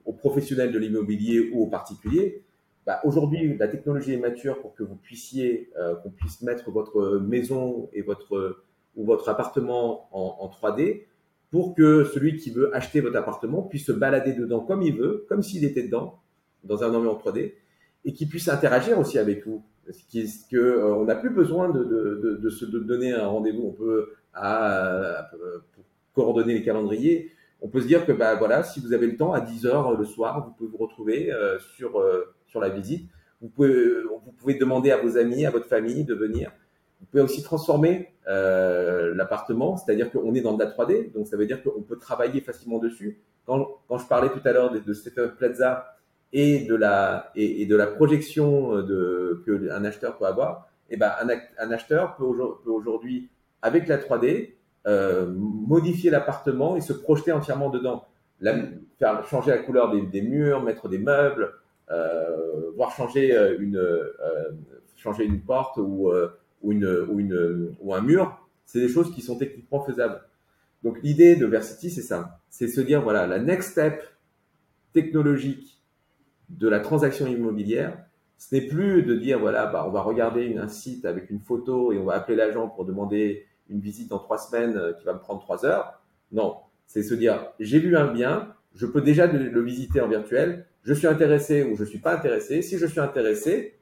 aux 0.05 0.13
professionnels 0.13 0.73
de 0.73 0.79
l'immobilier 0.79 1.51
ou 1.53 1.63
aux 1.65 1.69
particuliers, 1.69 2.43
bah, 2.87 3.01
aujourd'hui 3.05 3.57
la 3.57 3.69
technologie 3.69 4.13
est 4.13 4.19
mature 4.19 4.61
pour 4.61 4.75
que 4.75 4.83
vous 4.83 4.97
puissiez, 4.97 5.71
euh, 5.79 5.95
qu'on 5.97 6.11
puisse 6.11 6.43
mettre 6.43 6.71
votre 6.71 7.19
maison 7.19 7.89
et 7.95 8.03
votre 8.03 8.63
ou 8.97 9.05
votre 9.05 9.29
appartement 9.29 10.09
en, 10.13 10.37
en 10.41 10.49
3D 10.49 11.07
pour 11.51 11.75
que 11.75 12.05
celui 12.05 12.37
qui 12.37 12.51
veut 12.51 12.75
acheter 12.75 13.01
votre 13.01 13.17
appartement 13.17 13.63
puisse 13.63 13.87
se 13.87 13.93
balader 13.93 14.33
dedans 14.33 14.61
comme 14.61 14.83
il 14.83 14.97
veut, 14.97 15.25
comme 15.29 15.43
s'il 15.43 15.65
était 15.65 15.85
dedans, 15.85 16.21
dans 16.65 16.83
un 16.83 16.89
environnement 16.89 17.17
3D, 17.17 17.55
et 18.05 18.13
qu'il 18.13 18.29
puisse 18.29 18.49
interagir 18.49 18.99
aussi 18.99 19.19
avec 19.19 19.47
vous. 19.47 19.65
Ce 19.91 20.05
qui 20.09 20.21
est 20.21 20.51
que 20.51 20.57
euh, 20.57 20.95
on 20.97 21.05
n'a 21.05 21.15
plus 21.15 21.31
besoin 21.31 21.71
de, 21.71 22.49
se 22.51 22.65
donner 22.65 23.13
un 23.13 23.27
rendez-vous. 23.27 23.69
On 23.69 23.73
peut 23.73 24.15
à, 24.33 25.19
à, 25.19 25.31
coordonner 26.15 26.55
les 26.55 26.63
calendriers, 26.63 27.33
on 27.65 27.69
peut 27.69 27.81
se 27.81 27.87
dire 27.87 28.05
que 28.05 28.13
bah 28.13 28.35
voilà, 28.35 28.63
si 28.63 28.79
vous 28.79 28.93
avez 28.93 29.07
le 29.07 29.17
temps 29.17 29.33
à 29.33 29.41
10 29.41 29.65
heures 29.67 29.97
le 29.97 30.05
soir, 30.05 30.45
vous 30.45 30.53
pouvez 30.53 30.71
vous 30.71 30.77
retrouver 30.77 31.33
euh, 31.33 31.59
sur 31.77 31.99
euh, 31.99 32.35
sur 32.47 32.61
la 32.61 32.69
visite. 32.69 33.09
Vous 33.41 33.49
pouvez 33.49 33.71
euh, 33.71 34.07
vous 34.25 34.33
pouvez 34.33 34.55
demander 34.55 34.91
à 34.91 34.99
vos 34.99 35.17
amis, 35.17 35.47
à 35.47 35.51
votre 35.51 35.67
famille 35.67 36.05
de 36.05 36.15
venir. 36.15 36.53
Vous 37.01 37.07
pouvez 37.07 37.23
aussi 37.23 37.43
transformer 37.43 38.11
l'appartement, 38.27 39.77
c'est-à-dire 39.77 40.11
qu'on 40.11 40.35
est 40.35 40.41
dans 40.41 40.55
de 40.55 40.63
la 40.63 40.71
3D, 40.71 41.13
donc 41.13 41.27
ça 41.27 41.37
veut 41.37 41.47
dire 41.47 41.63
qu'on 41.63 41.83
peut 41.83 41.99
travailler 41.99 42.41
facilement 42.41 42.79
dessus. 42.79 43.21
Quand, 43.45 43.69
quand 43.89 43.99
je 43.99 44.07
parlais 44.07 44.31
tout 44.31 44.41
à 44.47 44.53
l'heure 44.53 44.71
de, 44.71 44.79
de 44.79 44.93
Stephen 44.95 45.31
Plaza 45.37 45.99
et 46.33 46.61
de 46.65 46.75
la 46.75 47.31
et, 47.35 47.67
de 47.67 47.77
la 47.77 47.87
projection 47.87 48.77
de 48.83 49.43
que 49.45 49.71
un 49.71 49.85
acheteur 49.85 50.17
peut 50.17 50.25
avoir, 50.25 50.69
et 50.89 50.95
eh 50.95 50.97
ben 50.97 51.13
un, 51.21 51.29
un 51.59 51.71
acheteur 51.71 52.17
peut 52.17 52.25
aujourd'hui 52.25 53.31
avec 53.63 53.89
la 53.89 53.99
3D 53.99 54.55
euh, 54.87 55.33
modifier 55.35 56.11
l'appartement 56.11 56.77
et 56.77 56.81
se 56.81 56.93
projeter 56.93 57.33
entièrement 57.33 57.71
dedans. 57.71 58.05
faire 58.99 59.27
changer 59.27 59.51
la 59.51 59.59
couleur 59.59 59.91
des, 59.91 60.03
des 60.03 60.23
murs, 60.23 60.63
mettre 60.63 60.89
des 60.89 60.99
meubles, 60.99 61.53
euh, 61.91 62.71
voire 62.77 62.91
changer 62.93 63.37
euh, 63.37 63.57
une, 63.59 63.77
euh, 63.77 64.13
changer 64.97 65.25
une 65.25 65.41
porte 65.41 65.77
ou, 65.79 66.11
euh, 66.11 66.39
ou, 66.63 66.73
une, 66.73 66.87
ou, 66.87 67.21
une, 67.21 67.75
ou 67.81 67.95
un 67.95 68.01
mur, 68.01 68.39
c'est 68.65 68.81
des 68.81 68.89
choses 68.89 69.15
qui 69.15 69.23
sont 69.23 69.37
techniquement 69.37 69.81
faisables. 69.81 70.23
Donc 70.83 70.99
l'idée 71.03 71.37
de 71.37 71.47
Versity, 71.47 71.91
c'est 71.91 72.03
ça. 72.03 72.41
C'est 72.51 72.69
se 72.69 72.81
dire, 72.81 73.03
voilà, 73.03 73.27
la 73.27 73.39
next 73.39 73.73
step 73.73 74.03
technologique 74.93 75.83
de 76.51 76.69
la 76.69 76.81
transaction 76.81 77.27
immobilière, 77.27 77.99
ce 78.39 78.55
n'est 78.55 78.67
plus 78.67 79.03
de 79.03 79.15
dire, 79.15 79.39
voilà, 79.39 79.67
bah, 79.67 79.85
on 79.87 79.91
va 79.91 80.03
regarder 80.03 80.57
un 80.59 80.69
site 80.69 81.05
avec 81.05 81.31
une 81.31 81.41
photo 81.41 81.93
et 81.93 81.99
on 81.99 82.05
va 82.05 82.15
appeler 82.15 82.37
l'agent 82.37 82.69
pour 82.69 82.85
demander 82.85 83.47
une 83.69 83.81
visite 83.81 84.13
en 84.13 84.19
trois 84.19 84.39
semaines 84.39 84.77
euh, 84.77 84.93
qui 84.93 85.05
va 85.05 85.15
me 85.15 85.19
prendre 85.19 85.41
trois 85.41 85.65
heures. 85.65 86.01
Non, 86.33 86.57
c'est 86.87 87.03
se 87.03 87.15
dire, 87.15 87.53
j'ai 87.61 87.79
vu 87.79 87.97
un 87.97 88.13
bien, 88.13 88.55
je 88.75 88.87
peux 88.87 89.01
déjà 89.01 89.27
le, 89.27 89.61
visiter 89.63 90.01
en 90.01 90.09
virtuel, 90.09 90.67
je 90.83 90.93
suis 90.93 91.07
intéressé 91.07 91.65
ou 91.65 91.77
je 91.77 91.85
suis 91.85 91.99
pas 91.99 92.15
intéressé. 92.15 92.63
Si 92.63 92.79
je 92.79 92.87
suis 92.87 93.01
intéressé, 93.01 93.79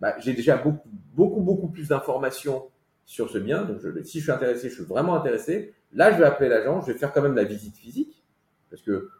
bah, 0.00 0.14
j'ai 0.18 0.32
déjà 0.32 0.56
beaucoup, 0.56 0.88
beaucoup, 1.14 1.40
beaucoup 1.40 1.68
plus 1.68 1.88
d'informations 1.88 2.70
sur 3.04 3.30
ce 3.30 3.38
bien. 3.38 3.64
Donc, 3.64 3.78
je, 3.80 4.02
si 4.02 4.18
je 4.18 4.24
suis 4.24 4.32
intéressé, 4.32 4.68
je 4.68 4.74
suis 4.74 4.84
vraiment 4.84 5.14
intéressé. 5.14 5.74
Là, 5.92 6.12
je 6.12 6.18
vais 6.18 6.24
appeler 6.24 6.48
l'agent, 6.48 6.80
je 6.80 6.92
vais 6.92 6.98
faire 6.98 7.12
quand 7.12 7.22
même 7.22 7.36
la 7.36 7.44
visite 7.44 7.76
physique, 7.76 8.24
parce 8.70 8.82
que 8.82 9.10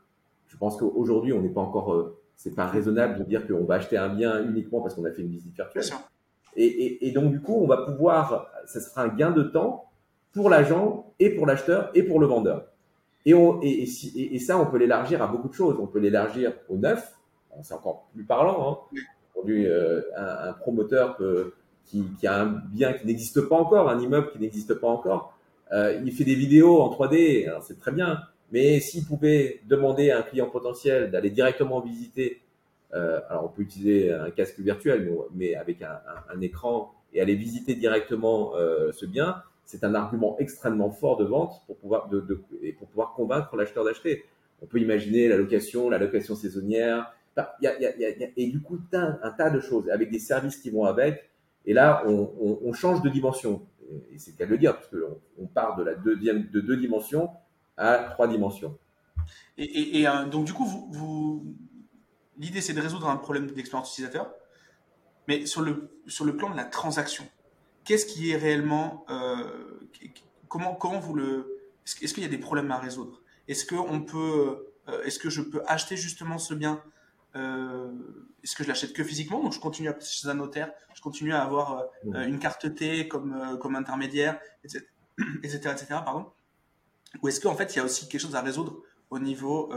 je 0.46 0.56
pense 0.56 0.76
qu'aujourd'hui, 0.76 1.32
on 1.32 1.42
n'est 1.42 1.52
pas 1.52 1.60
encore, 1.60 1.92
euh, 1.94 2.18
c'est 2.36 2.54
pas 2.54 2.66
raisonnable 2.66 3.18
de 3.18 3.24
dire 3.24 3.46
qu'on 3.46 3.64
va 3.64 3.76
acheter 3.76 3.96
un 3.96 4.08
bien 4.08 4.42
uniquement 4.44 4.80
parce 4.80 4.94
qu'on 4.94 5.04
a 5.04 5.10
fait 5.10 5.22
une 5.22 5.30
visite 5.30 5.54
virtuelle. 5.54 5.84
Et, 6.58 7.06
et, 7.06 7.12
donc, 7.12 7.30
du 7.30 7.40
coup, 7.40 7.54
on 7.54 7.66
va 7.66 7.78
pouvoir, 7.78 8.50
ça 8.64 8.80
sera 8.80 9.02
un 9.02 9.08
gain 9.08 9.30
de 9.30 9.42
temps 9.42 9.85
pour 10.36 10.50
l'agent 10.50 11.14
et 11.18 11.30
pour 11.30 11.46
l'acheteur 11.46 11.90
et 11.94 12.02
pour 12.02 12.20
le 12.20 12.26
vendeur. 12.26 12.66
Et, 13.24 13.86
ça, 14.38 14.58
on 14.58 14.66
peut 14.66 14.76
l'élargir 14.76 15.22
à 15.22 15.26
beaucoup 15.26 15.48
de 15.48 15.54
choses. 15.54 15.78
On 15.80 15.86
peut 15.86 15.98
l'élargir 15.98 16.52
au 16.68 16.76
neuf. 16.76 17.14
C'est 17.62 17.72
encore 17.72 18.06
plus 18.12 18.22
parlant. 18.22 18.84
Hein. 18.92 18.98
Aujourd'hui, 19.34 19.66
euh, 19.66 20.02
un, 20.14 20.52
promoteur 20.52 21.18
qui, 21.86 22.04
a 22.26 22.42
un 22.42 22.62
bien 22.70 22.92
qui 22.92 23.06
n'existe 23.06 23.40
pas 23.48 23.56
encore, 23.56 23.88
un 23.88 23.98
immeuble 23.98 24.30
qui 24.30 24.38
n'existe 24.38 24.74
pas 24.74 24.88
encore, 24.88 25.36
euh, 25.72 25.98
il 26.04 26.12
fait 26.12 26.24
des 26.24 26.34
vidéos 26.34 26.82
en 26.82 26.90
3D. 26.90 27.50
C'est 27.66 27.80
très 27.80 27.92
bien. 27.92 28.20
Mais 28.52 28.78
s'il 28.78 29.06
pouvait 29.06 29.62
demander 29.66 30.10
à 30.10 30.18
un 30.18 30.22
client 30.22 30.50
potentiel 30.50 31.10
d'aller 31.10 31.30
directement 31.30 31.80
visiter, 31.80 32.42
euh, 32.94 33.20
alors 33.30 33.46
on 33.46 33.48
peut 33.48 33.62
utiliser 33.62 34.12
un 34.12 34.30
casque 34.30 34.60
virtuel, 34.60 35.10
mais, 35.34 35.54
avec 35.54 35.80
un, 35.80 36.40
écran 36.42 36.94
et 37.14 37.22
aller 37.22 37.34
visiter 37.34 37.74
directement 37.74 38.52
ce 38.92 39.06
bien, 39.06 39.42
c'est 39.66 39.84
un 39.84 39.94
argument 39.94 40.36
extrêmement 40.38 40.90
fort 40.90 41.16
de 41.16 41.24
vente 41.24 41.62
pour 41.66 41.76
pouvoir, 41.76 42.08
pour 42.08 42.88
pouvoir 42.88 43.12
convaincre 43.14 43.56
l'acheteur 43.56 43.84
d'acheter. 43.84 44.24
On 44.62 44.66
peut 44.66 44.80
imaginer 44.80 45.28
la 45.28 45.36
location, 45.36 45.90
la 45.90 45.98
location 45.98 46.34
saisonnière, 46.34 47.12
y 47.60 47.66
a, 47.66 47.72
et 48.36 48.46
du 48.46 48.62
coup, 48.62 48.78
un, 48.92 49.30
tas 49.36 49.50
de 49.50 49.60
choses 49.60 49.90
avec 49.90 50.10
des 50.10 50.20
services 50.20 50.56
qui 50.56 50.70
vont 50.70 50.84
avec. 50.84 51.28
Et 51.66 51.74
là, 51.74 52.04
on, 52.06 52.72
change 52.72 53.02
de 53.02 53.08
dimension. 53.08 53.66
Et 54.12 54.18
c'est 54.18 54.30
le 54.30 54.36
cas 54.36 54.46
de 54.46 54.50
le 54.50 54.58
dire, 54.58 54.74
parce 54.74 54.88
qu'on 54.88 55.20
on 55.38 55.46
part 55.46 55.76
de 55.76 55.82
la 55.82 55.94
deuxième, 55.94 56.48
de 56.48 56.60
deux 56.60 56.76
dimensions 56.76 57.30
à 57.76 58.08
trois 58.12 58.28
dimensions. 58.28 58.78
Et, 59.58 60.06
euh, 60.06 60.24
donc, 60.26 60.44
du 60.44 60.52
coup, 60.52 61.44
l'idée, 62.38 62.60
c'est 62.60 62.72
de 62.72 62.80
résoudre 62.80 63.08
un 63.08 63.16
problème 63.16 63.50
d'expérience 63.50 63.90
utilisateur, 63.92 64.32
mais 65.26 65.44
sur 65.44 65.60
le, 65.60 65.90
sur 66.06 66.24
le 66.24 66.36
plan 66.36 66.50
de 66.50 66.56
la 66.56 66.64
transaction 66.64 67.24
qu'est-ce 67.86 68.04
qui 68.04 68.32
est 68.32 68.36
réellement, 68.36 69.06
euh, 69.08 69.80
comment, 70.48 70.74
comment 70.74 70.98
vous 70.98 71.14
le, 71.14 71.58
est-ce, 71.86 72.12
qu'il 72.12 72.22
y 72.22 72.26
a 72.26 72.28
des 72.28 72.38
problèmes 72.38 72.70
à 72.70 72.78
résoudre? 72.78 73.22
Est-ce 73.48 73.64
que 73.64 73.76
on 73.76 74.02
peut, 74.02 74.74
euh, 74.88 75.02
est-ce 75.04 75.18
que 75.18 75.30
je 75.30 75.40
peux 75.40 75.62
acheter 75.66 75.96
justement 75.96 76.36
ce 76.36 76.52
bien 76.52 76.82
euh, 77.36 77.92
Est-ce 78.42 78.56
que 78.56 78.64
je 78.64 78.68
l'achète 78.68 78.92
que 78.92 79.04
physiquement? 79.04 79.42
Donc 79.42 79.52
je 79.52 79.60
continue 79.60 79.88
à 79.88 79.94
passer 79.94 80.12
chez 80.12 80.28
un 80.28 80.34
notaire, 80.34 80.72
je 80.94 81.00
continue 81.00 81.32
à 81.32 81.42
avoir 81.42 81.84
une 82.04 82.38
carte 82.38 82.74
T 82.74 83.08
comme 83.08 83.58
comme 83.60 83.76
intermédiaire, 83.76 84.40
etc., 84.64 84.84
etc., 85.42 85.58
etc. 85.72 85.86
pardon. 86.04 86.32
Ou 87.22 87.28
est-ce 87.28 87.40
qu'en 87.40 87.54
fait 87.54 87.74
il 87.74 87.78
y 87.78 87.80
a 87.80 87.84
aussi 87.84 88.08
quelque 88.08 88.20
chose 88.20 88.34
à 88.34 88.42
résoudre 88.42 88.82
au 89.10 89.20
niveau 89.20 89.72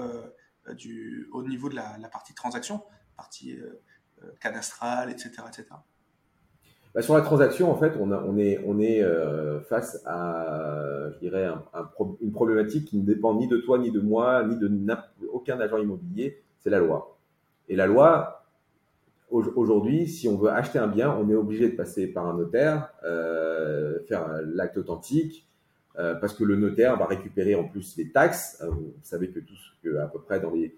du, 0.71 1.29
au 1.31 1.43
niveau 1.43 1.69
de 1.69 1.75
la, 1.75 1.97
la 1.99 2.09
partie 2.09 2.33
transaction, 2.33 2.83
partie 3.15 3.57
cadastrale, 4.39 5.11
etc., 5.11 5.43
etc. 5.47 5.75
Bah, 6.95 7.03
sur 7.03 7.13
la 7.13 7.21
transaction, 7.21 7.71
en 7.71 7.75
fait, 7.75 7.93
on, 7.99 8.37
est, 8.37 9.03
euh, 9.03 9.59
face 9.61 10.01
à, 10.05 11.09
une 12.21 12.31
problématique 12.31 12.85
qui 12.85 12.97
ne 12.97 13.05
dépend 13.05 13.35
ni 13.35 13.47
de 13.47 13.57
toi, 13.57 13.77
ni 13.77 13.91
de 13.91 13.99
moi, 13.99 14.43
ni 14.43 14.57
de 14.57 14.69
aucun 15.31 15.59
agent 15.59 15.77
immobilier. 15.77 16.41
C'est 16.59 16.71
la 16.71 16.79
loi. 16.79 17.17
Et 17.67 17.75
la 17.75 17.85
loi, 17.85 18.43
aujourd'hui, 19.29 20.07
si 20.07 20.27
on 20.27 20.37
veut 20.37 20.49
acheter 20.49 20.79
un 20.79 20.87
bien, 20.87 21.15
on 21.15 21.29
est 21.29 21.35
obligé 21.35 21.69
de 21.69 21.75
passer 21.75 22.07
par 22.07 22.25
un 22.25 22.35
notaire, 22.35 22.89
euh, 23.05 23.99
faire 24.07 24.27
l'acte 24.43 24.77
authentique, 24.77 25.47
euh, 25.99 26.15
parce 26.15 26.33
que 26.33 26.43
le 26.43 26.55
notaire 26.55 26.97
va 26.97 27.05
récupérer 27.05 27.53
en 27.53 27.65
plus 27.65 27.97
les 27.97 28.09
taxes. 28.09 28.63
Vous 28.67 28.93
savez 29.03 29.29
que 29.29 29.39
tout, 29.39 29.55
à 30.01 30.07
peu 30.07 30.19
près 30.19 30.39
dans 30.39 30.51
les 30.51 30.73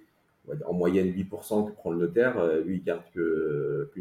en 0.66 0.74
moyenne 0.74 1.08
8% 1.08 1.68
que 1.68 1.72
prend 1.72 1.92
le 1.92 2.00
notaire, 2.00 2.38
euh, 2.40 2.62
lui 2.62 2.78
il 2.78 2.84
garde 2.84 3.04
que, 3.14 3.92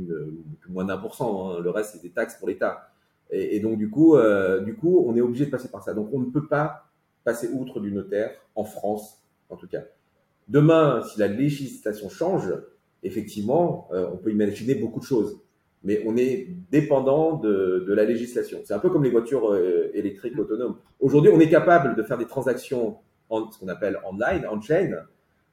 moins 0.69 0.85
d'un 0.85 0.97
pour 0.97 1.15
cent. 1.15 1.51
Hein. 1.51 1.61
Le 1.61 1.71
reste 1.71 1.93
c'est 1.95 2.03
des 2.03 2.11
taxes 2.11 2.37
pour 2.37 2.49
l'État. 2.49 2.91
Et, 3.31 3.61
donc 3.61 3.79
du 3.79 3.91
coup, 3.91 4.17
euh, 4.17 4.61
du 4.61 4.75
coup, 4.75 5.05
on 5.07 5.15
est 5.17 5.21
obligé 5.21 5.47
de 5.47 5.51
passer 5.51 5.69
par 5.69 5.83
ça. 5.85 5.95
Donc 5.95 6.09
on 6.13 6.19
ne 6.19 6.31
peut 6.31 6.47
pas 6.47 6.87
passer 7.25 7.49
outre 7.53 7.79
du 7.81 7.93
notaire 7.93 8.33
en 8.57 8.65
France, 8.65 9.23
en 9.51 9.57
tout 9.57 9.69
cas. 9.69 9.83
Demain, 10.49 11.03
si 11.03 11.21
la 11.21 11.29
législation 11.29 12.09
change, 12.09 12.53
effectivement, 13.05 13.89
euh, 13.93 14.09
on 14.13 14.17
peut 14.17 14.33
imaginer 14.33 14.75
beaucoup 14.75 14.99
de 14.99 15.05
choses. 15.05 15.41
Mais 15.85 16.03
on 16.07 16.17
est 16.17 16.49
dépendant 16.71 17.37
de, 17.37 17.87
la 17.89 18.05
législation. 18.05 18.59
C'est 18.65 18.75
un 18.75 18.79
peu 18.81 18.91
comme 18.91 19.05
les 19.05 19.11
voitures 19.11 19.57
électriques 19.95 20.39
autonomes. 20.39 20.77
Aujourd'hui, 20.99 21.31
on 21.33 21.41
est 21.41 21.49
capable 21.49 21.95
de 21.95 22.03
faire 22.03 22.19
des 22.19 22.27
transactions 22.27 22.99
en 23.31 23.51
ce 23.51 23.59
qu'on 23.59 23.69
appelle 23.69 23.99
online, 24.05 24.47
on-chain, 24.51 25.07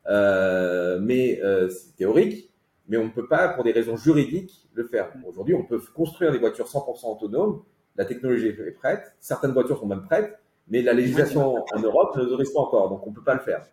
mais 0.07 1.41
euh, 1.43 1.69
c'est 1.69 1.95
théorique, 1.95 2.51
mais 2.87 2.97
on 2.97 3.05
ne 3.05 3.11
peut 3.11 3.27
pas, 3.27 3.49
pour 3.49 3.63
des 3.63 3.71
raisons 3.71 3.97
juridiques, 3.97 4.67
le 4.73 4.85
faire. 4.85 5.11
Aujourd'hui, 5.25 5.55
on 5.55 5.63
peut 5.63 5.79
construire 5.93 6.31
des 6.31 6.39
voitures 6.39 6.67
100% 6.67 7.11
autonomes, 7.11 7.63
la 7.95 8.05
technologie 8.05 8.47
est 8.47 8.71
prête, 8.71 9.15
certaines 9.19 9.51
voitures 9.51 9.79
sont 9.79 9.87
même 9.87 10.03
prêtes, 10.03 10.39
mais 10.67 10.81
la 10.81 10.93
législation 10.93 11.63
en 11.73 11.79
Europe 11.79 12.15
ne 12.15 12.23
l'autorise 12.23 12.51
pas 12.51 12.59
encore, 12.59 12.89
donc 12.89 13.05
on 13.05 13.09
ne 13.09 13.15
peut 13.15 13.23
pas 13.23 13.33
le 13.33 13.39
faire. 13.39 13.65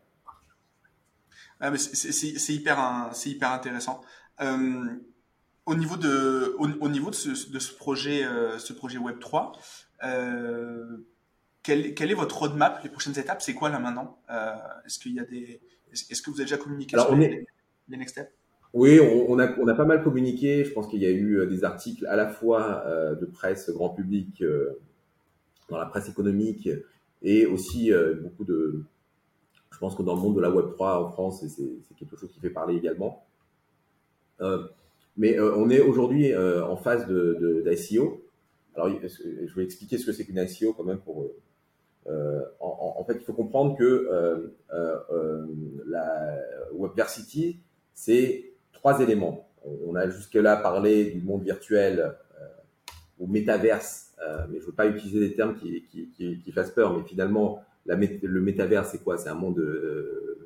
Ah, 1.60 1.76
c'est 1.76 2.52
hyper, 2.52 3.10
c'est 3.12 3.30
hyper 3.30 3.50
intéressant. 3.52 4.00
Euh, 4.40 4.84
au 5.66 5.74
niveau 5.74 5.96
de, 5.96 6.54
au, 6.58 6.88
niveau 6.88 7.10
de 7.10 7.14
ce, 7.14 7.50
de 7.50 7.58
ce 7.58 7.72
projet, 7.74 8.24
euh, 8.24 8.58
ce 8.58 8.72
projet 8.72 8.98
Web 8.98 9.18
3, 9.18 9.52
euh, 10.04 11.06
quelle, 11.62 11.94
quelle, 11.94 12.10
est 12.10 12.14
votre 12.14 12.38
roadmap, 12.38 12.82
les 12.82 12.90
prochaines 12.90 13.18
étapes? 13.18 13.40
C'est 13.40 13.54
quoi 13.54 13.70
là 13.70 13.78
maintenant? 13.78 14.18
Est-ce 14.84 14.98
qu'il 14.98 15.14
y 15.14 15.20
a 15.20 15.24
des, 15.24 15.62
est-ce 15.94 16.22
que 16.22 16.30
vous 16.30 16.36
avez 16.36 16.44
déjà 16.44 16.58
communiqué 16.58 16.98
sur 16.98 17.14
les, 17.14 17.46
next 17.88 18.12
steps? 18.12 18.30
Oui, 18.72 18.98
on, 19.00 19.38
a, 19.38 19.56
on 19.60 19.68
a 19.68 19.74
pas 19.74 19.84
mal 19.84 20.02
communiqué. 20.02 20.64
Je 20.64 20.72
pense 20.72 20.88
qu'il 20.88 21.00
y 21.00 21.06
a 21.06 21.10
eu 21.10 21.38
euh, 21.38 21.46
des 21.46 21.62
articles 21.62 22.04
à 22.06 22.16
la 22.16 22.26
fois 22.26 22.82
euh, 22.86 23.14
de 23.14 23.24
presse 23.24 23.70
grand 23.70 23.90
public, 23.90 24.42
euh, 24.42 24.80
dans 25.68 25.78
la 25.78 25.86
presse 25.86 26.08
économique, 26.08 26.68
et 27.22 27.46
aussi 27.46 27.90
beaucoup 28.22 28.44
de. 28.44 28.82
Je 29.70 29.78
pense 29.78 29.94
que 29.94 30.02
dans 30.02 30.14
le 30.14 30.20
monde 30.20 30.36
de 30.36 30.40
la 30.40 30.50
Web 30.50 30.72
3 30.72 31.04
en 31.04 31.10
France, 31.10 31.44
c'est 31.46 31.94
quelque 31.96 32.16
chose 32.16 32.30
qui 32.30 32.40
fait 32.40 32.50
parler 32.50 32.76
également. 32.76 33.24
mais 35.16 35.40
on 35.40 35.70
est 35.70 35.80
aujourd'hui 35.80 36.36
en 36.36 36.76
phase 36.76 37.06
de, 37.06 37.64
d'ICO. 37.66 38.22
Alors, 38.74 38.90
je 38.90 39.54
vais 39.54 39.64
expliquer 39.64 39.96
ce 39.96 40.04
que 40.04 40.12
c'est 40.12 40.26
qu'une 40.26 40.36
ICO 40.36 40.74
quand 40.74 40.84
même 40.84 40.98
pour 40.98 41.30
en, 42.08 42.94
en, 42.98 43.04
fait, 43.04 43.14
il 43.14 43.24
faut 43.24 43.32
comprendre 43.32 43.76
que 43.76 43.84
euh, 43.84 44.54
euh, 44.72 45.46
la 45.86 46.38
Webversity, 46.72 47.60
c'est 47.94 48.52
trois 48.72 49.00
éléments. 49.00 49.48
On 49.86 49.94
a 49.94 50.08
jusque-là 50.08 50.56
parlé 50.56 51.06
du 51.10 51.22
monde 51.22 51.42
virtuel 51.42 52.14
ou 53.18 53.26
métaverse, 53.26 54.12
mais 54.50 54.60
je 54.60 54.66
veux 54.66 54.72
pas 54.72 54.86
utiliser 54.86 55.20
des 55.20 55.34
termes 55.34 55.56
qui, 55.56 55.84
qui, 55.88 56.52
fassent 56.52 56.72
peur, 56.72 56.96
mais 56.96 57.04
finalement, 57.04 57.62
le 57.86 58.40
métaverse, 58.40 58.90
c'est 58.92 59.02
quoi? 59.02 59.16
C'est 59.16 59.30
un 59.30 59.34
monde 59.34 59.62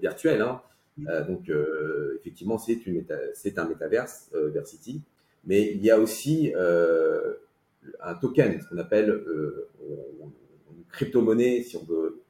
virtuel. 0.01 0.43
Hein 0.43 0.61
euh, 1.07 1.25
donc, 1.25 1.49
euh, 1.49 2.19
effectivement, 2.21 2.59
c'est 2.59 3.59
un 3.59 3.69
métaverse, 3.69 4.31
euh, 4.35 4.51
Versity. 4.51 5.03
Mais 5.45 5.73
il 5.73 5.85
y 5.85 5.91
a 5.91 5.99
aussi 5.99 6.53
un 8.03 8.15
token, 8.15 8.61
ce 8.61 8.69
qu'on 8.69 8.79
appelle, 8.79 9.23
crypto-monnaies, 10.91 11.63
si 11.63 11.77
on 11.77 11.85
veut 11.85 12.23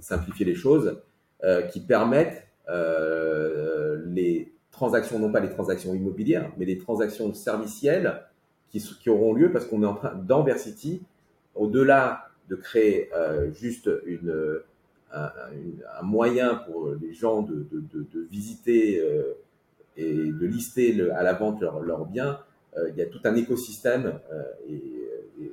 simplifier 0.00 0.44
les 0.44 0.54
choses, 0.54 1.00
euh, 1.42 1.62
qui 1.62 1.80
permettent 1.80 2.46
euh, 2.68 4.02
les 4.06 4.52
transactions, 4.70 5.18
non 5.18 5.30
pas 5.30 5.40
les 5.40 5.50
transactions 5.50 5.94
immobilières, 5.94 6.50
mais 6.56 6.64
les 6.64 6.78
transactions 6.78 7.32
servicielles 7.34 8.22
qui, 8.70 9.10
auront 9.10 9.34
lieu 9.34 9.52
parce 9.52 9.66
qu'on 9.66 9.82
est 9.82 9.86
en 9.86 9.94
train, 9.94 10.14
dans 10.14 10.42
Versity, 10.42 11.02
au-delà 11.54 12.28
de 12.48 12.56
créer 12.56 13.10
euh, 13.14 13.52
juste 13.52 13.90
un, 15.12 16.02
moyen 16.02 16.56
pour 16.56 16.90
les 17.00 17.12
gens 17.12 17.42
de, 17.42 17.66
visiter 18.30 19.04
et 19.96 20.12
de 20.12 20.46
lister 20.46 21.08
à 21.12 21.22
la 21.22 21.34
vente 21.34 21.60
leurs 21.60 21.80
leur 21.80 22.06
biens, 22.06 22.40
il 22.88 22.96
y 22.96 23.02
a 23.02 23.06
tout 23.06 23.20
un 23.24 23.36
écosystème 23.36 24.18
et, 24.66 24.74
et, 24.74 25.52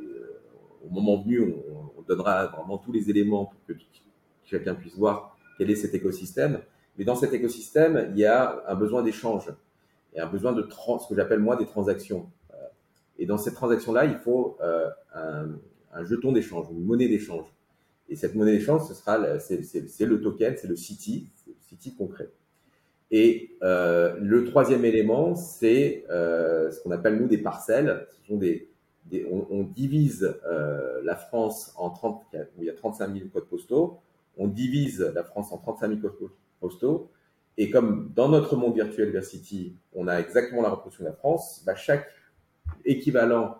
au 0.83 0.89
moment 0.89 1.21
venu, 1.21 1.41
on, 1.41 1.70
donnera 2.11 2.47
vraiment 2.47 2.77
tous 2.77 2.91
les 2.91 3.09
éléments 3.09 3.45
pour 3.45 3.65
que 3.65 3.73
chacun 4.43 4.75
puisse 4.75 4.95
voir 4.95 5.37
quel 5.57 5.69
est 5.71 5.75
cet 5.75 5.93
écosystème. 5.93 6.61
Mais 6.97 7.05
dans 7.05 7.15
cet 7.15 7.33
écosystème, 7.33 8.09
il 8.11 8.19
y 8.19 8.25
a 8.25 8.63
un 8.67 8.75
besoin 8.75 9.01
d'échange 9.01 9.49
et 10.13 10.19
un 10.19 10.27
besoin 10.27 10.51
de 10.51 10.61
trans, 10.61 10.99
ce 10.99 11.07
que 11.07 11.15
j'appelle 11.15 11.39
moi 11.39 11.55
des 11.55 11.65
transactions. 11.65 12.29
Euh, 12.53 12.57
et 13.17 13.25
dans 13.25 13.37
cette 13.37 13.53
transaction-là, 13.53 14.05
il 14.05 14.17
faut 14.17 14.57
euh, 14.61 14.89
un, 15.13 16.03
jeton 16.03 16.33
d'échange, 16.33 16.67
une 16.71 16.83
monnaie 16.83 17.07
d'échange. 17.07 17.45
Et 18.09 18.15
cette 18.17 18.35
monnaie 18.35 18.51
d'échange, 18.51 18.87
ce 18.87 18.93
sera, 18.93 19.39
c'est 19.39 20.05
le 20.05 20.21
token, 20.21 20.55
c'est 20.57 20.67
le 20.67 20.75
City, 20.75 21.29
le 21.47 21.53
City 21.61 21.95
concret. 21.95 22.29
Et 23.09 23.57
euh, 23.61 24.17
le 24.19 24.43
troisième 24.43 24.83
élément, 24.83 25.35
c'est 25.35 26.03
ce 26.09 26.81
qu'on 26.81 26.91
appelle 26.91 27.17
nous 27.17 27.27
des 27.27 27.37
parcelles. 27.37 28.05
Ce 28.09 28.27
sont 28.27 28.35
des, 28.37 28.70
on, 29.29 29.63
divise 29.63 30.35
euh, 30.45 31.01
la 31.03 31.15
France 31.15 31.73
en 31.77 31.89
30, 31.89 32.25
où 32.57 32.61
il 32.61 32.65
y 32.65 32.69
a 32.69 32.73
35 32.73 33.13
000 33.13 33.29
codes 33.33 33.47
postaux. 33.47 33.99
On 34.37 34.47
divise 34.47 35.01
la 35.01 35.23
France 35.23 35.51
en 35.51 35.57
35 35.57 35.87
000 35.87 35.99
codes 35.99 36.29
postaux. 36.59 37.09
Et 37.57 37.69
comme 37.69 38.11
dans 38.15 38.29
notre 38.29 38.55
monde 38.55 38.75
virtuel 38.75 39.11
Versity, 39.11 39.75
on 39.93 40.07
a 40.07 40.19
exactement 40.19 40.61
la 40.61 40.69
reproduction 40.69 41.03
de 41.03 41.09
la 41.09 41.15
France, 41.15 41.63
bah 41.65 41.75
chaque 41.75 42.07
équivalent 42.85 43.57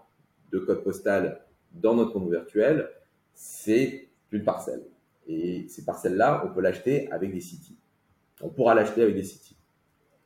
de 0.51 0.59
code 0.59 0.83
postal 0.83 1.41
dans 1.73 1.95
notre 1.95 2.17
monde 2.19 2.31
virtuel, 2.31 2.89
c'est 3.33 4.09
une 4.31 4.43
parcelle. 4.43 4.83
Et 5.27 5.67
ces 5.69 5.85
parcelles-là, 5.85 6.43
on 6.45 6.53
peut 6.53 6.61
l'acheter 6.61 7.11
avec 7.11 7.33
des 7.33 7.41
cities. 7.41 7.77
On 8.41 8.49
pourra 8.49 8.75
l'acheter 8.75 9.03
avec 9.03 9.15
des 9.15 9.23
cities. 9.23 9.57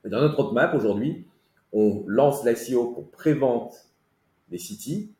Dans 0.03 0.21
notre 0.21 0.41
roadmap 0.41 0.73
aujourd'hui, 0.75 1.27
on 1.73 2.03
lance 2.07 2.45
l'ICO 2.45 2.91
pour 2.91 3.09
prévente 3.11 3.89
des 4.49 4.57
cities. 4.57 5.13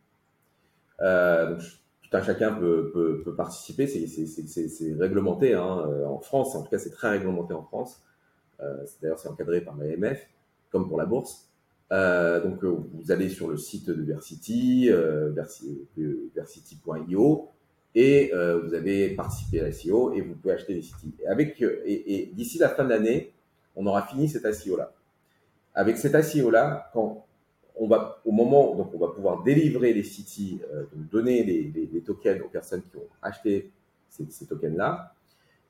Euh, 1.02 1.58
tout 2.02 2.18
un 2.18 2.22
chacun 2.22 2.54
peut, 2.54 2.92
peut, 2.94 3.22
peut 3.24 3.36
participer, 3.36 3.88
c'est 3.88 4.94
réglementé 4.98 5.54
hein, 5.54 5.86
euh, 5.88 6.06
en 6.06 6.20
France, 6.20 6.56
en 6.56 6.64
tout 6.64 6.70
cas 6.70 6.78
c'est 6.78 6.92
très 6.92 7.10
réglementé 7.10 7.54
en 7.54 7.64
France. 7.64 8.04
Euh, 8.62 8.86
D'ailleurs 9.02 9.20
c'est 9.20 9.28
encadré 9.28 9.62
par 9.62 9.76
l'AMF, 9.78 10.28
comme 10.70 10.88
pour 10.88 10.98
la 10.98 11.06
bourse. 11.06 11.50
Euh, 11.92 12.42
donc 12.42 12.64
vous 12.64 13.12
allez 13.12 13.30
sur 13.30 13.48
le 13.50 13.58
site 13.58 13.90
de 13.90 14.02
Versity, 14.04 14.90
euh, 14.90 15.32
versity.io, 16.36 17.50
et 17.96 18.32
vous 18.64 18.74
avez 18.74 19.16
participé 19.16 19.62
à 19.62 19.70
l'ICO 19.70 20.14
et 20.14 20.22
vous 20.22 20.36
pouvez 20.36 20.54
acheter 20.54 20.74
des 20.74 20.82
cities. 20.82 21.14
Et, 21.24 21.28
avec, 21.28 21.62
et, 21.62 22.16
et 22.16 22.26
d'ici 22.34 22.58
la 22.58 22.70
fin 22.70 22.84
de 22.84 22.90
l'année, 22.90 23.34
on 23.76 23.86
aura 23.86 24.04
fini 24.04 24.28
cet 24.28 24.44
ICO-là. 24.44 24.92
Avec 25.74 25.98
cet 25.98 26.14
ICO-là, 26.14 26.90
quand 26.94 27.25
on 27.78 27.88
va, 27.88 28.22
au 28.26 28.32
moment, 28.32 28.76
donc 28.76 28.94
on 28.94 28.98
va 28.98 29.08
pouvoir 29.10 29.44
délivrer 29.44 29.94
les 29.94 30.04
cities, 30.04 30.62
euh, 30.74 30.84
donner 30.94 31.44
les, 31.44 31.64
les, 31.64 31.90
les, 31.92 32.02
tokens 32.02 32.42
aux 32.42 32.48
personnes 32.48 32.82
qui 32.82 32.96
ont 32.98 33.08
acheté 33.22 33.72
ces, 34.10 34.26
ces 34.30 34.46
tokens-là. 34.46 35.14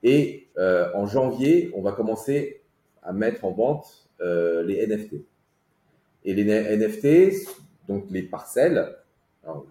Et 0.03 0.47
euh, 0.57 0.89
en 0.93 1.07
janvier, 1.07 1.71
on 1.73 1.81
va 1.81 1.91
commencer 1.91 2.61
à 3.01 3.11
mettre 3.13 3.43
en 3.45 3.51
vente 3.51 4.07
euh, 4.21 4.63
les 4.63 4.85
NFT. 4.85 5.15
Et 6.25 6.33
les 6.33 6.43
NFT, 6.43 7.47
donc 7.87 8.05
les 8.09 8.23
parcelles, 8.23 8.95
alors, 9.43 9.65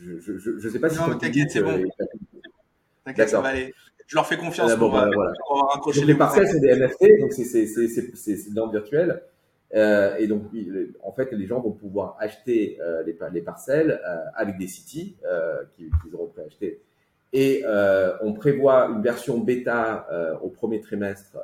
je 0.00 0.32
ne 0.32 0.70
sais 0.70 0.78
pas 0.78 0.88
si. 0.88 0.98
Non, 0.98 1.18
t'inquiète, 1.18 1.50
c'est 1.50 1.62
bon. 1.62 1.82
T'inquiète, 3.04 3.28
ça 3.28 3.40
va 3.40 3.48
aller. 3.48 3.74
Je 4.06 4.16
leur 4.16 4.26
fais 4.26 4.38
confiance. 4.38 4.70
Ah, 4.72 4.76
bon, 4.76 4.88
pour, 4.88 4.98
bah, 4.98 5.10
voilà. 5.12 5.32
pour 5.82 5.92
donc, 5.92 5.96
les 5.96 6.14
parcelles, 6.14 6.46
c'est 6.48 6.60
des 6.60 6.74
NFT, 6.76 7.20
donc 7.20 7.32
c'est 7.32 8.54
dans 8.54 8.66
le 8.66 8.72
virtuel. 8.72 9.22
Euh, 9.74 10.16
et 10.16 10.26
donc, 10.26 10.44
en 11.02 11.12
fait, 11.12 11.32
les 11.32 11.46
gens 11.46 11.60
vont 11.60 11.72
pouvoir 11.72 12.16
acheter 12.20 12.78
euh, 12.80 13.02
les, 13.02 13.16
les, 13.32 13.42
parcelles 13.42 14.00
euh, 14.06 14.16
avec 14.34 14.56
des 14.58 14.68
cities 14.68 15.16
qu'ils 15.74 16.14
auront 16.14 16.28
pu 16.28 16.40
acheter. 16.40 16.80
Et 17.34 17.62
on 18.22 18.32
prévoit 18.32 18.86
une 18.86 19.02
version 19.02 19.38
bêta 19.38 20.08
au 20.42 20.48
premier 20.48 20.80
trimestre 20.80 21.36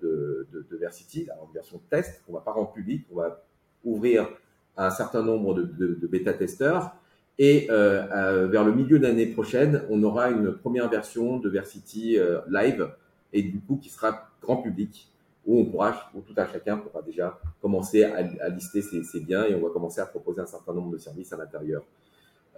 de, 0.00 0.46
de, 0.52 0.66
de 0.70 0.76
Versity, 0.76 1.28
alors 1.30 1.46
une 1.48 1.54
version 1.54 1.80
test 1.90 2.22
qu'on 2.24 2.32
va 2.32 2.40
pas 2.40 2.52
rendre 2.52 2.72
publique, 2.72 3.06
on 3.12 3.16
va 3.16 3.42
ouvrir 3.82 4.28
à 4.76 4.86
un 4.86 4.90
certain 4.90 5.22
nombre 5.24 5.54
de, 5.54 5.64
de, 6.00 6.06
bêta-testeurs. 6.06 6.94
Et 7.40 7.66
vers 7.68 8.64
le 8.64 8.72
milieu 8.72 9.00
de 9.00 9.02
l'année 9.02 9.26
prochaine, 9.26 9.82
on 9.90 10.00
aura 10.04 10.30
une 10.30 10.52
première 10.52 10.88
version 10.88 11.38
de 11.38 11.48
Versity 11.48 12.18
live 12.48 12.88
et 13.32 13.42
du 13.42 13.58
coup 13.58 13.78
qui 13.82 13.88
sera 13.88 14.30
grand 14.40 14.58
public 14.58 15.11
où 15.46 15.60
on 15.60 15.64
pourra, 15.64 16.10
où 16.14 16.20
tout 16.20 16.34
un 16.36 16.46
chacun 16.46 16.76
pourra 16.78 17.02
déjà 17.02 17.38
commencer 17.60 18.04
à, 18.04 18.18
à 18.44 18.48
lister 18.48 18.82
ses, 18.82 19.02
ses, 19.02 19.20
biens 19.20 19.44
et 19.44 19.54
on 19.54 19.60
va 19.60 19.70
commencer 19.70 20.00
à 20.00 20.06
proposer 20.06 20.40
un 20.40 20.46
certain 20.46 20.72
nombre 20.72 20.92
de 20.92 20.98
services 20.98 21.32
à 21.32 21.36
l'intérieur. 21.36 21.82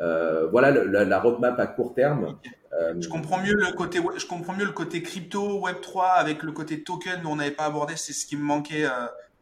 Euh, 0.01 0.49
voilà 0.49 0.71
le, 0.71 0.85
la, 0.87 1.05
la, 1.05 1.21
roadmap 1.21 1.59
à 1.59 1.67
court 1.67 1.95
terme. 1.95 2.37
Euh, 2.73 2.95
je 3.01 3.09
comprends 3.09 3.41
mieux 3.41 3.55
le 3.55 3.73
côté, 3.73 4.01
je 4.17 4.27
comprends 4.27 4.55
mieux 4.55 4.65
le 4.65 4.73
côté 4.73 5.03
crypto 5.03 5.61
Web 5.61 5.77
3 5.81 6.07
avec 6.07 6.43
le 6.43 6.53
côté 6.53 6.83
token 6.83 7.23
dont 7.23 7.31
on 7.33 7.37
n'avait 7.37 7.53
pas 7.53 7.65
abordé. 7.65 7.95
C'est 7.97 8.13
ce 8.13 8.27
qui 8.27 8.37
me 8.37 8.43
manquait. 8.43 8.87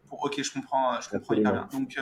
pour, 0.08 0.24
ok, 0.24 0.42
je 0.42 0.52
comprends, 0.52 1.00
je 1.00 1.08
comprends 1.08 1.34
hyper 1.34 1.52
bien. 1.52 1.68
Donc 1.72 1.98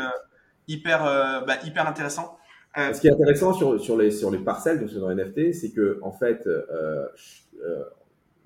hyper, 0.70 1.04
euh, 1.04 1.40
bah, 1.40 1.54
hyper 1.64 1.86
intéressant. 1.86 2.38
Euh, 2.78 2.92
Ce 2.92 3.00
qui 3.00 3.08
est 3.08 3.12
intéressant 3.12 3.52
sur, 3.52 3.80
sur, 3.80 3.96
les, 3.96 4.10
sur 4.10 4.30
les 4.30 4.38
parcelles, 4.38 4.80
donc 4.80 4.90
sur 4.90 5.08
les 5.08 5.16
NFT, 5.16 5.52
c'est 5.52 5.70
que 5.70 5.98
en 6.02 6.12
fait, 6.12 6.46
euh, 6.46 7.06
euh, 7.64 7.82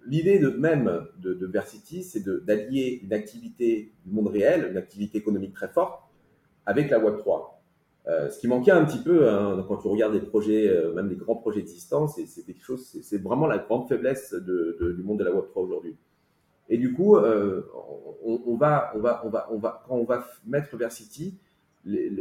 l'idée 0.07 0.39
même 0.59 1.07
de, 1.19 1.47
Versity, 1.47 2.03
c'est 2.03 2.25
d'allier 2.45 3.01
une 3.03 3.13
activité 3.13 3.93
du 4.05 4.13
monde 4.13 4.29
réel, 4.29 4.69
une 4.71 4.77
activité 4.77 5.19
économique 5.19 5.55
très 5.55 5.69
forte, 5.69 6.03
avec 6.67 6.91
la 6.91 6.99
Web 6.99 7.19
3. 7.19 7.63
Euh, 8.07 8.29
ce 8.29 8.39
qui 8.39 8.49
manquait 8.49 8.71
un 8.71 8.85
petit 8.85 8.99
peu 8.99 9.31
hein, 9.31 9.65
quand 9.67 9.79
tu 9.79 9.89
regardes 9.89 10.13
les 10.13 10.21
projets, 10.21 10.69
euh, 10.69 10.93
même 10.93 11.09
les 11.09 11.17
grands 11.17 11.37
projets 11.37 11.61
existants, 11.61 12.07
c'est 12.07 13.23
vraiment 13.23 13.47
la 13.47 13.59
grande 13.59 13.89
faiblesse 13.89 14.35
du 14.35 15.03
monde 15.03 15.19
de 15.19 15.25
la 15.25 15.33
Web 15.33 15.47
3 15.51 15.63
aujourd'hui. 15.63 15.97
Et 16.69 16.79
du 16.79 16.93
coup, 16.95 17.17
euh, 17.17 17.63
on, 18.25 18.57
va, 18.57 18.93
on 18.95 19.01
va, 19.01 19.23
on 19.25 19.31
va, 19.31 19.49
on 19.51 19.59
va, 19.59 19.83
quand 19.87 19.97
on 19.97 20.05
va 20.05 20.27
mettre 20.47 20.77
Versity, 20.77 21.39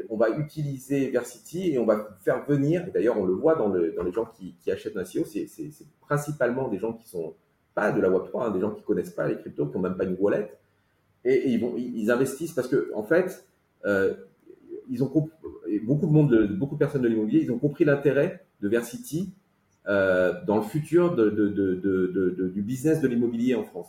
on 0.09 0.17
va 0.17 0.29
utiliser 0.29 1.09
Versity 1.09 1.73
et 1.73 1.79
on 1.79 1.86
va 1.86 2.17
faire 2.21 2.45
venir, 2.45 2.86
d'ailleurs 2.93 3.17
on 3.17 3.25
le 3.25 3.34
voit 3.34 3.55
dans 3.55 3.73
les 3.73 4.11
gens 4.11 4.25
qui, 4.25 4.55
qui 4.59 4.71
achètent 4.71 4.97
un 4.97 5.03
CEO, 5.03 5.23
c'est 5.25 5.47
principalement 6.01 6.67
des 6.67 6.77
gens 6.79 6.93
qui 6.93 7.07
sont 7.07 7.34
pas 7.74 7.91
de 7.91 8.01
la 8.01 8.09
Web3, 8.09 8.47
hein, 8.47 8.51
des 8.51 8.59
gens 8.59 8.71
qui 8.71 8.84
connaissent 8.84 9.11
pas 9.11 9.28
les 9.28 9.38
cryptos, 9.38 9.67
qui 9.67 9.76
n'ont 9.76 9.84
même 9.84 9.97
pas 9.97 10.03
une 10.03 10.15
wallet, 10.19 10.51
et, 11.26 11.49
ils, 11.49 11.59
vont, 11.59 11.76
ils 11.78 12.11
investissent 12.11 12.51
parce 12.51 12.67
que 12.67 12.91
en 12.93 13.03
fait, 13.03 13.45
euh, 13.86 14.13
ils 14.89 15.03
ont 15.03 15.11
beaucoup 15.84 16.05
de 16.07 16.11
monde, 16.11 16.32
de, 16.32 16.47
beaucoup 16.47 16.76
de 16.76 16.80
personnes 16.80 17.01
de 17.01 17.07
l'immobilier, 17.07 17.41
ils 17.41 17.51
ont 17.51 17.59
compris 17.59 17.86
l'intérêt 17.86 18.45
de 18.61 18.67
Versity 18.67 19.32
euh, 19.88 20.34
dans 20.45 20.57
le 20.57 20.63
futur 20.63 21.15
de, 21.15 21.30
de, 21.30 21.47
de 21.49 22.49
du 22.49 22.61
business 22.61 23.01
de 23.01 23.07
l'immobilier 23.07 23.55
en 23.55 23.63
France. 23.63 23.88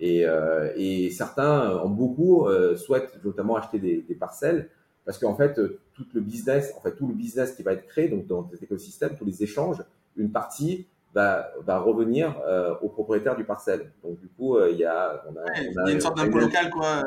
Et, 0.00 0.26
euh, 0.26 0.72
et, 0.76 1.10
certains 1.10 1.76
en 1.76 1.88
beaucoup 1.88 2.46
souhaitent 2.76 3.18
notamment 3.24 3.56
acheter 3.56 3.78
des, 3.78 4.02
des 4.02 4.14
parcelles 4.14 4.68
parce 5.04 5.18
qu'en 5.18 5.34
fait 5.34 5.58
tout 5.94 6.06
le 6.12 6.20
business, 6.20 6.72
en 6.76 6.80
fait 6.80 6.94
tout 6.94 7.06
le 7.06 7.14
business 7.14 7.52
qui 7.52 7.62
va 7.62 7.72
être 7.72 7.86
créé 7.86 8.08
donc 8.08 8.26
dans 8.26 8.48
cet 8.50 8.62
écosystème, 8.62 9.16
tous 9.16 9.24
les 9.24 9.42
échanges, 9.42 9.82
une 10.16 10.30
partie 10.30 10.86
va, 11.14 11.50
va 11.64 11.78
revenir 11.78 12.38
euh, 12.46 12.74
au 12.82 12.88
propriétaire 12.88 13.36
du 13.36 13.44
parcelle. 13.44 13.92
Donc 14.02 14.20
du 14.20 14.28
coup 14.28 14.58
il 14.64 14.76
y 14.76 14.84
a, 14.84 15.22
on 15.28 15.36
a, 15.36 15.42
ouais, 15.42 15.70
on 15.74 15.80
a, 15.80 15.82
il 15.84 15.88
y 15.88 15.90
a 15.90 15.92
une 15.92 16.00
sorte 16.00 16.16
d'impôt 16.16 16.38
local 16.38 16.70
quoi. 16.70 17.02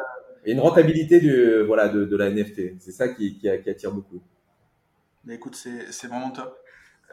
Et 0.45 0.53
une 0.53 0.59
rentabilité 0.59 1.19
du 1.19 1.61
voilà 1.63 1.87
de, 1.87 2.05
de 2.05 2.17
la 2.17 2.29
NFT. 2.29 2.79
C'est 2.79 2.91
ça 2.91 3.09
qui, 3.09 3.37
qui, 3.37 3.49
qui, 3.61 3.69
attire 3.69 3.91
beaucoup. 3.91 4.21
Mais 5.25 5.35
écoute, 5.35 5.55
c'est 5.55 6.07
vraiment 6.07 6.31
top. 6.31 6.57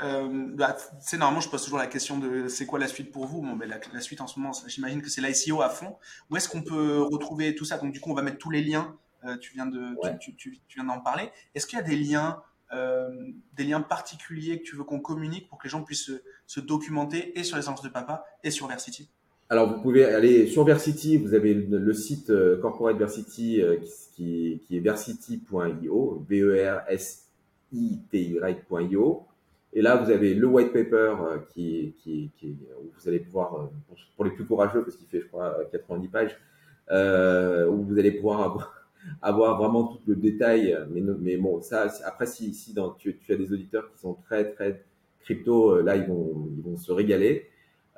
Euh, 0.00 0.46
bah, 0.54 0.76
c'est 1.00 1.16
normalement, 1.16 1.40
je 1.40 1.48
pose 1.48 1.62
toujours 1.62 1.78
la 1.78 1.86
question 1.86 2.18
de 2.18 2.48
c'est 2.48 2.66
quoi 2.66 2.78
la 2.78 2.86
suite 2.86 3.10
pour 3.10 3.26
vous? 3.26 3.42
Bon, 3.42 3.56
ben, 3.56 3.68
la, 3.68 3.80
la 3.92 4.00
suite 4.00 4.20
en 4.20 4.26
ce 4.26 4.38
moment, 4.38 4.52
j'imagine 4.66 5.02
que 5.02 5.10
c'est 5.10 5.20
l'ICO 5.20 5.60
à 5.60 5.68
fond. 5.68 5.96
Où 6.30 6.36
est-ce 6.36 6.48
qu'on 6.48 6.62
peut 6.62 7.02
retrouver 7.02 7.54
tout 7.54 7.64
ça? 7.64 7.78
Donc, 7.78 7.92
du 7.92 8.00
coup, 8.00 8.10
on 8.10 8.14
va 8.14 8.22
mettre 8.22 8.38
tous 8.38 8.50
les 8.50 8.62
liens. 8.62 8.96
Euh, 9.24 9.36
tu 9.38 9.52
viens 9.54 9.66
de, 9.66 9.96
ouais. 10.02 10.16
tu, 10.20 10.36
tu, 10.36 10.58
tu, 10.68 10.78
viens 10.78 10.84
d'en 10.84 11.00
parler. 11.00 11.30
Est-ce 11.54 11.66
qu'il 11.66 11.78
y 11.78 11.82
a 11.82 11.84
des 11.84 11.96
liens, 11.96 12.40
euh, 12.72 13.08
des 13.54 13.64
liens 13.64 13.80
particuliers 13.80 14.58
que 14.60 14.64
tu 14.64 14.76
veux 14.76 14.84
qu'on 14.84 15.00
communique 15.00 15.48
pour 15.48 15.58
que 15.58 15.64
les 15.64 15.70
gens 15.70 15.82
puissent 15.82 16.12
se, 16.46 16.60
documenter 16.60 17.38
et 17.38 17.44
sur 17.44 17.56
les 17.56 17.62
agences 17.62 17.82
de 17.82 17.88
papa 17.88 18.24
et 18.44 18.50
sur 18.50 18.66
Versity 18.66 19.08
alors, 19.50 19.72
vous 19.72 19.80
pouvez 19.80 20.04
aller 20.04 20.46
sur 20.46 20.62
Versity, 20.64 21.16
vous 21.16 21.32
avez 21.32 21.54
le, 21.54 21.94
site 21.94 22.28
euh, 22.28 22.60
Corporate 22.60 22.98
Versity 22.98 23.62
euh, 23.62 23.78
qui, 24.12 24.60
est 24.70 24.78
versity.io, 24.80 26.22
V-E-R-S-I-T-Y.io. 26.28 27.26
Et 29.72 29.80
là, 29.80 29.96
vous 29.96 30.10
avez 30.10 30.34
le 30.34 30.46
white 30.46 30.74
paper 30.74 31.14
euh, 31.22 31.38
qui, 31.54 31.94
qui, 32.02 32.30
où 32.42 32.90
vous 32.94 33.08
allez 33.08 33.20
pouvoir, 33.20 33.70
pour 34.16 34.26
les 34.26 34.32
plus 34.32 34.44
courageux, 34.44 34.82
parce 34.82 34.96
qu'il 34.96 35.06
fait, 35.06 35.20
je 35.22 35.28
crois, 35.28 35.56
90 35.72 36.08
pages, 36.08 36.38
où 36.90 37.82
vous 37.84 37.98
allez 37.98 38.12
pouvoir 38.12 38.42
avoir, 38.42 38.77
avoir 39.22 39.58
vraiment 39.58 39.84
tout 39.84 40.00
le 40.06 40.16
détail. 40.16 40.76
Mais, 40.90 41.00
mais 41.20 41.36
bon, 41.36 41.60
ça, 41.60 41.88
après, 42.04 42.26
si, 42.26 42.54
si 42.54 42.74
tu, 42.98 43.14
as 43.30 43.36
des 43.36 43.52
auditeurs 43.52 43.90
qui 43.92 43.98
sont 43.98 44.14
très, 44.14 44.50
très 44.52 44.84
crypto, 45.20 45.70
euh, 45.70 45.82
là, 45.82 45.96
ils 45.96 46.06
vont, 46.06 46.48
ils 46.56 46.62
vont 46.62 46.76
se 46.76 46.92
régaler. 46.92 47.46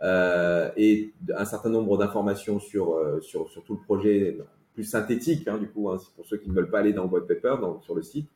Euh, 0.02 0.70
et 0.76 1.12
un 1.36 1.44
certain 1.44 1.68
nombre 1.70 1.98
d'informations 1.98 2.58
sur, 2.58 2.98
sur, 3.22 3.50
sur 3.50 3.64
tout 3.64 3.74
le 3.74 3.80
projet, 3.84 4.38
plus 4.74 4.84
synthétique, 4.84 5.46
hein, 5.48 5.58
du 5.58 5.68
coup, 5.68 5.90
hein, 5.90 5.98
pour 6.16 6.24
ceux 6.26 6.38
qui 6.38 6.48
ne 6.48 6.54
veulent 6.54 6.70
pas 6.70 6.78
aller 6.78 6.92
dans 6.92 7.04
le 7.04 7.10
white 7.10 7.26
paper, 7.26 7.56
dans, 7.60 7.80
sur 7.82 7.94
le 7.94 8.02
site. 8.02 8.28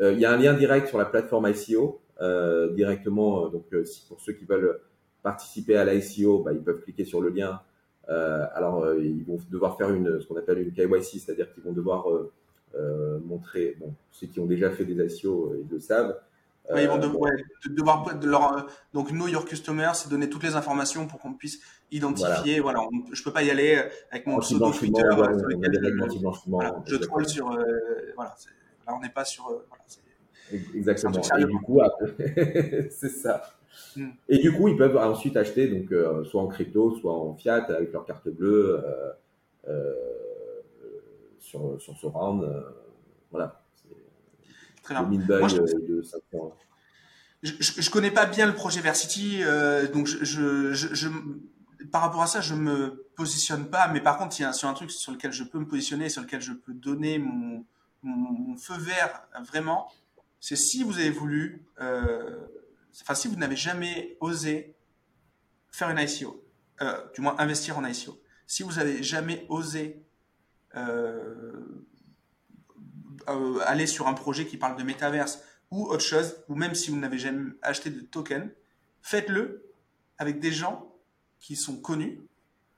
il 0.00 0.18
y 0.18 0.24
a 0.24 0.32
un 0.32 0.36
lien 0.36 0.54
direct 0.54 0.88
sur 0.88 0.98
la 0.98 1.04
plateforme 1.04 1.48
ICO 1.48 2.00
euh, 2.20 2.72
directement. 2.72 3.48
Donc, 3.48 3.66
euh, 3.72 3.84
pour 4.08 4.20
ceux 4.20 4.34
qui 4.34 4.44
veulent 4.44 4.80
participer 5.22 5.76
à 5.76 5.84
l'ICO, 5.84 6.42
bah, 6.42 6.52
ils 6.52 6.62
peuvent 6.62 6.80
cliquer 6.82 7.04
sur 7.04 7.20
le 7.20 7.30
lien. 7.30 7.60
Euh, 8.08 8.46
alors, 8.54 8.94
ils 8.94 9.24
vont 9.24 9.38
devoir 9.50 9.76
faire 9.76 9.90
une, 9.90 10.20
ce 10.20 10.26
qu'on 10.26 10.36
appelle 10.36 10.58
une 10.58 10.72
KYC, 10.72 11.20
c'est-à-dire 11.20 11.52
qu'ils 11.52 11.62
vont 11.62 11.72
devoir 11.72 12.06
montrer, 13.24 13.76
bon, 13.78 13.94
ceux 14.10 14.26
qui 14.26 14.40
ont 14.40 14.46
déjà 14.46 14.70
fait 14.70 14.84
des 14.84 14.94
ICO, 14.94 15.54
ils 15.60 15.68
le 15.72 15.80
savent, 15.80 16.18
ils 16.76 16.88
vont 16.88 16.98
devoir 16.98 18.18
de 18.18 18.26
leur, 18.26 18.66
donc 18.92 19.10
know 19.10 19.28
your 19.28 19.44
customer, 19.44 19.90
c'est 19.94 20.08
donner 20.08 20.28
toutes 20.28 20.42
les 20.42 20.56
informations 20.56 21.06
pour 21.06 21.20
qu'on 21.20 21.34
puisse 21.34 21.60
identifier. 21.92 22.58
Voilà, 22.58 22.80
je 23.12 23.22
peux 23.22 23.32
pas 23.32 23.42
y 23.42 23.50
aller 23.50 23.80
avec 24.10 24.26
mon 24.26 24.38
pseudo 24.38 24.72
Twitter. 24.72 25.02
je, 26.86 26.96
troll 26.96 27.28
sur. 27.28 27.46
voilà, 28.16 28.34
là 28.86 28.94
on 28.96 29.00
n'est 29.00 29.10
pas 29.10 29.24
sur. 29.24 29.64
Exactement. 30.74 31.20
Et 31.38 31.44
du 31.44 31.58
coup, 31.58 31.80
c'est 32.90 33.08
ça. 33.08 33.42
Hmm. 33.96 34.10
Et 34.28 34.38
du 34.38 34.52
coup, 34.52 34.68
ils 34.68 34.76
peuvent 34.76 34.96
ensuite 34.96 35.36
acheter 35.36 35.68
donc 35.68 35.92
soit 36.26 36.42
en 36.42 36.48
crypto, 36.48 36.96
soit 36.96 37.12
en 37.12 37.34
fiat 37.34 37.64
avec 37.64 37.92
leur 37.92 38.04
carte 38.04 38.28
bleue 38.28 38.82
sur, 41.38 41.80
sur 41.80 41.96
ce 41.96 42.06
round. 42.06 42.46
voilà. 43.30 43.64
Très 44.82 44.94
bien. 44.94 45.38
Moi, 45.38 45.48
je, 45.48 45.56
de 45.56 46.02
je, 47.44 47.82
je, 47.82 47.90
connais 47.90 48.10
pas 48.10 48.26
bien 48.26 48.46
le 48.46 48.54
projet 48.54 48.80
Versity, 48.80 49.42
euh, 49.42 49.86
donc 49.86 50.06
je, 50.06 50.72
je, 50.72 51.08
par 51.92 52.02
rapport 52.02 52.22
à 52.22 52.26
ça, 52.26 52.40
je 52.40 52.54
me 52.54 53.06
positionne 53.16 53.66
pas. 53.66 53.88
Mais 53.88 54.00
par 54.00 54.18
contre, 54.18 54.38
il 54.38 54.42
y 54.42 54.44
a 54.46 54.52
sur 54.52 54.68
un 54.68 54.74
truc 54.74 54.90
sur 54.90 55.12
lequel 55.12 55.32
je 55.32 55.44
peux 55.44 55.58
me 55.58 55.66
positionner, 55.66 56.08
sur 56.08 56.22
lequel 56.22 56.40
je 56.40 56.52
peux 56.52 56.72
donner 56.72 57.18
mon, 57.18 57.64
mon, 58.02 58.56
feu 58.56 58.76
vert 58.78 59.26
vraiment, 59.46 59.90
c'est 60.40 60.56
si 60.56 60.84
vous 60.84 60.98
avez 60.98 61.10
voulu, 61.10 61.62
euh, 61.80 62.38
enfin 63.02 63.14
si 63.14 63.28
vous 63.28 63.36
n'avez 63.36 63.56
jamais 63.56 64.16
osé 64.20 64.76
faire 65.70 65.90
une 65.90 65.98
ICO, 65.98 66.44
euh, 66.80 67.00
du 67.14 67.20
moins 67.20 67.34
investir 67.38 67.78
en 67.78 67.84
ICO, 67.84 68.20
si 68.46 68.62
vous 68.62 68.72
n'avez 68.74 69.02
jamais 69.02 69.46
osé 69.48 70.04
euh, 70.76 71.84
euh, 73.28 73.60
aller 73.64 73.86
sur 73.86 74.06
un 74.06 74.14
projet 74.14 74.46
qui 74.46 74.56
parle 74.56 74.76
de 74.76 74.82
métaverse 74.82 75.42
ou 75.70 75.86
autre 75.86 76.04
chose, 76.04 76.36
ou 76.48 76.54
même 76.54 76.74
si 76.74 76.90
vous 76.90 76.96
n'avez 76.96 77.18
jamais 77.18 77.52
acheté 77.62 77.90
de 77.90 78.00
token, 78.00 78.52
faites-le 79.02 79.72
avec 80.18 80.38
des 80.38 80.52
gens 80.52 80.94
qui 81.40 81.56
sont 81.56 81.80
connus. 81.80 82.20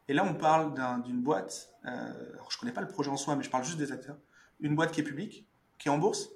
Et 0.09 0.14
là, 0.14 0.25
on 0.25 0.35
parle 0.35 0.73
d'une 1.03 1.21
boîte, 1.21 1.75
je 1.85 2.59
connais 2.59 2.73
pas 2.73 2.81
le 2.81 2.89
projet 2.89 3.11
en 3.11 3.17
soi, 3.17 3.35
mais 3.37 3.43
je 3.43 3.51
parle 3.51 3.64
juste 3.64 3.77
des 3.77 3.93
acteurs. 3.93 4.17
Une 4.61 4.75
boîte 4.75 4.93
qui 4.93 5.01
est 5.01 5.05
publique, 5.05 5.47
qui 5.79 5.89
est 5.89 5.91
en 5.91 5.99
bourse, 5.99 6.31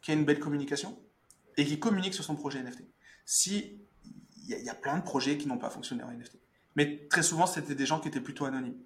qui 0.00 0.10
a 0.10 0.14
une 0.14 0.24
belle 0.24 0.40
communication 0.40 0.98
et 1.56 1.64
qui 1.64 1.78
communique 1.78 2.14
sur 2.14 2.24
son 2.24 2.36
projet 2.36 2.62
NFT. 2.62 2.82
Si 3.24 3.80
il 4.48 4.64
y, 4.64 4.68
a 4.68 4.74
plein 4.74 4.98
de 4.98 5.02
projets 5.02 5.38
qui 5.38 5.46
n'ont 5.46 5.58
pas 5.58 5.70
fonctionné 5.70 6.02
en 6.02 6.10
NFT, 6.10 6.36
mais 6.74 7.06
très 7.08 7.22
souvent 7.22 7.46
c'était 7.46 7.74
des 7.74 7.86
gens 7.86 8.00
qui 8.00 8.08
étaient 8.08 8.20
plutôt 8.20 8.46
anonymes. 8.46 8.78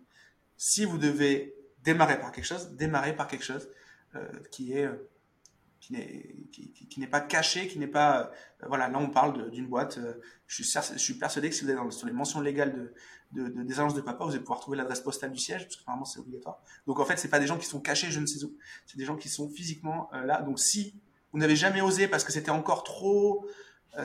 Si 0.57 0.85
vous 0.85 0.99
devez 0.99 1.55
démarrer 1.83 2.19
par 2.21 2.33
quelque 2.33 2.45
chose, 2.45 2.71
démarrer 2.73 3.15
par 3.15 3.29
quelque 3.29 3.45
chose 3.45 3.69
euh, 4.15 4.29
qui 4.51 4.73
est 4.73 4.85
euh, 4.85 5.09
qui 5.81 5.93
n'est 5.93 6.37
qui, 6.51 7.01
n'est 7.01 7.07
pas 7.07 7.21
caché, 7.21 7.69
qui 7.69 7.79
n'est 7.79 7.87
pas 7.87 8.21
euh, 8.63 8.67
voilà 8.69 8.89
là 8.89 8.99
on 8.99 9.11
parle 9.11 9.51
d'une 9.51 9.67
boîte. 9.67 9.99
je 10.47 10.63
suis 10.97 11.15
persuadé 11.15 11.51
que 11.51 11.55
si 11.55 11.65
vous 11.65 11.71
êtes 11.71 11.93
sur 11.93 12.07
les 12.07 12.13
mentions 12.13 12.41
légales 12.41 12.93
de, 13.33 13.49
des 13.49 13.75
agences 13.75 13.95
de 13.95 14.01
papa, 14.01 14.25
vous 14.25 14.31
allez 14.31 14.41
pouvoir 14.41 14.61
trouver 14.61 14.77
l'adresse 14.77 15.01
postale 15.01 15.33
du 15.33 15.39
siège 15.39 15.65
parce 15.65 15.77
que 15.77 15.83
normalement 15.87 16.07
c'est 16.07 16.21
obligatoire. 16.21 16.63
Donc 16.87 17.01
en 17.01 17.05
fait 17.05 17.19
c'est 17.19 17.29
pas 17.29 17.41
des 17.41 17.47
gens 17.47 17.59
qui 17.59 17.67
sont 17.67 17.81
cachés 17.81 18.11
je 18.11 18.21
ne 18.21 18.27
sais 18.27 18.45
où, 18.45 18.57
c'est 18.87 18.97
des 18.97 19.05
gens 19.05 19.17
qui 19.17 19.29
sont 19.29 19.49
physiquement 19.49 20.11
là. 20.13 20.41
Donc 20.41 20.59
si 20.59 20.95
vous 21.35 21.39
n'avez 21.39 21.57
jamais 21.57 21.83
osé 21.83 22.09
parce 22.09 22.25
que 22.25 22.33
c'était 22.33 22.51
encore 22.51 22.83
trop 22.83 23.47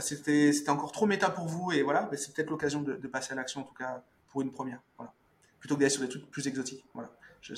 c'était 0.01 0.53
c'était 0.53 0.69
encore 0.69 0.91
trop 0.91 1.07
méta 1.07 1.31
pour 1.31 1.47
vous 1.47 1.71
et 1.71 1.81
voilà, 1.81 2.03
ben, 2.11 2.17
c'est 2.17 2.35
peut-être 2.35 2.51
l'occasion 2.51 2.81
de, 2.81 2.93
de, 2.93 3.07
passer 3.07 3.33
à 3.33 3.35
l'action 3.35 3.61
en 3.61 3.63
tout 3.63 3.73
cas 3.73 4.03
pour 4.27 4.41
une 4.41 4.51
première. 4.51 4.81
Voilà. 4.97 5.13
Plutôt 5.59 5.75
que 5.75 5.79
d'aller 5.79 5.89
sur 5.89 6.03
des 6.03 6.09
trucs 6.09 6.29
plus 6.29 6.47
exotiques. 6.47 6.85
Voilà. 6.93 7.09
je, 7.41 7.55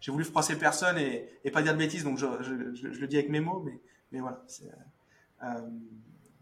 j'ai 0.00 0.12
voulu 0.12 0.24
froisser 0.24 0.56
personne 0.56 0.98
et, 0.98 1.28
et, 1.44 1.50
pas 1.50 1.62
dire 1.62 1.74
de 1.74 1.78
bêtises, 1.78 2.04
donc 2.04 2.18
je, 2.18 2.26
le 2.26 3.06
dis 3.06 3.16
avec 3.16 3.28
mes 3.28 3.40
mots, 3.40 3.62
mais, 3.64 3.78
mais 4.12 4.20
voilà. 4.20 4.42
Euh, 5.42 5.46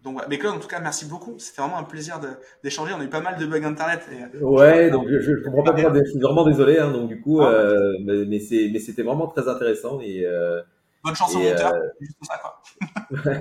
donc, 0.04 0.22
mais 0.28 0.38
Claude, 0.38 0.54
en 0.54 0.60
tout 0.60 0.68
cas, 0.68 0.78
merci 0.78 1.06
beaucoup. 1.06 1.34
C'était 1.38 1.60
vraiment 1.60 1.78
un 1.78 1.82
plaisir 1.82 2.20
d'échanger. 2.62 2.92
On 2.96 3.00
a 3.00 3.04
eu 3.04 3.08
pas 3.08 3.20
mal 3.20 3.36
de 3.36 3.44
bugs 3.46 3.64
internet. 3.64 4.08
Et, 4.12 4.36
euh, 4.36 4.40
ouais, 4.42 4.90
donc 4.90 5.08
je, 5.08 5.18
je 5.18 5.42
comprends 5.42 5.64
pas 5.64 5.72
pourquoi. 5.72 5.92
Je 5.92 6.10
suis 6.10 6.20
vraiment 6.20 6.44
désolé. 6.44 6.78
Hein, 6.78 6.92
donc 6.92 7.08
du 7.08 7.20
coup, 7.20 7.40
ah, 7.42 7.50
euh, 7.50 7.94
mais, 8.04 8.24
mais 8.26 8.38
c'était 8.78 9.02
vraiment 9.02 9.26
très 9.26 9.48
intéressant 9.48 10.00
et. 10.00 10.24
Euh, 10.24 10.62
Bonne 11.04 11.14
chance 11.14 11.34
au 11.34 11.38
monteur. 11.38 11.74
Euh, 11.74 11.88
juste 12.00 12.18
ça, 12.22 12.38
quoi. 12.38 12.62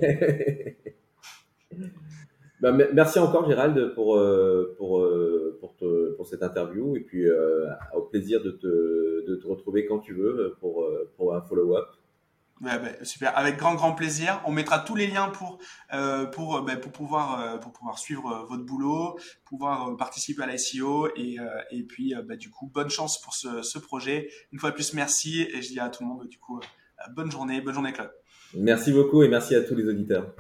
Bah, 2.60 2.72
merci 2.72 3.20
encore 3.20 3.48
Gérald 3.48 3.94
pour 3.94 4.18
euh, 4.18 4.74
pour 4.78 5.00
euh, 5.00 5.58
pour, 5.60 5.76
te, 5.76 6.14
pour 6.14 6.26
cette 6.26 6.42
interview 6.42 6.96
et 6.96 7.02
puis 7.02 7.30
euh, 7.30 7.68
au 7.94 8.02
plaisir 8.02 8.42
de 8.42 8.50
te, 8.50 9.28
de 9.28 9.36
te 9.36 9.48
retrouver 9.48 9.86
quand 9.86 10.00
tu 10.00 10.14
veux 10.14 10.56
pour 10.60 10.90
pour 11.16 11.36
un 11.36 11.42
follow-up. 11.42 11.86
Ouais, 12.60 12.80
bah, 12.80 13.06
super, 13.06 13.38
avec 13.38 13.58
grand 13.58 13.76
grand 13.76 13.94
plaisir. 13.94 14.42
On 14.48 14.52
mettra 14.52 14.80
tous 14.80 14.96
les 14.96 15.06
liens 15.06 15.30
pour 15.30 15.60
euh, 15.94 16.26
pour 16.26 16.64
bah, 16.64 16.78
pour 16.78 16.92
pouvoir 16.92 17.60
pour 17.60 17.74
pouvoir 17.74 18.00
suivre 18.00 18.48
votre 18.50 18.64
boulot, 18.64 19.20
pouvoir 19.46 19.96
participer 19.96 20.42
à 20.42 20.48
l'ICO 20.48 21.10
et 21.16 21.38
et 21.70 21.84
puis 21.84 22.16
bah, 22.26 22.38
du 22.38 22.50
coup 22.50 22.72
bonne 22.74 22.90
chance 22.90 23.22
pour 23.22 23.36
ce, 23.36 23.62
ce 23.62 23.78
projet. 23.78 24.32
Une 24.52 24.58
fois 24.58 24.72
de 24.72 24.76
plus 24.76 24.96
merci 24.96 25.44
et 25.44 25.62
je 25.62 25.68
dis 25.68 25.80
à 25.80 25.90
tout 25.90 26.02
le 26.02 26.10
monde 26.10 26.28
du 26.28 26.40
coup 26.40 26.60
bonne 27.16 27.32
journée, 27.32 27.62
bonne 27.62 27.74
journée 27.74 27.94
Claude. 27.94 28.12
Merci 28.56 28.92
beaucoup 28.92 29.24
et 29.24 29.28
merci 29.28 29.56
à 29.56 29.62
tous 29.62 29.76
les 29.76 29.88
auditeurs. 29.88 30.34